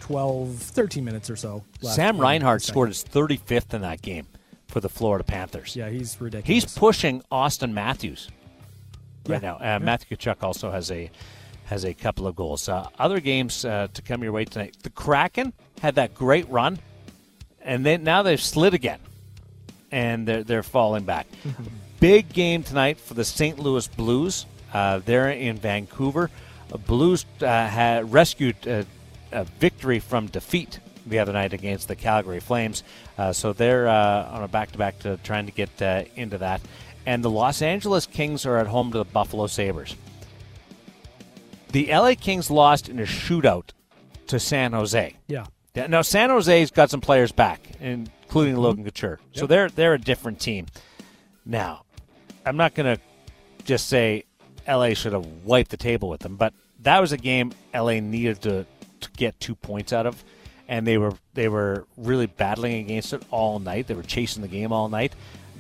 12, 0.05 0.57
13 0.57 1.03
minutes 1.03 1.31
or 1.31 1.37
so. 1.37 1.65
left 1.81 1.97
Sam 1.97 2.17
in 2.17 2.21
Reinhart 2.21 2.61
scored 2.61 2.89
his 2.91 3.03
35th 3.03 3.73
in 3.73 3.81
that 3.81 4.03
game 4.03 4.27
for 4.69 4.81
the 4.81 4.89
Florida 4.91 5.25
Panthers. 5.25 5.75
Yeah, 5.75 5.89
he's 5.89 6.21
ridiculous. 6.21 6.65
He's 6.65 6.75
pushing 6.75 7.23
Auston 7.33 7.73
Matthews 7.73 8.29
right 9.27 9.43
Yeah. 9.43 9.57
now. 9.59 9.77
Uh, 9.77 9.79
Matthew 9.79 10.15
Tkachuk 10.19 10.43
also 10.43 10.71
has 10.71 10.91
a 10.91 11.11
has 11.67 11.85
a 11.87 11.95
couple 11.95 12.27
of 12.27 12.37
goals. 12.37 12.69
Uh, 12.69 12.87
other 12.99 13.19
games 13.19 13.65
uh, 13.65 13.89
to 13.95 14.03
come 14.03 14.23
your 14.23 14.33
way 14.33 14.45
tonight. 14.45 14.77
The 14.83 14.91
Kraken 14.91 15.55
had 15.81 15.95
that 15.95 16.15
great 16.15 16.47
run, 16.51 16.79
and 17.63 17.87
then 17.87 18.05
now 18.05 18.23
they've 18.23 18.39
slid 18.39 18.75
again, 18.75 19.01
and 19.91 20.29
they're 20.29 20.45
they're 20.45 20.63
falling 20.63 21.05
back. 21.05 21.27
Big 22.01 22.29
game 22.31 22.63
tonight 22.63 22.99
for 22.99 23.15
the 23.15 23.25
St. 23.25 23.59
Louis 23.59 23.89
Blues. 23.89 24.45
Uh, 24.75 24.99
they're 24.99 25.31
in 25.31 25.57
Vancouver. 25.57 26.31
Uh, 26.71 26.77
Blues 26.77 27.25
uh, 27.41 27.47
had 27.47 28.13
rescued 28.13 28.57
uh, 28.69 28.85
a 29.35 29.45
victory 29.45 29.99
from 29.99 30.27
defeat 30.27 30.79
the 31.07 31.19
other 31.19 31.33
night 31.33 31.53
against 31.53 31.89
the 31.89 31.97
Calgary 31.97 32.41
Flames. 32.41 32.83
Uh, 33.19 33.33
so 33.33 33.53
they're 33.53 33.89
uh, 33.89 34.31
on 34.31 34.43
a 34.43 34.49
back-to-back 34.49 34.99
to 35.01 35.19
trying 35.23 35.47
to 35.47 35.53
get 35.53 35.83
uh, 35.83 36.05
into 36.17 36.39
that. 36.39 36.61
And 37.07 37.23
the 37.23 37.31
Los 37.31 37.61
Angeles 37.61 38.07
Kings 38.07 38.47
are 38.47 38.57
at 38.57 38.67
home 38.67 38.91
to 38.93 38.99
the 38.99 39.05
Buffalo 39.05 39.47
Sabres. 39.47 39.95
The 41.73 41.89
LA 41.93 42.15
Kings 42.19 42.51
lost 42.51 42.89
in 42.89 42.99
a 42.99 43.03
shootout 43.03 43.71
to 44.29 44.39
San 44.39 44.73
Jose. 44.73 45.17
Yeah. 45.27 45.47
Now 45.75 46.03
San 46.03 46.31
Jose's 46.31 46.71
got 46.71 46.89
some 46.89 47.01
players 47.01 47.33
back, 47.33 47.61
including 47.81 48.57
Logan 48.57 48.85
Couture. 48.85 49.19
So 49.33 49.47
they're 49.47 49.69
they're 49.69 49.95
a 49.95 49.99
different 49.99 50.41
team. 50.41 50.67
Now, 51.45 51.83
I'm 52.47 52.57
not 52.57 52.75
going 52.75 52.97
to 52.97 53.03
just 53.65 53.89
say 53.89 54.25
LA 54.69 54.95
should 54.95 55.13
have 55.13 55.27
wiped 55.45 55.71
the 55.71 55.77
table 55.77 56.09
with 56.09 56.21
them, 56.21 56.37
but 56.37 56.55
that 56.81 57.01
was 57.01 57.13
a 57.13 57.17
game 57.17 57.53
LA 57.75 58.01
needed 58.01 58.41
to, 58.43 58.67
to 59.05 59.11
get 59.13 59.39
two 59.41 59.55
points 59.55 59.93
out 59.93 60.07
of, 60.07 60.23
and 60.69 60.87
they 60.87 60.99
were 60.99 61.13
they 61.35 61.49
were 61.49 61.87
really 61.97 62.27
battling 62.27 62.85
against 62.85 63.13
it 63.13 63.23
all 63.31 63.59
night. 63.59 63.87
They 63.87 63.95
were 63.95 64.03
chasing 64.03 64.43
the 64.43 64.49
game 64.49 64.73
all 64.73 64.89
night. 64.89 65.15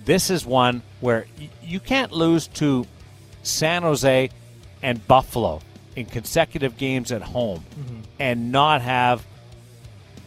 This 0.05 0.30
is 0.30 0.45
one 0.45 0.82
where 1.01 1.26
y- 1.38 1.49
you 1.62 1.80
can't 1.80 2.12
lose 2.12 2.47
to 2.49 2.86
San 3.42 3.82
Jose 3.82 4.30
and 4.82 5.07
Buffalo 5.07 5.61
in 5.97 6.07
consecutive 6.07 6.76
games 6.76 7.12
at 7.12 7.22
home 7.22 7.64
mm-hmm. 7.78 8.01
and 8.18 8.53
not 8.53 8.82
have 8.82 9.24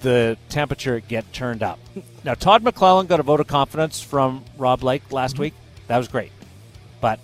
the 0.01 0.37
temperature 0.49 0.99
get 0.99 1.31
turned 1.33 1.63
up. 1.63 1.79
Now, 2.23 2.33
Todd 2.33 2.63
McLellan 2.63 3.07
got 3.07 3.19
a 3.19 3.23
vote 3.23 3.39
of 3.39 3.47
confidence 3.47 4.01
from 4.01 4.43
Rob 4.57 4.81
Blake 4.81 5.11
last 5.11 5.33
mm-hmm. 5.33 5.43
week. 5.43 5.53
That 5.87 5.97
was 5.97 6.07
great. 6.07 6.31
But 7.01 7.19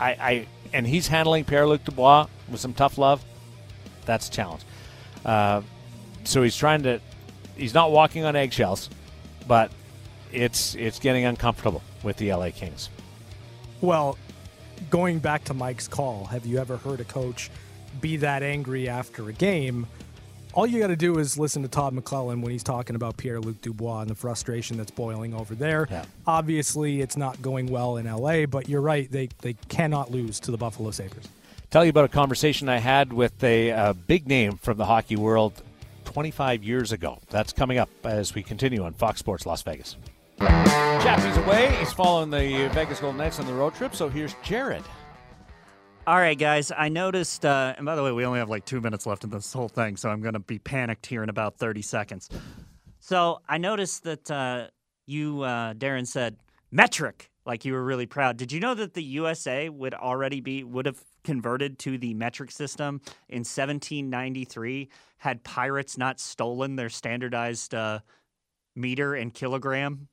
I, 0.00 0.10
I 0.10 0.46
and 0.72 0.86
he's 0.86 1.08
handling 1.08 1.44
Pierre 1.44 1.66
Luc 1.66 1.84
Dubois 1.84 2.26
with 2.50 2.60
some 2.60 2.74
tough 2.74 2.98
love. 2.98 3.24
That's 4.08 4.26
a 4.28 4.30
challenge. 4.30 4.62
Uh, 5.24 5.60
so 6.24 6.42
he's 6.42 6.56
trying 6.56 6.82
to. 6.84 7.00
He's 7.56 7.74
not 7.74 7.92
walking 7.92 8.24
on 8.24 8.34
eggshells, 8.34 8.88
but 9.46 9.70
it's 10.32 10.74
it's 10.74 10.98
getting 10.98 11.26
uncomfortable 11.26 11.82
with 12.02 12.16
the 12.16 12.32
LA 12.32 12.50
Kings. 12.50 12.88
Well, 13.82 14.16
going 14.88 15.18
back 15.18 15.44
to 15.44 15.54
Mike's 15.54 15.86
call, 15.86 16.24
have 16.24 16.46
you 16.46 16.58
ever 16.58 16.78
heard 16.78 17.00
a 17.00 17.04
coach 17.04 17.50
be 18.00 18.16
that 18.16 18.42
angry 18.42 18.88
after 18.88 19.28
a 19.28 19.32
game? 19.32 19.86
All 20.54 20.66
you 20.66 20.80
got 20.80 20.86
to 20.86 20.96
do 20.96 21.18
is 21.18 21.38
listen 21.38 21.60
to 21.62 21.68
Todd 21.68 21.94
McLellan 21.94 22.40
when 22.40 22.50
he's 22.50 22.64
talking 22.64 22.96
about 22.96 23.18
Pierre 23.18 23.40
Luc 23.40 23.60
Dubois 23.60 24.00
and 24.00 24.10
the 24.10 24.14
frustration 24.14 24.78
that's 24.78 24.90
boiling 24.90 25.34
over 25.34 25.54
there. 25.54 25.86
Yeah. 25.90 26.04
Obviously, 26.26 27.02
it's 27.02 27.16
not 27.16 27.40
going 27.42 27.66
well 27.66 27.98
in 27.98 28.06
LA, 28.06 28.46
but 28.46 28.68
you're 28.68 28.80
right. 28.80 29.10
They, 29.12 29.28
they 29.42 29.52
cannot 29.68 30.10
lose 30.10 30.40
to 30.40 30.50
the 30.50 30.56
Buffalo 30.56 30.90
Sabres. 30.90 31.28
Tell 31.70 31.84
you 31.84 31.90
about 31.90 32.06
a 32.06 32.08
conversation 32.08 32.70
I 32.70 32.78
had 32.78 33.12
with 33.12 33.44
a 33.44 33.70
uh, 33.72 33.92
big 33.92 34.26
name 34.26 34.56
from 34.56 34.78
the 34.78 34.86
hockey 34.86 35.16
world 35.16 35.52
25 36.06 36.64
years 36.64 36.92
ago. 36.92 37.18
That's 37.28 37.52
coming 37.52 37.76
up 37.76 37.90
as 38.04 38.34
we 38.34 38.42
continue 38.42 38.84
on 38.84 38.94
Fox 38.94 39.20
Sports 39.20 39.44
Las 39.44 39.60
Vegas. 39.60 39.98
Chappie's 40.38 41.36
away. 41.36 41.76
He's 41.78 41.92
following 41.92 42.30
the 42.30 42.70
Vegas 42.72 43.00
Golden 43.00 43.18
Knights 43.18 43.38
on 43.38 43.46
the 43.46 43.52
road 43.52 43.74
trip. 43.74 43.94
So 43.94 44.08
here's 44.08 44.34
Jared. 44.42 44.82
All 46.06 46.16
right, 46.16 46.38
guys. 46.38 46.72
I 46.74 46.88
noticed, 46.88 47.44
uh, 47.44 47.74
and 47.76 47.84
by 47.84 47.96
the 47.96 48.02
way, 48.02 48.12
we 48.12 48.24
only 48.24 48.38
have 48.38 48.48
like 48.48 48.64
two 48.64 48.80
minutes 48.80 49.04
left 49.04 49.24
in 49.24 49.30
this 49.30 49.52
whole 49.52 49.68
thing, 49.68 49.98
so 49.98 50.08
I'm 50.08 50.22
going 50.22 50.32
to 50.32 50.40
be 50.40 50.58
panicked 50.58 51.04
here 51.04 51.22
in 51.22 51.28
about 51.28 51.58
30 51.58 51.82
seconds. 51.82 52.30
So 52.98 53.42
I 53.46 53.58
noticed 53.58 54.04
that 54.04 54.30
uh, 54.30 54.68
you, 55.04 55.42
uh, 55.42 55.74
Darren, 55.74 56.06
said 56.06 56.38
metric, 56.70 57.30
like 57.44 57.66
you 57.66 57.74
were 57.74 57.84
really 57.84 58.06
proud. 58.06 58.38
Did 58.38 58.52
you 58.52 58.60
know 58.60 58.72
that 58.72 58.94
the 58.94 59.02
USA 59.02 59.68
would 59.68 59.92
already 59.92 60.40
be 60.40 60.64
would 60.64 60.86
have 60.86 61.02
converted 61.28 61.78
to 61.78 61.98
the 61.98 62.14
metric 62.14 62.50
system 62.50 63.02
in 63.28 63.40
1793 63.40 64.88
had 65.18 65.44
pirates 65.44 65.98
not 65.98 66.18
stolen 66.18 66.76
their 66.76 66.88
standardized 66.88 67.74
uh, 67.74 67.98
meter 68.74 69.14
and 69.14 69.34
kilogram 69.34 70.08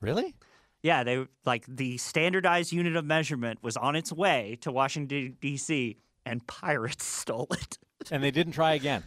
Really? 0.00 0.34
yeah, 0.82 1.04
they 1.04 1.26
like 1.44 1.64
the 1.68 1.98
standardized 1.98 2.72
unit 2.72 2.96
of 2.96 3.04
measurement 3.04 3.58
was 3.62 3.76
on 3.76 3.94
its 3.96 4.12
way 4.12 4.58
to 4.62 4.72
Washington 4.72 5.36
D.C. 5.40 5.96
and 6.26 6.44
pirates 6.46 7.04
stole 7.20 7.46
it. 7.52 7.78
And 8.10 8.22
they 8.22 8.30
didn't 8.32 8.54
try 8.54 8.72
again. 8.74 9.02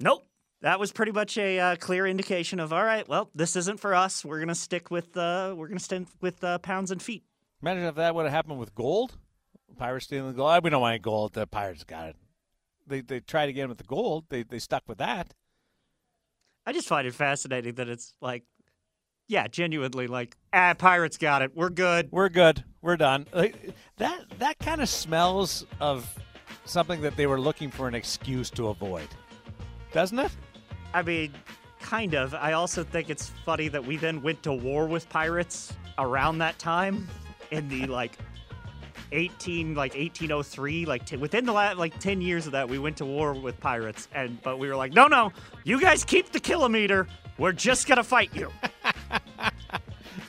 nope, 0.00 0.26
that 0.62 0.78
was 0.80 0.90
pretty 0.92 1.12
much 1.12 1.36
a 1.38 1.58
uh, 1.58 1.76
clear 1.76 2.06
indication 2.06 2.60
of 2.60 2.72
all 2.72 2.84
right. 2.84 3.06
Well, 3.08 3.28
this 3.34 3.56
isn't 3.56 3.80
for 3.80 3.94
us. 3.94 4.24
We're 4.24 4.40
gonna 4.40 4.54
stick 4.54 4.90
with 4.90 5.16
uh, 5.16 5.54
we're 5.56 5.68
gonna 5.68 5.80
stick 5.80 6.06
with 6.20 6.42
uh, 6.44 6.58
pounds 6.58 6.90
and 6.90 7.02
feet. 7.02 7.24
Imagine 7.62 7.84
if 7.84 7.94
that 7.96 8.14
would 8.14 8.24
have 8.24 8.32
happened 8.32 8.58
with 8.58 8.74
gold. 8.74 9.16
Pirates 9.74 10.06
stealing 10.06 10.32
the 10.32 10.36
gold. 10.36 10.50
Ah, 10.50 10.60
We 10.62 10.70
don't 10.70 10.80
want 10.80 10.92
any 10.94 10.98
gold. 11.00 11.32
The 11.34 11.46
Pirates 11.46 11.84
got 11.84 12.08
it. 12.08 12.16
They 12.86 13.00
they 13.00 13.20
tried 13.20 13.48
again 13.48 13.68
with 13.68 13.78
the 13.78 13.84
gold. 13.84 14.24
They 14.28 14.42
they 14.42 14.58
stuck 14.58 14.82
with 14.86 14.98
that. 14.98 15.34
I 16.66 16.72
just 16.72 16.88
find 16.88 17.06
it 17.06 17.14
fascinating 17.14 17.74
that 17.74 17.88
it's 17.88 18.14
like, 18.22 18.44
yeah, 19.28 19.46
genuinely 19.48 20.06
like, 20.06 20.36
ah, 20.52 20.74
pirates 20.74 21.18
got 21.18 21.42
it. 21.42 21.54
We're 21.54 21.68
good. 21.70 22.08
We're 22.10 22.30
good. 22.30 22.64
We're 22.82 22.96
done. 22.96 23.26
Like, 23.32 23.74
that 23.98 24.24
that 24.38 24.58
kind 24.58 24.80
of 24.82 24.88
smells 24.88 25.64
of 25.80 26.10
something 26.64 27.00
that 27.02 27.16
they 27.16 27.26
were 27.26 27.40
looking 27.40 27.70
for 27.70 27.88
an 27.88 27.94
excuse 27.94 28.50
to 28.50 28.68
avoid, 28.68 29.08
doesn't 29.92 30.18
it? 30.18 30.30
I 30.92 31.02
mean, 31.02 31.32
kind 31.80 32.14
of. 32.14 32.34
I 32.34 32.52
also 32.52 32.84
think 32.84 33.10
it's 33.10 33.30
funny 33.44 33.68
that 33.68 33.84
we 33.84 33.96
then 33.96 34.22
went 34.22 34.42
to 34.44 34.52
war 34.52 34.86
with 34.86 35.08
pirates 35.08 35.72
around 35.98 36.38
that 36.38 36.58
time 36.58 37.08
in 37.50 37.68
the 37.68 37.86
like 37.86 38.18
18 39.14 39.74
like 39.74 39.94
1803 39.94 40.84
like 40.86 41.06
t- 41.06 41.16
within 41.16 41.46
the 41.46 41.52
last 41.52 41.78
like 41.78 41.98
10 42.00 42.20
years 42.20 42.46
of 42.46 42.52
that 42.52 42.68
we 42.68 42.78
went 42.78 42.96
to 42.98 43.04
war 43.04 43.32
with 43.32 43.58
pirates 43.60 44.08
and 44.14 44.40
but 44.42 44.58
we 44.58 44.68
were 44.68 44.76
like 44.76 44.92
no 44.92 45.06
no 45.06 45.32
you 45.64 45.80
guys 45.80 46.04
keep 46.04 46.32
the 46.32 46.40
kilometer 46.40 47.06
we're 47.38 47.52
just 47.52 47.86
gonna 47.86 48.04
fight 48.04 48.30
you 48.34 48.50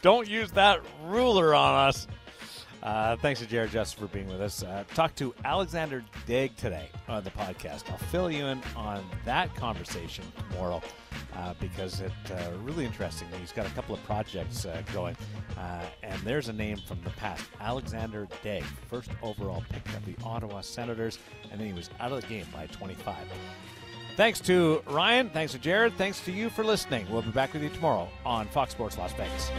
Don't 0.02 0.28
use 0.28 0.52
that 0.52 0.82
ruler 1.06 1.56
on 1.56 1.88
us. 1.88 2.08
Uh, 2.86 3.16
thanks 3.16 3.40
to 3.40 3.48
Jared 3.48 3.72
Justice 3.72 4.00
for 4.00 4.06
being 4.06 4.28
with 4.28 4.40
us. 4.40 4.62
Uh, 4.62 4.84
talk 4.94 5.16
to 5.16 5.34
Alexander 5.44 6.04
Daigle 6.28 6.56
today 6.56 6.88
on 7.08 7.24
the 7.24 7.32
podcast. 7.32 7.90
I'll 7.90 7.98
fill 7.98 8.30
you 8.30 8.46
in 8.46 8.62
on 8.76 9.04
that 9.26 9.54
conversation 9.56 10.24
tomorrow 10.52 10.84
uh, 11.36 11.56
because 11.60 12.00
it's 12.00 12.32
uh, 12.32 12.54
really 12.64 12.86
interesting. 12.86 13.28
He's 13.42 13.52
got 13.52 13.66
a 13.66 13.72
couple 13.72 13.96
of 13.96 14.04
projects 14.04 14.68
uh, 14.68 14.84
going, 14.94 15.18
uh, 15.58 15.82
and 16.04 16.22
there's 16.22 16.48
a 16.48 16.54
name 16.54 16.78
from 16.88 17.02
the 17.04 17.10
past 17.12 17.44
Alexander 17.60 18.28
Daigle, 18.44 18.64
first 18.88 19.10
overall 19.24 19.64
pick 19.68 19.84
of 19.96 20.06
the 20.06 20.16
Ottawa 20.24 20.62
Senators, 20.62 21.18
and 21.52 21.60
then 21.60 21.66
he 21.66 21.74
was 21.74 21.90
out 22.00 22.12
of 22.12 22.22
the 22.22 22.28
game 22.28 22.46
by 22.54 22.68
25. 22.68 23.16
Thanks 24.16 24.40
to 24.42 24.84
Ryan. 24.88 25.32
Thanks 25.32 25.54
to 25.54 25.60
Jared. 25.60 25.98
Thanks 25.98 26.22
to 26.22 26.32
you 26.32 26.52
for 26.52 26.64
listening. 26.64 27.08
We'll 27.10 27.24
be 27.24 27.32
back 27.32 27.52
with 27.52 27.64
you 27.64 27.70
tomorrow 27.70 28.08
on 28.24 28.48
Fox 28.50 28.74
Sports 28.74 29.00
Las 29.00 29.12
Vegas. 29.14 29.50